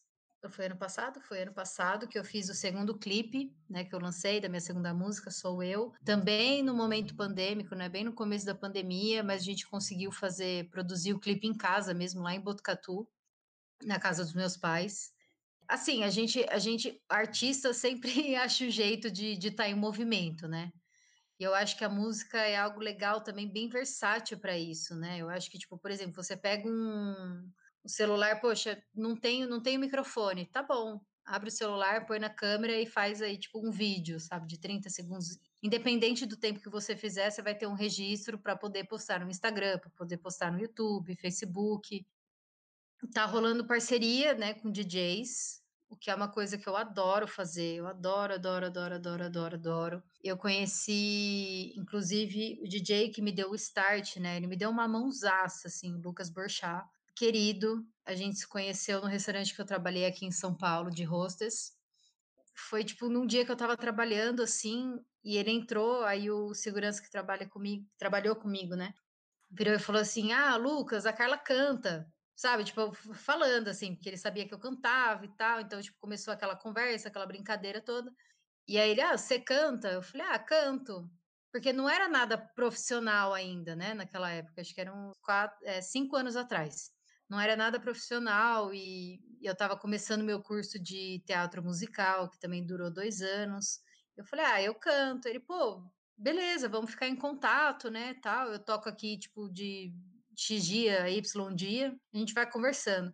foi 0.49 0.65
ano 0.65 0.77
passado? 0.77 1.19
Foi 1.21 1.41
ano 1.41 1.53
passado 1.53 2.07
que 2.07 2.17
eu 2.17 2.23
fiz 2.23 2.49
o 2.49 2.53
segundo 2.53 2.97
clipe, 2.97 3.55
né, 3.69 3.83
que 3.83 3.93
eu 3.93 3.99
lancei 3.99 4.39
da 4.39 4.49
minha 4.49 4.61
segunda 4.61 4.93
música, 4.93 5.31
Sou 5.31 5.61
Eu. 5.61 5.93
Também 6.03 6.63
no 6.63 6.73
momento 6.73 7.15
pandêmico, 7.15 7.75
né, 7.75 7.89
bem 7.89 8.03
no 8.03 8.13
começo 8.13 8.45
da 8.45 8.55
pandemia, 8.55 9.23
mas 9.23 9.41
a 9.41 9.45
gente 9.45 9.67
conseguiu 9.67 10.11
fazer, 10.11 10.69
produzir 10.69 11.13
o 11.13 11.19
clipe 11.19 11.47
em 11.47 11.55
casa 11.55 11.93
mesmo, 11.93 12.21
lá 12.21 12.33
em 12.33 12.41
Botucatu, 12.41 13.07
na 13.83 13.99
casa 13.99 14.23
dos 14.23 14.33
meus 14.33 14.57
pais. 14.57 15.11
Assim, 15.67 16.03
a 16.03 16.09
gente, 16.09 16.45
a 16.49 16.57
gente, 16.57 17.01
artista 17.09 17.71
sempre 17.73 18.35
acha 18.35 18.65
o 18.65 18.69
jeito 18.69 19.11
de 19.11 19.33
estar 19.33 19.63
tá 19.63 19.69
em 19.69 19.75
movimento, 19.75 20.47
né? 20.47 20.71
E 21.39 21.43
eu 21.43 21.53
acho 21.53 21.77
que 21.77 21.83
a 21.83 21.89
música 21.89 22.39
é 22.39 22.55
algo 22.55 22.79
legal 22.79 23.21
também, 23.21 23.47
bem 23.47 23.69
versátil 23.69 24.39
para 24.39 24.57
isso, 24.57 24.95
né? 24.95 25.19
Eu 25.19 25.29
acho 25.29 25.51
que, 25.51 25.59
tipo, 25.59 25.77
por 25.77 25.91
exemplo, 25.91 26.23
você 26.23 26.35
pega 26.35 26.67
um 26.67 27.51
o 27.87 27.89
celular, 27.89 28.41
poxa, 28.41 28.83
não 28.93 29.15
tenho, 29.15 29.47
não 29.47 29.61
tenho 29.61 29.79
microfone. 29.79 30.45
Tá 30.47 30.61
bom. 30.61 30.99
Abre 31.25 31.49
o 31.49 31.51
celular, 31.51 32.05
põe 32.05 32.19
na 32.19 32.29
câmera 32.29 32.79
e 32.79 32.85
faz 32.85 33.21
aí, 33.21 33.37
tipo, 33.37 33.65
um 33.65 33.71
vídeo, 33.71 34.19
sabe, 34.19 34.45
de 34.45 34.59
30 34.59 34.89
segundos. 34.89 35.37
Independente 35.63 36.25
do 36.25 36.37
tempo 36.37 36.59
que 36.59 36.69
você 36.69 36.95
fizer, 36.95 37.29
você 37.29 37.41
vai 37.41 37.55
ter 37.55 37.65
um 37.65 37.73
registro 37.73 38.37
para 38.37 38.55
poder 38.55 38.85
postar 38.87 39.21
no 39.21 39.29
Instagram, 39.29 39.79
para 39.79 39.89
poder 39.91 40.17
postar 40.17 40.51
no 40.51 40.59
YouTube, 40.59 41.15
Facebook. 41.15 42.05
Tá 43.13 43.25
rolando 43.25 43.65
parceria, 43.65 44.33
né, 44.33 44.53
com 44.53 44.71
DJs, 44.71 45.61
o 45.89 45.95
que 45.95 46.09
é 46.09 46.15
uma 46.15 46.29
coisa 46.29 46.57
que 46.57 46.67
eu 46.67 46.75
adoro 46.75 47.27
fazer. 47.27 47.75
Eu 47.75 47.87
adoro, 47.87 48.33
adoro, 48.33 48.65
adoro, 48.65 48.95
adoro, 48.95 49.23
adoro, 49.23 49.55
adoro. 49.55 50.03
Eu 50.21 50.37
conheci, 50.37 51.73
inclusive, 51.77 52.59
o 52.61 52.67
DJ 52.67 53.09
que 53.09 53.21
me 53.21 53.31
deu 53.31 53.51
o 53.51 53.55
start, 53.55 54.17
né? 54.17 54.37
Ele 54.37 54.47
me 54.47 54.57
deu 54.57 54.69
uma 54.69 54.87
mãozaça, 54.87 55.67
assim, 55.67 55.93
o 55.93 56.01
Lucas 56.01 56.29
Borchá 56.29 56.85
querido. 57.17 57.83
A 58.05 58.15
gente 58.15 58.37
se 58.37 58.47
conheceu 58.47 59.01
no 59.01 59.07
restaurante 59.07 59.53
que 59.53 59.59
eu 59.59 59.65
trabalhei 59.65 60.05
aqui 60.05 60.25
em 60.25 60.31
São 60.31 60.55
Paulo, 60.55 60.91
de 60.91 61.05
hostess. 61.05 61.75
Foi, 62.55 62.83
tipo, 62.83 63.09
num 63.09 63.25
dia 63.25 63.43
que 63.45 63.51
eu 63.51 63.55
tava 63.57 63.75
trabalhando, 63.75 64.41
assim, 64.43 64.93
e 65.23 65.37
ele 65.37 65.51
entrou, 65.51 66.03
aí 66.03 66.29
o 66.31 66.53
segurança 66.53 67.01
que 67.01 67.09
trabalha 67.09 67.47
comigo, 67.49 67.85
trabalhou 67.97 68.35
comigo, 68.35 68.75
né? 68.75 68.93
Virou 69.49 69.73
e 69.73 69.79
falou 69.79 70.01
assim, 70.01 70.31
ah, 70.31 70.55
Lucas, 70.57 71.05
a 71.05 71.13
Carla 71.13 71.37
canta. 71.37 72.07
Sabe, 72.35 72.63
tipo, 72.63 72.93
falando, 73.15 73.67
assim, 73.69 73.95
porque 73.95 74.09
ele 74.09 74.17
sabia 74.17 74.47
que 74.47 74.53
eu 74.53 74.59
cantava 74.59 75.25
e 75.25 75.35
tal. 75.35 75.61
Então, 75.61 75.81
tipo, 75.81 75.97
começou 75.99 76.33
aquela 76.33 76.55
conversa, 76.55 77.07
aquela 77.09 77.25
brincadeira 77.25 77.81
toda. 77.81 78.11
E 78.67 78.77
aí 78.77 78.91
ele, 78.91 79.01
ah, 79.01 79.17
você 79.17 79.39
canta? 79.39 79.89
Eu 79.91 80.01
falei, 80.03 80.27
ah, 80.27 80.39
canto 80.39 81.09
porque 81.51 81.73
não 81.73 81.89
era 81.89 82.07
nada 82.07 82.37
profissional 82.37 83.33
ainda, 83.33 83.75
né? 83.75 83.93
Naquela 83.93 84.29
época, 84.29 84.61
acho 84.61 84.75
que 84.75 84.81
eram 84.81 85.11
quatro, 85.23 85.57
é, 85.65 85.81
cinco 85.81 86.15
anos 86.15 86.35
atrás 86.35 86.91
não 87.29 87.39
era 87.39 87.55
nada 87.55 87.79
profissional 87.79 88.73
e, 88.73 89.21
eu 89.41 89.53
estava 89.53 89.77
começando 89.77 90.23
meu 90.23 90.41
curso 90.41 90.79
de 90.79 91.21
teatro 91.25 91.63
musical, 91.63 92.29
que 92.29 92.39
também 92.39 92.65
durou 92.65 92.89
dois 92.91 93.21
anos. 93.21 93.79
Eu 94.15 94.25
falei, 94.25 94.45
ah, 94.45 94.61
eu 94.61 94.73
canto. 94.73 95.27
Ele, 95.27 95.39
pô, 95.39 95.83
beleza, 96.17 96.67
vamos 96.67 96.91
ficar 96.91 97.07
em 97.07 97.15
contato, 97.15 97.89
né, 97.89 98.15
tal. 98.15 98.51
Eu 98.51 98.59
toco 98.59 98.89
aqui, 98.89 99.17
tipo, 99.17 99.47
de 99.49 99.93
X 100.35 100.65
dia, 100.65 101.09
Y 101.09 101.55
dia, 101.55 101.95
a 102.13 102.17
gente 102.17 102.33
vai 102.33 102.49
conversando. 102.49 103.13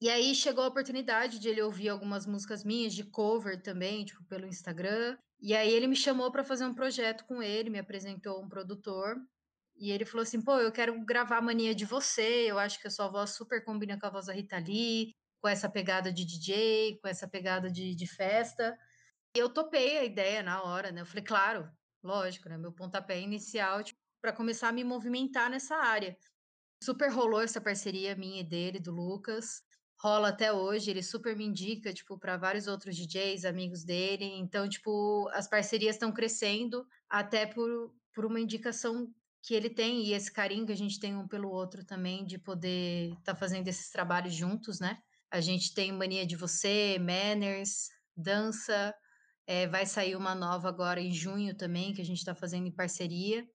E 0.00 0.08
aí 0.08 0.34
chegou 0.34 0.64
a 0.64 0.68
oportunidade 0.68 1.38
de 1.38 1.48
ele 1.48 1.60
ouvir 1.60 1.90
algumas 1.90 2.24
músicas 2.24 2.64
minhas 2.64 2.94
de 2.94 3.04
cover 3.04 3.60
também, 3.62 4.04
tipo, 4.04 4.24
pelo 4.24 4.46
Instagram. 4.46 5.18
E 5.40 5.54
aí 5.54 5.70
ele 5.70 5.86
me 5.86 5.96
chamou 5.96 6.30
para 6.30 6.44
fazer 6.44 6.64
um 6.64 6.74
projeto 6.74 7.24
com 7.26 7.42
ele, 7.42 7.70
me 7.70 7.78
apresentou 7.78 8.42
um 8.42 8.48
produtor. 8.48 9.16
E 9.80 9.90
ele 9.90 10.04
falou 10.04 10.22
assim: 10.22 10.42
pô, 10.42 10.58
eu 10.58 10.70
quero 10.70 11.02
gravar 11.06 11.38
a 11.38 11.42
mania 11.42 11.74
de 11.74 11.86
você. 11.86 12.44
Eu 12.46 12.58
acho 12.58 12.78
que 12.78 12.86
a 12.86 12.90
sua 12.90 13.08
voz 13.08 13.30
super 13.30 13.64
combina 13.64 13.98
com 13.98 14.06
a 14.06 14.10
voz 14.10 14.26
da 14.26 14.34
Rita 14.34 14.58
Lee, 14.58 15.16
com 15.40 15.48
essa 15.48 15.70
pegada 15.70 16.12
de 16.12 16.26
DJ, 16.26 16.98
com 17.00 17.08
essa 17.08 17.26
pegada 17.26 17.70
de, 17.70 17.94
de 17.94 18.06
festa. 18.06 18.78
E 19.34 19.38
eu 19.38 19.48
topei 19.48 19.96
a 19.98 20.04
ideia 20.04 20.42
na 20.42 20.62
hora, 20.62 20.92
né? 20.92 21.00
Eu 21.00 21.06
falei, 21.06 21.24
claro, 21.24 21.70
lógico, 22.02 22.48
né? 22.50 22.58
Meu 22.58 22.72
pontapé 22.72 23.18
inicial 23.20 23.82
tipo, 23.82 23.98
para 24.20 24.34
começar 24.34 24.68
a 24.68 24.72
me 24.72 24.84
movimentar 24.84 25.48
nessa 25.48 25.76
área. 25.76 26.14
Super 26.84 27.10
rolou 27.10 27.40
essa 27.40 27.60
parceria 27.60 28.14
minha 28.14 28.40
e 28.42 28.44
dele, 28.44 28.78
do 28.78 28.92
Lucas. 28.92 29.62
Rola 29.98 30.28
até 30.28 30.52
hoje, 30.52 30.90
ele 30.90 31.02
super 31.02 31.36
me 31.36 31.44
indica, 31.44 31.92
tipo, 31.92 32.18
para 32.18 32.36
vários 32.36 32.66
outros 32.66 32.96
DJs, 32.96 33.44
amigos 33.44 33.84
dele. 33.84 34.24
Então, 34.24 34.68
tipo, 34.68 35.28
as 35.32 35.48
parcerias 35.48 35.96
estão 35.96 36.12
crescendo 36.12 36.86
até 37.08 37.46
por, 37.46 37.94
por 38.14 38.26
uma 38.26 38.40
indicação 38.40 39.12
que 39.42 39.54
ele 39.54 39.70
tem 39.70 40.04
e 40.04 40.12
esse 40.12 40.30
carinho 40.30 40.66
que 40.66 40.72
a 40.72 40.76
gente 40.76 41.00
tem 41.00 41.16
um 41.16 41.26
pelo 41.26 41.50
outro 41.50 41.84
também 41.84 42.26
de 42.26 42.38
poder 42.38 43.10
estar 43.12 43.32
tá 43.32 43.34
fazendo 43.34 43.66
esses 43.68 43.90
trabalhos 43.90 44.34
juntos, 44.34 44.80
né? 44.80 44.98
A 45.30 45.40
gente 45.40 45.72
tem 45.72 45.92
Mania 45.92 46.26
de 46.26 46.36
Você, 46.36 46.98
Manners, 46.98 47.88
Dança, 48.16 48.94
é, 49.46 49.66
vai 49.66 49.86
sair 49.86 50.16
uma 50.16 50.34
nova 50.34 50.68
agora 50.68 51.00
em 51.00 51.12
junho 51.12 51.56
também, 51.56 51.92
que 51.94 52.02
a 52.02 52.04
gente 52.04 52.18
está 52.18 52.34
fazendo 52.34 52.66
em 52.66 52.74
parceria. 52.74 53.46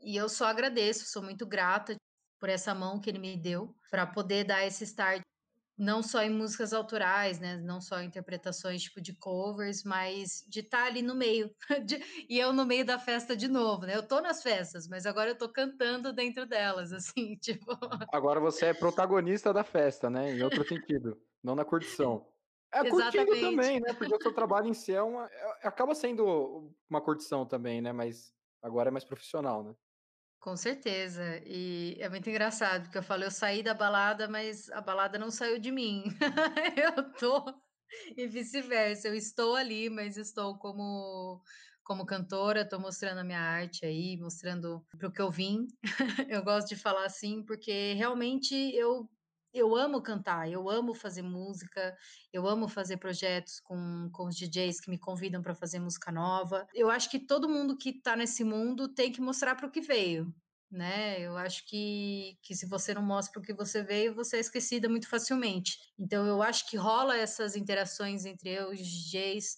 E 0.00 0.16
eu 0.16 0.28
só 0.28 0.46
agradeço, 0.46 1.06
sou 1.06 1.22
muito 1.22 1.46
grata 1.46 1.96
por 2.38 2.48
essa 2.48 2.74
mão 2.74 3.00
que 3.00 3.10
ele 3.10 3.18
me 3.18 3.36
deu 3.36 3.74
para 3.90 4.06
poder 4.06 4.44
dar 4.44 4.64
esse 4.64 4.84
start 4.84 5.20
não 5.78 6.02
só 6.02 6.22
em 6.22 6.30
músicas 6.30 6.72
autorais, 6.72 7.38
né? 7.38 7.56
Não 7.56 7.80
só 7.80 8.02
interpretações 8.02 8.82
tipo 8.82 9.00
de 9.00 9.14
covers, 9.14 9.84
mas 9.84 10.44
de 10.48 10.60
estar 10.60 10.78
tá 10.78 10.86
ali 10.86 11.02
no 11.02 11.14
meio. 11.14 11.54
De, 11.86 12.02
e 12.28 12.38
eu 12.38 12.52
no 12.52 12.66
meio 12.66 12.84
da 12.84 12.98
festa 12.98 13.36
de 13.36 13.46
novo, 13.46 13.86
né? 13.86 13.94
Eu 13.94 14.02
tô 14.02 14.20
nas 14.20 14.42
festas, 14.42 14.88
mas 14.88 15.06
agora 15.06 15.30
eu 15.30 15.38
tô 15.38 15.48
cantando 15.48 16.12
dentro 16.12 16.44
delas, 16.44 16.92
assim, 16.92 17.36
tipo. 17.36 17.78
Agora 18.12 18.40
você 18.40 18.66
é 18.66 18.74
protagonista 18.74 19.52
da 19.52 19.62
festa, 19.62 20.10
né? 20.10 20.32
Em 20.32 20.42
outro 20.42 20.66
sentido, 20.66 21.16
não 21.42 21.54
na 21.54 21.64
curtição. 21.64 22.26
É 22.72 22.84
curtindo 22.88 23.40
também, 23.40 23.80
né? 23.80 23.94
Porque 23.94 24.14
o 24.14 24.20
seu 24.20 24.34
trabalho 24.34 24.66
em 24.68 24.74
si 24.74 24.92
é 24.92 25.02
uma. 25.02 25.26
É, 25.26 25.68
acaba 25.68 25.94
sendo 25.94 26.70
uma 26.90 27.00
curtição 27.00 27.46
também, 27.46 27.80
né? 27.80 27.92
Mas 27.92 28.34
agora 28.60 28.88
é 28.88 28.92
mais 28.92 29.04
profissional, 29.04 29.62
né? 29.62 29.74
Com 30.40 30.56
certeza. 30.56 31.42
E 31.44 31.96
é 31.98 32.08
muito 32.08 32.28
engraçado, 32.30 32.84
porque 32.84 32.98
eu 32.98 33.02
falo, 33.02 33.24
eu 33.24 33.30
saí 33.30 33.62
da 33.62 33.74
balada, 33.74 34.28
mas 34.28 34.68
a 34.70 34.80
balada 34.80 35.18
não 35.18 35.30
saiu 35.30 35.58
de 35.58 35.70
mim. 35.72 36.04
eu 36.76 37.12
tô 37.14 37.44
e 38.16 38.26
vice-versa. 38.26 39.08
Eu 39.08 39.14
estou 39.14 39.56
ali, 39.56 39.90
mas 39.90 40.16
estou 40.16 40.58
como 40.58 41.42
como 41.82 42.04
cantora, 42.04 42.60
estou 42.62 42.78
mostrando 42.78 43.20
a 43.20 43.24
minha 43.24 43.40
arte 43.40 43.86
aí, 43.86 44.18
mostrando 44.18 44.86
para 44.98 45.08
o 45.08 45.12
que 45.12 45.22
eu 45.22 45.30
vim. 45.30 45.66
eu 46.28 46.44
gosto 46.44 46.68
de 46.68 46.76
falar 46.76 47.06
assim, 47.06 47.42
porque 47.44 47.94
realmente 47.94 48.54
eu 48.74 49.08
eu 49.52 49.74
amo 49.74 50.02
cantar, 50.02 50.50
eu 50.50 50.68
amo 50.68 50.94
fazer 50.94 51.22
música, 51.22 51.96
eu 52.32 52.46
amo 52.46 52.68
fazer 52.68 52.98
projetos 52.98 53.60
com, 53.60 54.08
com 54.12 54.26
os 54.26 54.36
DJs 54.36 54.80
que 54.80 54.90
me 54.90 54.98
convidam 54.98 55.42
para 55.42 55.54
fazer 55.54 55.78
música 55.78 56.12
nova. 56.12 56.66
Eu 56.74 56.90
acho 56.90 57.10
que 57.10 57.18
todo 57.18 57.48
mundo 57.48 57.76
que 57.76 57.90
está 57.90 58.14
nesse 58.16 58.44
mundo 58.44 58.88
tem 58.88 59.10
que 59.10 59.20
mostrar 59.20 59.54
para 59.54 59.66
o 59.66 59.70
que 59.70 59.80
veio. 59.80 60.32
Né? 60.70 61.18
Eu 61.20 61.36
acho 61.38 61.66
que, 61.66 62.36
que 62.42 62.54
se 62.54 62.66
você 62.66 62.92
não 62.92 63.02
mostra 63.02 63.40
o 63.40 63.42
que 63.42 63.54
você 63.54 63.82
veio, 63.82 64.14
você 64.14 64.36
é 64.36 64.40
esquecida 64.40 64.86
muito 64.88 65.08
facilmente. 65.08 65.78
Então 65.98 66.26
eu 66.26 66.42
acho 66.42 66.68
que 66.68 66.76
rola 66.76 67.16
essas 67.16 67.56
interações 67.56 68.26
entre 68.26 68.50
eu 68.50 68.72
e 68.72 68.74
os 68.74 68.86
DJs 68.86 69.56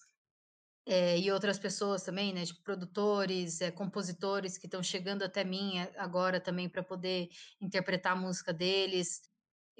é, 0.87 1.19
e 1.19 1.31
outras 1.31 1.59
pessoas 1.59 2.03
também, 2.03 2.33
né? 2.33 2.45
Tipo 2.45 2.63
produtores, 2.63 3.61
é, 3.61 3.71
compositores 3.71 4.57
que 4.57 4.67
estão 4.67 4.83
chegando 4.83 5.23
até 5.23 5.45
mim 5.45 5.79
agora 5.97 6.41
também 6.41 6.69
para 6.69 6.83
poder 6.83 7.29
interpretar 7.61 8.13
a 8.13 8.17
música 8.17 8.53
deles. 8.53 9.21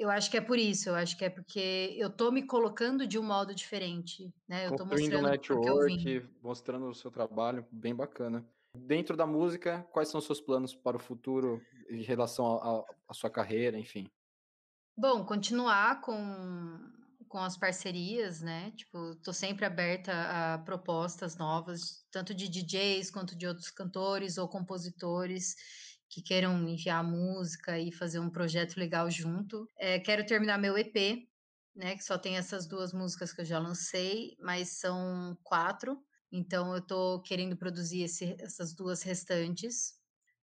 Eu 0.01 0.09
acho 0.09 0.31
que 0.31 0.39
é 0.39 0.41
por 0.41 0.59
isso, 0.59 0.89
eu 0.89 0.95
acho 0.95 1.15
que 1.15 1.27
é 1.27 1.29
porque 1.29 1.95
eu 1.99 2.09
tô 2.09 2.31
me 2.31 2.43
colocando 2.43 3.07
de 3.07 3.19
um 3.19 3.23
modo 3.23 3.55
diferente, 3.55 4.33
né? 4.49 4.67
Eu 4.67 4.75
tô 4.75 4.85
um 4.85 4.87
mostrando 4.87 5.25
vim. 5.25 5.31
network, 5.31 6.27
mostrando 6.43 6.89
o 6.89 6.95
seu 6.95 7.11
trabalho, 7.11 7.67
bem 7.71 7.95
bacana. 7.95 8.43
Dentro 8.75 9.15
da 9.15 9.27
música, 9.27 9.87
quais 9.93 10.09
são 10.09 10.19
os 10.19 10.25
seus 10.25 10.41
planos 10.41 10.75
para 10.75 10.97
o 10.97 11.01
futuro 11.01 11.61
em 11.91 12.01
relação 12.01 12.87
à 13.07 13.13
sua 13.13 13.29
carreira, 13.29 13.79
enfim? 13.79 14.11
Bom, 14.97 15.23
continuar 15.23 16.01
com, 16.01 16.81
com 17.29 17.39
as 17.39 17.59
parcerias, 17.59 18.41
né? 18.41 18.73
Tipo, 18.79 19.17
tô 19.17 19.35
sempre 19.35 19.67
aberta 19.67 20.13
a 20.55 20.59
propostas 20.61 21.37
novas, 21.37 22.07
tanto 22.11 22.33
de 22.33 22.49
DJs 22.49 23.11
quanto 23.11 23.37
de 23.37 23.47
outros 23.47 23.71
cantores 23.71 24.39
ou 24.39 24.49
compositores 24.49 25.57
que 26.11 26.21
queiram 26.21 26.69
enviar 26.69 27.05
música 27.05 27.79
e 27.79 27.93
fazer 27.93 28.19
um 28.19 28.29
projeto 28.29 28.77
legal 28.77 29.09
junto. 29.09 29.67
É, 29.79 29.99
quero 30.01 30.27
terminar 30.27 30.59
meu 30.59 30.77
EP, 30.77 31.29
né? 31.75 31.97
Que 31.97 32.03
só 32.03 32.19
tem 32.19 32.37
essas 32.37 32.67
duas 32.67 32.93
músicas 32.93 33.33
que 33.33 33.41
eu 33.41 33.45
já 33.45 33.61
lancei, 33.61 34.37
mas 34.41 34.81
são 34.81 35.39
quatro. 35.45 36.05
Então 36.33 36.75
eu 36.75 36.85
tô 36.85 37.23
querendo 37.23 37.57
produzir 37.57 38.03
esse, 38.03 38.37
essas 38.41 38.75
duas 38.75 39.03
restantes. 39.03 40.01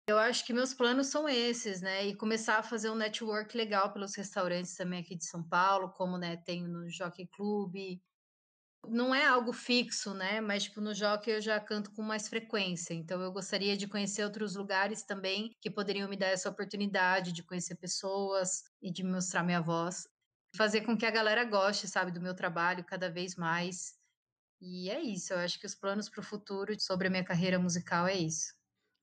Eu 0.07 0.17
acho 0.17 0.45
que 0.45 0.53
meus 0.53 0.73
planos 0.73 1.07
são 1.07 1.27
esses, 1.27 1.81
né? 1.81 2.07
E 2.07 2.15
começar 2.15 2.57
a 2.57 2.63
fazer 2.63 2.89
um 2.89 2.95
network 2.95 3.55
legal 3.55 3.91
pelos 3.91 4.15
restaurantes 4.15 4.75
também 4.75 5.01
aqui 5.01 5.15
de 5.15 5.25
São 5.25 5.43
Paulo, 5.43 5.91
como 5.91 6.17
né, 6.17 6.37
tenho 6.37 6.67
no 6.67 6.89
Jockey 6.89 7.27
Club, 7.27 7.75
não 8.87 9.13
é 9.13 9.25
algo 9.25 9.53
fixo, 9.53 10.13
né? 10.13 10.41
Mas, 10.41 10.63
tipo, 10.63 10.81
no 10.81 10.93
Jockey 10.93 11.31
eu 11.31 11.41
já 11.41 11.59
canto 11.59 11.91
com 11.93 12.01
mais 12.01 12.27
frequência. 12.27 12.93
Então, 12.93 13.21
eu 13.21 13.31
gostaria 13.31 13.77
de 13.77 13.87
conhecer 13.87 14.23
outros 14.23 14.55
lugares 14.55 15.03
também 15.03 15.51
que 15.61 15.69
poderiam 15.69 16.09
me 16.09 16.17
dar 16.17 16.27
essa 16.27 16.49
oportunidade 16.49 17.31
de 17.31 17.43
conhecer 17.43 17.75
pessoas 17.75 18.63
e 18.81 18.91
de 18.91 19.03
mostrar 19.03 19.43
minha 19.43 19.61
voz. 19.61 20.07
Fazer 20.55 20.81
com 20.81 20.97
que 20.97 21.05
a 21.05 21.11
galera 21.11 21.45
goste, 21.45 21.87
sabe, 21.87 22.11
do 22.11 22.21
meu 22.21 22.35
trabalho 22.35 22.83
cada 22.83 23.09
vez 23.09 23.35
mais. 23.35 23.93
E 24.59 24.89
é 24.89 24.99
isso. 24.99 25.33
Eu 25.33 25.39
acho 25.39 25.59
que 25.59 25.65
os 25.65 25.75
planos 25.75 26.09
para 26.09 26.21
o 26.21 26.23
futuro 26.23 26.73
sobre 26.79 27.07
a 27.07 27.11
minha 27.11 27.23
carreira 27.23 27.57
musical 27.57 28.07
é 28.07 28.15
isso. 28.15 28.53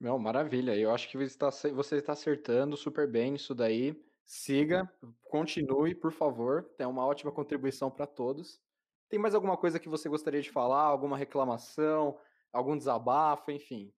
Não, 0.00 0.18
maravilha. 0.18 0.76
Eu 0.76 0.92
acho 0.92 1.08
que 1.08 1.16
você 1.16 1.24
está, 1.24 1.50
você 1.70 1.96
está 1.96 2.12
acertando 2.12 2.76
super 2.76 3.10
bem 3.10 3.34
isso 3.34 3.54
daí. 3.54 4.00
Siga, 4.24 4.88
continue, 5.24 5.94
por 5.94 6.12
favor. 6.12 6.64
Tem 6.76 6.86
uma 6.86 7.04
ótima 7.04 7.32
contribuição 7.32 7.90
para 7.90 8.06
todos. 8.06 8.60
Tem 9.08 9.18
mais 9.18 9.34
alguma 9.34 9.56
coisa 9.56 9.80
que 9.80 9.88
você 9.88 10.08
gostaria 10.08 10.42
de 10.42 10.50
falar? 10.50 10.82
Alguma 10.82 11.16
reclamação? 11.16 12.18
Algum 12.52 12.76
desabafo? 12.76 13.50
Enfim. 13.50 13.92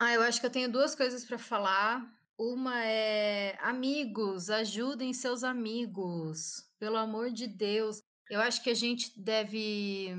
Ah, 0.00 0.12
eu 0.14 0.22
acho 0.22 0.40
que 0.40 0.46
eu 0.46 0.50
tenho 0.50 0.70
duas 0.70 0.94
coisas 0.94 1.24
para 1.24 1.38
falar. 1.38 2.08
Uma 2.38 2.84
é 2.84 3.58
amigos, 3.60 4.48
ajudem 4.48 5.12
seus 5.12 5.42
amigos, 5.42 6.70
pelo 6.78 6.96
amor 6.96 7.32
de 7.32 7.48
Deus. 7.48 8.00
Eu 8.30 8.40
acho 8.40 8.62
que 8.62 8.70
a 8.70 8.74
gente 8.74 9.20
deve 9.20 10.14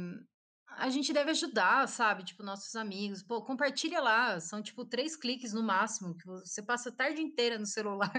a 0.67 0.89
gente 0.89 1.11
deve 1.11 1.31
ajudar, 1.31 1.87
sabe? 1.87 2.23
Tipo, 2.23 2.43
nossos 2.43 2.75
amigos. 2.75 3.23
Pô, 3.23 3.41
compartilha 3.43 3.99
lá. 4.01 4.39
São, 4.39 4.61
tipo, 4.61 4.85
três 4.85 5.15
cliques 5.15 5.53
no 5.53 5.63
máximo, 5.63 6.15
que 6.15 6.25
você 6.25 6.61
passa 6.61 6.89
a 6.89 6.95
tarde 6.95 7.21
inteira 7.21 7.57
no 7.57 7.65
celular. 7.65 8.11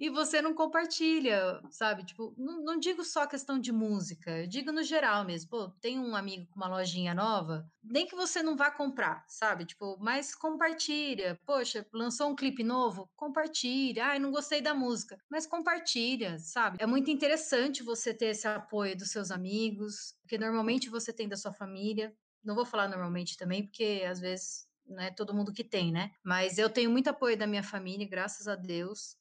E 0.00 0.08
você 0.08 0.40
não 0.40 0.54
compartilha, 0.54 1.60
sabe? 1.70 2.04
Tipo, 2.04 2.34
não, 2.36 2.62
não, 2.62 2.78
digo 2.78 3.04
só 3.04 3.26
questão 3.26 3.58
de 3.58 3.72
música, 3.72 4.30
eu 4.42 4.46
digo 4.46 4.72
no 4.72 4.82
geral 4.82 5.24
mesmo. 5.24 5.50
Pô, 5.50 5.68
tem 5.80 5.98
um 5.98 6.14
amigo 6.14 6.46
com 6.46 6.56
uma 6.56 6.68
lojinha 6.68 7.14
nova, 7.14 7.70
nem 7.82 8.06
que 8.06 8.14
você 8.14 8.42
não 8.42 8.56
vá 8.56 8.70
comprar, 8.70 9.24
sabe? 9.28 9.64
Tipo, 9.64 9.96
mas 10.00 10.34
compartilha. 10.34 11.38
Poxa, 11.46 11.86
lançou 11.92 12.30
um 12.30 12.36
clipe 12.36 12.62
novo? 12.62 13.10
Compartilha. 13.16 14.06
Ai, 14.06 14.18
não 14.18 14.30
gostei 14.30 14.60
da 14.60 14.74
música, 14.74 15.18
mas 15.30 15.46
compartilha, 15.46 16.38
sabe? 16.38 16.78
É 16.80 16.86
muito 16.86 17.10
interessante 17.10 17.82
você 17.82 18.14
ter 18.14 18.26
esse 18.26 18.46
apoio 18.46 18.96
dos 18.96 19.10
seus 19.10 19.30
amigos, 19.30 20.14
porque 20.22 20.38
normalmente 20.38 20.88
você 20.88 21.12
tem 21.12 21.28
da 21.28 21.36
sua 21.36 21.52
família. 21.52 22.14
Não 22.44 22.54
vou 22.54 22.64
falar 22.64 22.88
normalmente 22.88 23.36
também, 23.36 23.64
porque 23.64 24.04
às 24.08 24.20
vezes 24.20 24.68
não 24.86 25.02
é 25.02 25.10
todo 25.10 25.34
mundo 25.34 25.52
que 25.52 25.62
tem, 25.64 25.92
né? 25.92 26.12
Mas 26.22 26.58
eu 26.58 26.70
tenho 26.70 26.90
muito 26.90 27.08
apoio 27.08 27.36
da 27.36 27.46
minha 27.46 27.62
família, 27.62 28.08
graças 28.08 28.48
a 28.48 28.56
Deus. 28.56 29.17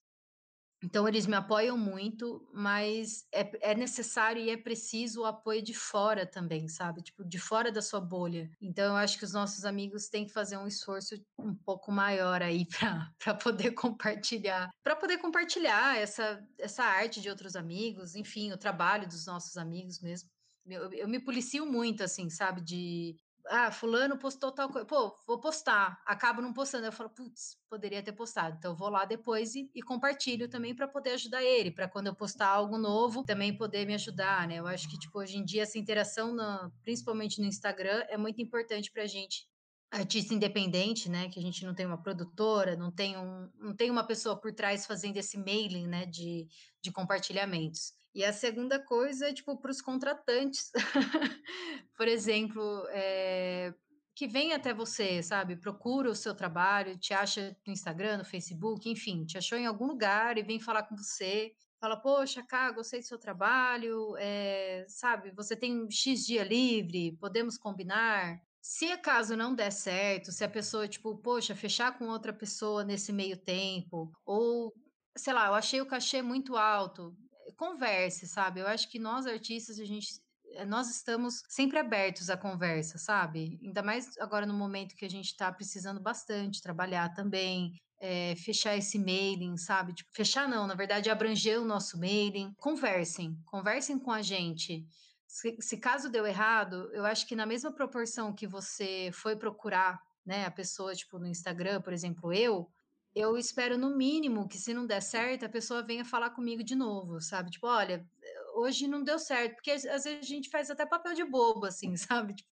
Então, 0.83 1.07
eles 1.07 1.25
me 1.25 1.35
apoiam 1.35 1.77
muito, 1.77 2.47
mas 2.53 3.27
é, 3.31 3.71
é, 3.71 3.75
necessário 3.75 4.41
e 4.41 4.49
é 4.49 4.57
preciso 4.57 5.21
o 5.21 5.25
apoio 5.25 5.61
de 5.61 5.73
fora 5.73 6.25
também, 6.25 6.67
sabe? 6.67 7.01
Tipo, 7.01 7.25
de 7.25 7.39
fora 7.39 7.71
da 7.71 7.81
sua 7.81 7.99
bolha. 7.99 8.49
Então, 8.61 8.85
eu 8.85 8.95
acho 8.95 9.17
que 9.17 9.25
os 9.25 9.33
nossos 9.33 9.65
amigos 9.65 10.07
têm 10.07 10.25
que 10.25 10.33
fazer 10.33 10.57
um 10.57 10.67
esforço 10.67 11.15
um 11.37 11.55
pouco 11.55 11.91
maior 11.91 12.43
aí 12.43 12.65
para 13.17 13.33
poder 13.33 13.71
compartilhar. 13.71 14.69
Para 14.83 14.95
poder 14.95 15.17
compartilhar 15.17 15.97
essa, 15.97 16.45
essa 16.59 16.83
arte 16.83 17.21
de 17.21 17.29
outros 17.29 17.55
amigos, 17.55 18.15
enfim, 18.15 18.51
o 18.51 18.57
trabalho 18.57 19.07
dos 19.07 19.25
nossos 19.25 19.57
amigos 19.57 19.99
mesmo. 19.99 20.29
Eu, 20.69 20.91
eu, 20.91 21.07
me 21.07 21.19
policio 21.19 21.65
muito, 21.65 22.03
assim, 22.03 22.29
sabe? 22.29 22.61
De, 22.61 23.15
ah, 23.49 23.71
fulano 23.71 24.17
postou 24.17 24.51
tal 24.51 24.69
coisa. 24.69 24.85
Pô, 24.85 25.15
vou 25.25 25.39
postar. 25.39 26.01
Acabo 26.05 26.41
não 26.41 26.53
postando. 26.53 26.85
Eu 26.85 26.91
falo, 26.91 27.09
putz, 27.09 27.57
poderia 27.69 28.01
ter 28.03 28.13
postado. 28.13 28.55
Então 28.57 28.71
eu 28.71 28.75
vou 28.75 28.89
lá 28.89 29.05
depois 29.05 29.55
e, 29.55 29.69
e 29.73 29.81
compartilho 29.81 30.47
também 30.47 30.75
para 30.75 30.87
poder 30.87 31.11
ajudar 31.11 31.43
ele, 31.43 31.71
para 31.71 31.87
quando 31.87 32.07
eu 32.07 32.15
postar 32.15 32.47
algo 32.47 32.77
novo, 32.77 33.23
também 33.23 33.55
poder 33.55 33.85
me 33.85 33.93
ajudar, 33.93 34.47
né? 34.47 34.59
Eu 34.59 34.67
acho 34.67 34.89
que 34.89 34.97
tipo 34.97 35.19
hoje 35.19 35.37
em 35.37 35.45
dia 35.45 35.63
essa 35.63 35.77
interação, 35.77 36.33
na, 36.33 36.71
principalmente 36.83 37.39
no 37.41 37.47
Instagram, 37.47 38.03
é 38.09 38.17
muito 38.17 38.41
importante 38.41 38.91
pra 38.91 39.05
gente 39.05 39.47
artista 39.91 40.33
independente, 40.33 41.09
né, 41.09 41.29
que 41.29 41.39
a 41.39 41.41
gente 41.41 41.65
não 41.65 41.73
tem 41.73 41.85
uma 41.85 42.01
produtora, 42.01 42.75
não 42.75 42.91
tem, 42.91 43.17
um, 43.17 43.49
não 43.55 43.75
tem 43.75 43.89
uma 43.89 44.05
pessoa 44.05 44.39
por 44.39 44.53
trás 44.53 44.85
fazendo 44.85 45.17
esse 45.17 45.37
mailing, 45.37 45.87
né, 45.87 46.05
de, 46.05 46.47
de 46.81 46.91
compartilhamentos. 46.91 47.93
E 48.13 48.23
a 48.23 48.33
segunda 48.33 48.79
coisa 48.79 49.29
é, 49.29 49.33
tipo, 49.33 49.55
para 49.57 49.69
os 49.69 49.79
contratantes. 49.79 50.71
Por 51.95 52.07
exemplo, 52.07 52.87
é, 52.89 53.71
que 54.15 54.27
vem 54.27 54.53
até 54.53 54.73
você, 54.73 55.21
sabe? 55.21 55.55
Procura 55.55 56.09
o 56.09 56.15
seu 56.15 56.33
trabalho, 56.33 56.97
te 56.97 57.13
acha 57.13 57.55
no 57.63 57.71
Instagram, 57.71 58.17
no 58.17 58.25
Facebook, 58.25 58.89
enfim, 58.89 59.23
te 59.23 59.37
achou 59.37 59.55
em 59.55 59.67
algum 59.67 59.85
lugar 59.85 60.35
e 60.35 60.41
vem 60.41 60.59
falar 60.59 60.81
com 60.83 60.95
você. 60.95 61.53
Fala, 61.79 61.95
poxa, 61.95 62.41
cá, 62.41 62.71
gostei 62.71 63.01
do 63.01 63.05
seu 63.05 63.19
trabalho, 63.19 64.15
é, 64.17 64.83
sabe? 64.87 65.29
Você 65.35 65.55
tem 65.55 65.79
um 65.79 65.91
X 65.91 66.25
dia 66.25 66.43
livre, 66.43 67.15
podemos 67.19 67.55
combinar. 67.55 68.41
Se 68.69 68.91
acaso 68.91 69.37
não 69.37 69.55
der 69.55 69.71
certo, 69.71 70.29
se 70.29 70.43
a 70.43 70.49
pessoa, 70.49 70.89
tipo, 70.89 71.15
poxa, 71.19 71.55
fechar 71.55 71.97
com 71.97 72.09
outra 72.09 72.33
pessoa 72.33 72.83
nesse 72.83 73.13
meio 73.13 73.37
tempo, 73.37 74.11
ou 74.25 74.73
sei 75.17 75.31
lá, 75.31 75.47
eu 75.47 75.53
achei 75.53 75.79
o 75.79 75.85
cachê 75.85 76.21
muito 76.21 76.57
alto, 76.57 77.15
converse, 77.55 78.27
sabe? 78.27 78.59
Eu 78.59 78.67
acho 78.67 78.89
que 78.89 78.99
nós 78.99 79.25
artistas, 79.25 79.79
a 79.79 79.85
gente 79.85 80.07
eh, 80.51 80.65
nós 80.65 80.89
estamos 80.89 81.43
sempre 81.47 81.79
abertos 81.79 82.29
à 82.29 82.35
conversa, 82.35 82.97
sabe? 82.97 83.57
Ainda 83.63 83.81
mais 83.81 84.17
agora 84.17 84.45
no 84.45 84.53
momento 84.53 84.97
que 84.97 85.05
a 85.05 85.09
gente 85.09 85.27
está 85.27 85.49
precisando 85.49 86.01
bastante 86.01 86.61
trabalhar 86.61 87.13
também, 87.13 87.71
é, 88.01 88.35
fechar 88.35 88.75
esse 88.75 88.99
mailing, 88.99 89.55
sabe? 89.55 89.93
Tipo, 89.93 90.11
fechar 90.13 90.45
não, 90.45 90.67
na 90.67 90.75
verdade, 90.75 91.09
abranger 91.09 91.61
o 91.61 91.65
nosso 91.65 91.97
mailing. 91.97 92.51
Conversem, 92.57 93.33
conversem 93.45 93.97
com 93.97 94.11
a 94.11 94.21
gente. 94.21 94.85
Se, 95.27 95.57
se 95.59 95.77
caso 95.77 96.09
deu 96.09 96.25
errado, 96.25 96.89
eu 96.93 97.05
acho 97.05 97.27
que 97.27 97.35
na 97.35 97.45
mesma 97.45 97.71
proporção 97.71 98.33
que 98.33 98.47
você 98.47 99.09
foi 99.13 99.35
procurar, 99.35 100.01
né, 100.25 100.45
a 100.45 100.51
pessoa, 100.51 100.95
tipo, 100.95 101.19
no 101.19 101.27
Instagram, 101.27 101.81
por 101.81 101.93
exemplo, 101.93 102.33
eu, 102.33 102.71
eu 103.13 103.37
espero 103.37 103.77
no 103.77 103.95
mínimo 103.95 104.47
que 104.47 104.57
se 104.57 104.73
não 104.73 104.85
der 104.85 105.01
certo, 105.01 105.45
a 105.45 105.49
pessoa 105.49 105.83
venha 105.83 106.05
falar 106.05 106.29
comigo 106.29 106.63
de 106.63 106.75
novo, 106.75 107.19
sabe? 107.19 107.51
Tipo, 107.51 107.67
olha, 107.67 108.07
hoje 108.55 108.87
não 108.87 109.03
deu 109.03 109.19
certo, 109.19 109.55
porque 109.55 109.71
às 109.71 109.83
vezes 109.83 110.19
a 110.19 110.21
gente 110.21 110.49
faz 110.49 110.69
até 110.69 110.85
papel 110.85 111.13
de 111.13 111.23
bobo, 111.23 111.65
assim, 111.65 111.95
sabe? 111.97 112.35
Tipo, 112.35 112.49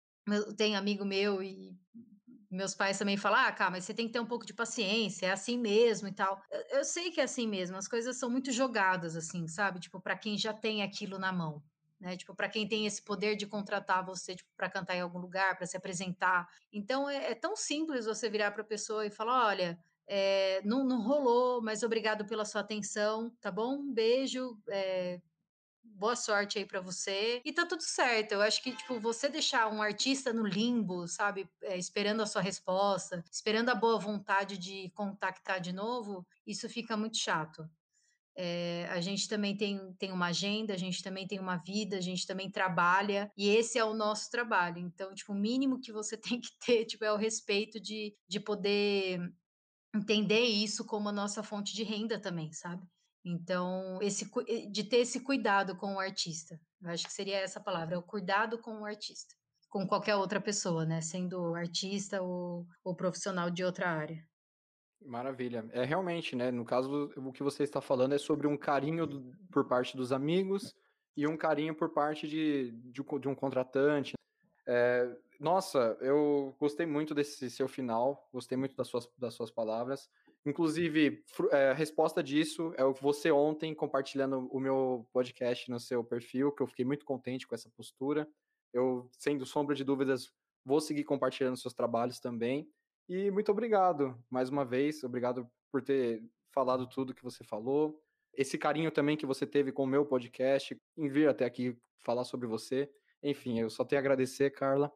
tem 0.56 0.76
amigo 0.76 1.04
meu 1.06 1.42
e 1.42 1.76
meus 2.52 2.74
pais 2.74 2.98
também 2.98 3.16
falam, 3.16 3.40
ah, 3.40 3.52
cara, 3.52 3.72
mas 3.72 3.86
você 3.86 3.94
tem 3.94 4.08
que 4.08 4.14
ter 4.14 4.20
um 4.20 4.26
pouco 4.26 4.46
de 4.46 4.54
paciência, 4.54 5.28
é 5.28 5.32
assim 5.32 5.58
mesmo 5.58 6.08
e 6.08 6.12
tal. 6.12 6.42
Eu, 6.50 6.80
eu 6.80 6.84
sei 6.84 7.12
que 7.12 7.22
é 7.22 7.24
assim 7.24 7.48
mesmo, 7.48 7.78
as 7.78 7.88
coisas 7.88 8.18
são 8.18 8.30
muito 8.30 8.52
jogadas, 8.52 9.16
assim, 9.16 9.48
sabe? 9.48 9.80
Tipo, 9.80 10.02
para 10.02 10.18
quem 10.18 10.38
já 10.38 10.54
tem 10.54 10.82
aquilo 10.82 11.20
na 11.20 11.32
mão. 11.32 11.64
Né? 12.00 12.16
Tipo, 12.16 12.34
para 12.34 12.50
quem 12.50 12.68
tem 12.68 12.86
esse 12.86 13.02
poder 13.02 13.36
de 13.36 13.46
contratar 13.46 14.06
você 14.06 14.36
tipo, 14.36 14.50
para 14.56 14.70
cantar 14.70 14.96
em 14.96 15.02
algum 15.02 15.20
lugar, 15.20 15.58
para 15.58 15.68
se 15.68 15.76
apresentar. 15.76 16.48
Então 16.72 17.10
é, 17.10 17.32
é, 17.32 17.36
tão 17.36 17.56
simples 17.56 18.06
você 18.06 18.30
virar 18.30 18.52
para 18.52 18.62
a 18.62 18.66
pessoa 18.66 19.06
e 19.06 19.12
falar: 19.12 19.48
olha, 19.48 19.80
é, 20.08 20.62
não, 20.64 20.84
não, 20.86 21.02
rolou, 21.02 21.62
mas 21.62 21.84
obrigado 21.84 22.26
pela 22.26 22.46
sua 22.46 22.62
atenção, 22.62 23.30
tá 23.42 23.52
bom? 23.52 23.76
Um 23.76 23.94
beijo. 23.94 24.58
É, 24.70 25.20
boa 25.84 26.16
sorte 26.16 26.58
aí 26.58 26.66
para 26.66 26.80
você. 26.80 27.42
E 27.44 27.52
tá 27.52 27.66
tudo 27.66 27.82
certo. 27.82 28.32
Eu 28.32 28.42
acho 28.42 28.64
que, 28.64 28.76
tipo, 28.76 29.00
você 29.00 29.28
deixar 29.28 29.68
um 29.68 29.82
artista 29.82 30.32
no 30.32 30.46
limbo, 30.46 31.08
sabe? 31.08 31.50
É, 31.62 31.78
esperando 31.78 32.22
a 32.22 32.26
sua 32.26 32.42
resposta, 32.42 33.24
esperando 33.30 33.70
a 33.70 33.76
boa 33.76 34.00
vontade 34.00 34.58
de 34.58 34.90
contactar 34.92 35.60
de 35.60 35.74
novo, 35.74 36.26
isso 36.48 36.70
fica 36.70 36.96
muito 36.96 37.18
chato. 37.18 37.70
É, 38.42 38.88
a 38.90 39.02
gente 39.02 39.28
também 39.28 39.54
tem, 39.54 39.94
tem 39.96 40.14
uma 40.14 40.28
agenda, 40.28 40.74
a 40.74 40.78
gente 40.78 41.04
também 41.04 41.28
tem 41.28 41.38
uma 41.42 41.58
vida, 41.58 41.98
a 41.98 42.02
gente 42.02 42.26
também 42.26 42.50
trabalha, 42.50 43.30
e 43.36 43.50
esse 43.50 43.78
é 43.78 43.84
o 43.84 43.94
nosso 43.94 44.32
trabalho. 44.32 44.78
Então, 44.78 45.14
tipo, 45.14 45.34
o 45.34 45.36
mínimo 45.36 45.82
que 45.82 45.92
você 45.92 46.16
tem 46.38 46.40
que 46.40 46.52
ter, 46.66 46.86
tipo, 46.86 47.04
é 47.04 47.12
o 47.12 47.18
respeito 47.18 47.82
de, 47.82 48.16
de 48.30 48.40
poder 48.40 49.20
entender 49.94 50.40
isso 50.40 50.86
como 50.86 51.10
a 51.10 51.12
nossa 51.12 51.44
fonte 51.44 51.76
de 51.76 51.84
renda 51.84 52.18
também, 52.18 52.50
sabe? 52.54 52.88
Então, 53.26 54.00
esse, 54.02 54.26
de 54.72 54.86
ter 54.86 55.00
esse 55.00 55.20
cuidado 55.20 55.76
com 55.76 55.96
o 55.96 56.00
artista. 56.00 56.58
Eu 56.82 56.92
acho 56.92 57.06
que 57.06 57.12
seria 57.12 57.40
essa 57.40 57.60
palavra, 57.60 57.96
é 57.96 57.98
o 57.98 58.04
cuidado 58.04 58.58
com 58.62 58.80
o 58.80 58.86
artista. 58.86 59.36
Com 59.68 59.86
qualquer 59.86 60.16
outra 60.16 60.40
pessoa, 60.40 60.86
né? 60.86 61.02
Sendo 61.02 61.56
artista 61.56 62.22
ou, 62.22 62.66
ou 62.86 62.96
profissional 62.96 63.50
de 63.52 63.66
outra 63.66 63.90
área. 63.90 64.26
Maravilha. 65.06 65.66
É 65.72 65.84
realmente, 65.84 66.36
né? 66.36 66.52
No 66.52 66.66
caso, 66.66 67.12
o 67.16 67.32
que 67.32 67.42
você 67.42 67.64
está 67.64 67.82
falando 67.82 68.14
é 68.14 68.18
sobre 68.18 68.48
um 68.48 68.58
carinho 68.58 69.08
do, 69.08 69.34
por 69.52 69.66
parte 69.66 69.96
dos 69.96 70.12
amigos 70.12 70.76
e 71.16 71.26
um 71.26 71.38
carinho 71.38 71.74
por 71.74 71.90
parte 71.90 72.28
de, 72.28 72.72
de, 72.72 73.02
de 73.02 73.28
um 73.28 73.36
contratante. 73.36 74.14
É, 74.68 75.10
nossa, 75.40 75.98
eu 76.02 76.56
gostei 76.60 76.86
muito 76.86 77.16
desse 77.16 77.50
seu 77.50 77.68
final, 77.68 78.30
gostei 78.32 78.58
muito 78.58 78.76
das 78.76 78.88
suas, 78.88 79.10
das 79.18 79.34
suas 79.34 79.50
palavras. 79.50 80.10
Inclusive, 80.46 81.24
é, 81.52 81.72
a 81.72 81.74
resposta 81.74 82.22
disso 82.22 82.74
é 82.78 82.84
você 82.84 83.32
ontem 83.32 83.74
compartilhando 83.74 84.48
o 84.52 84.60
meu 84.60 85.08
podcast 85.12 85.70
no 85.72 85.80
seu 85.80 86.04
perfil, 86.04 86.52
que 86.52 86.62
eu 86.62 86.68
fiquei 86.68 86.86
muito 86.86 87.06
contente 87.06 87.48
com 87.48 87.56
essa 87.56 87.70
postura. 87.70 88.28
Eu, 88.72 89.10
sendo 89.18 89.46
sombra 89.46 89.76
de 89.76 89.84
dúvidas, 89.84 90.32
vou 90.64 90.80
seguir 90.80 91.04
compartilhando 91.04 91.58
seus 91.58 91.74
trabalhos 91.74 92.20
também. 92.20 92.70
E 93.10 93.32
muito 93.32 93.52
obrigado 93.52 94.16
mais 94.30 94.52
uma 94.52 94.64
vez, 94.64 95.04
obrigado 95.04 95.50
por 95.72 95.82
ter 95.82 96.24
falado 96.54 96.86
tudo 96.86 97.12
que 97.12 97.24
você 97.24 97.44
falou. 97.44 98.00
Esse 98.32 98.56
carinho 98.56 98.92
também 98.92 99.18
que 99.18 99.26
você 99.26 99.48
teve 99.48 99.72
com 99.72 99.82
o 99.82 99.88
meu 99.88 100.06
podcast, 100.06 100.80
em 100.96 101.10
vir 101.10 101.28
até 101.28 101.44
aqui 101.44 101.76
falar 101.98 102.24
sobre 102.24 102.46
você. 102.46 102.88
Enfim, 103.24 103.60
eu 103.60 103.68
só 103.68 103.84
tenho 103.84 104.00
a 104.00 104.02
agradecer, 104.02 104.52
Carla. 104.52 104.94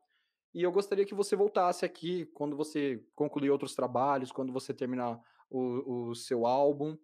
E 0.53 0.61
eu 0.61 0.71
gostaria 0.71 1.05
que 1.05 1.15
você 1.15 1.35
voltasse 1.35 1.85
aqui 1.85 2.27
quando 2.35 2.55
você 2.55 3.03
concluir 3.15 3.49
outros 3.49 3.73
trabalhos, 3.73 4.31
quando 4.31 4.53
você 4.53 4.75
terminar 4.75 5.19
o, 5.49 6.09
o 6.09 6.15
seu 6.15 6.45
álbum, 6.45 6.95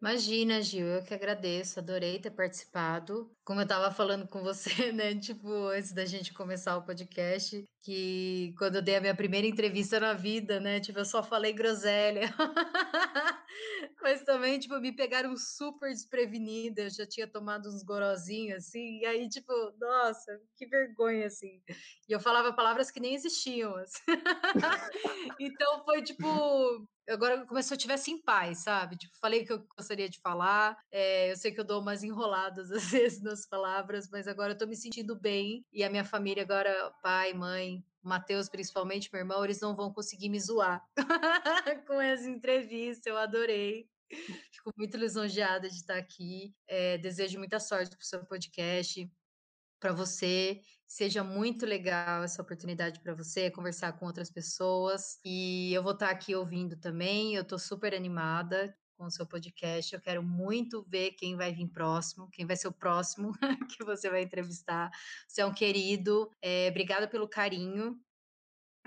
Imagina, 0.00 0.60
Gil, 0.62 0.86
eu 0.86 1.02
que 1.02 1.14
agradeço, 1.14 1.78
adorei 1.80 2.18
ter 2.20 2.30
participado. 2.30 3.30
Como 3.44 3.60
eu 3.60 3.62
estava 3.64 3.90
falando 3.90 4.28
com 4.28 4.42
você, 4.42 4.68
né, 4.92 5.14
tipo, 5.18 5.48
antes 5.68 5.92
da 5.92 6.04
gente 6.04 6.32
começar 6.34 6.76
o 6.76 6.84
podcast, 6.84 7.64
que 7.82 8.54
quando 8.58 8.76
eu 8.76 8.82
dei 8.82 8.96
a 8.96 9.00
minha 9.00 9.16
primeira 9.16 9.46
entrevista 9.46 9.98
na 9.98 10.12
vida, 10.12 10.60
né, 10.60 10.80
tipo, 10.80 10.98
eu 10.98 11.04
só 11.04 11.22
falei 11.22 11.52
groselha. 11.52 12.22
Mas 14.06 14.22
também, 14.22 14.56
tipo, 14.56 14.78
me 14.78 14.92
pegaram 14.92 15.36
super 15.36 15.90
desprevenida, 15.90 16.82
eu 16.82 16.90
já 16.90 17.04
tinha 17.04 17.26
tomado 17.26 17.68
uns 17.68 17.82
gorozinhos, 17.82 18.58
assim, 18.58 19.00
e 19.00 19.04
aí, 19.04 19.28
tipo, 19.28 19.52
nossa, 19.80 20.40
que 20.54 20.64
vergonha, 20.64 21.26
assim. 21.26 21.60
E 22.08 22.12
eu 22.12 22.20
falava 22.20 22.52
palavras 22.52 22.88
que 22.88 23.00
nem 23.00 23.16
existiam, 23.16 23.74
assim. 23.74 24.00
então 25.40 25.84
foi, 25.84 26.02
tipo, 26.02 26.86
agora 27.08 27.44
como 27.46 27.60
se 27.60 27.74
eu 27.74 27.76
estivesse 27.76 28.12
em 28.12 28.22
paz, 28.22 28.58
sabe? 28.58 28.96
Tipo, 28.96 29.18
falei 29.18 29.42
o 29.42 29.44
que 29.44 29.52
eu 29.54 29.66
gostaria 29.76 30.08
de 30.08 30.20
falar. 30.20 30.78
É, 30.92 31.32
eu 31.32 31.36
sei 31.36 31.50
que 31.50 31.58
eu 31.58 31.64
dou 31.64 31.80
umas 31.80 32.04
enroladas 32.04 32.70
às 32.70 32.92
vezes 32.92 33.20
nas 33.20 33.44
palavras, 33.44 34.08
mas 34.08 34.28
agora 34.28 34.52
eu 34.52 34.58
tô 34.58 34.68
me 34.68 34.76
sentindo 34.76 35.16
bem. 35.16 35.64
E 35.72 35.82
a 35.82 35.90
minha 35.90 36.04
família 36.04 36.44
agora, 36.44 36.94
pai, 37.02 37.34
mãe, 37.34 37.84
Matheus, 38.04 38.48
principalmente, 38.48 39.10
meu 39.12 39.18
irmão, 39.18 39.44
eles 39.44 39.60
não 39.60 39.74
vão 39.74 39.92
conseguir 39.92 40.28
me 40.28 40.38
zoar 40.38 40.80
com 41.88 42.00
essa 42.00 42.30
entrevista. 42.30 43.08
Eu 43.08 43.16
adorei. 43.18 43.88
Fico 44.10 44.72
muito 44.76 44.96
lisonjeada 44.96 45.68
de 45.68 45.76
estar 45.76 45.96
aqui. 45.96 46.54
É, 46.66 46.98
desejo 46.98 47.38
muita 47.38 47.58
sorte 47.60 47.96
para 47.96 48.02
o 48.02 48.06
seu 48.06 48.24
podcast 48.26 49.10
para 49.80 49.92
você. 49.92 50.60
Seja 50.86 51.22
muito 51.22 51.66
legal 51.66 52.22
essa 52.22 52.40
oportunidade 52.42 53.00
para 53.00 53.14
você 53.14 53.50
conversar 53.50 53.92
com 53.94 54.06
outras 54.06 54.30
pessoas. 54.30 55.18
E 55.24 55.72
eu 55.72 55.82
vou 55.82 55.92
estar 55.92 56.10
aqui 56.10 56.34
ouvindo 56.34 56.76
também. 56.76 57.34
Eu 57.34 57.42
estou 57.42 57.58
super 57.58 57.94
animada 57.94 58.76
com 58.96 59.04
o 59.04 59.10
seu 59.10 59.26
podcast. 59.26 59.94
Eu 59.94 60.00
quero 60.00 60.22
muito 60.22 60.84
ver 60.88 61.12
quem 61.12 61.36
vai 61.36 61.52
vir 61.52 61.68
próximo, 61.68 62.30
quem 62.30 62.46
vai 62.46 62.56
ser 62.56 62.68
o 62.68 62.72
próximo 62.72 63.32
que 63.76 63.84
você 63.84 64.08
vai 64.08 64.22
entrevistar. 64.22 64.90
Você 65.28 65.40
é 65.40 65.46
um 65.46 65.52
querido. 65.52 66.30
É, 66.40 66.68
obrigada 66.70 67.06
pelo 67.06 67.28
carinho. 67.28 68.00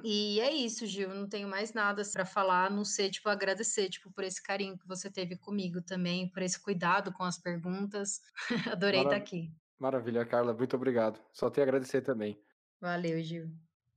E 0.04 0.40
é 0.40 0.52
isso, 0.52 0.86
Gil. 0.86 1.14
Não 1.14 1.28
tenho 1.28 1.48
mais 1.48 1.74
nada 1.74 2.02
para 2.12 2.26
falar, 2.26 2.66
a 2.66 2.70
não 2.70 2.86
ser 2.86 3.10
tipo 3.10 3.30
agradecer, 3.30 3.90
tipo 3.90 4.12
por 4.12 4.24
esse 4.24 4.42
carinho 4.42 4.78
que 4.78 4.88
você 4.88 5.10
teve 5.10 5.38
comigo 5.38 5.82
também, 5.82 6.30
por 6.30 6.42
esse 6.42 6.60
cuidado 6.60 7.12
com 7.12 7.24
as 7.24 7.38
perguntas. 7.38 8.22
Adorei 8.72 9.02
estar 9.02 9.16
aqui. 9.16 9.52
Maravilha, 9.78 10.26
Carla, 10.26 10.54
muito 10.54 10.76
obrigado. 10.76 11.20
Só 11.32 11.50
tenho 11.50 11.66
a 11.66 11.70
agradecer 11.70 12.02
também. 12.02 12.42
Valeu, 12.82 13.22
Gil. 13.22 13.69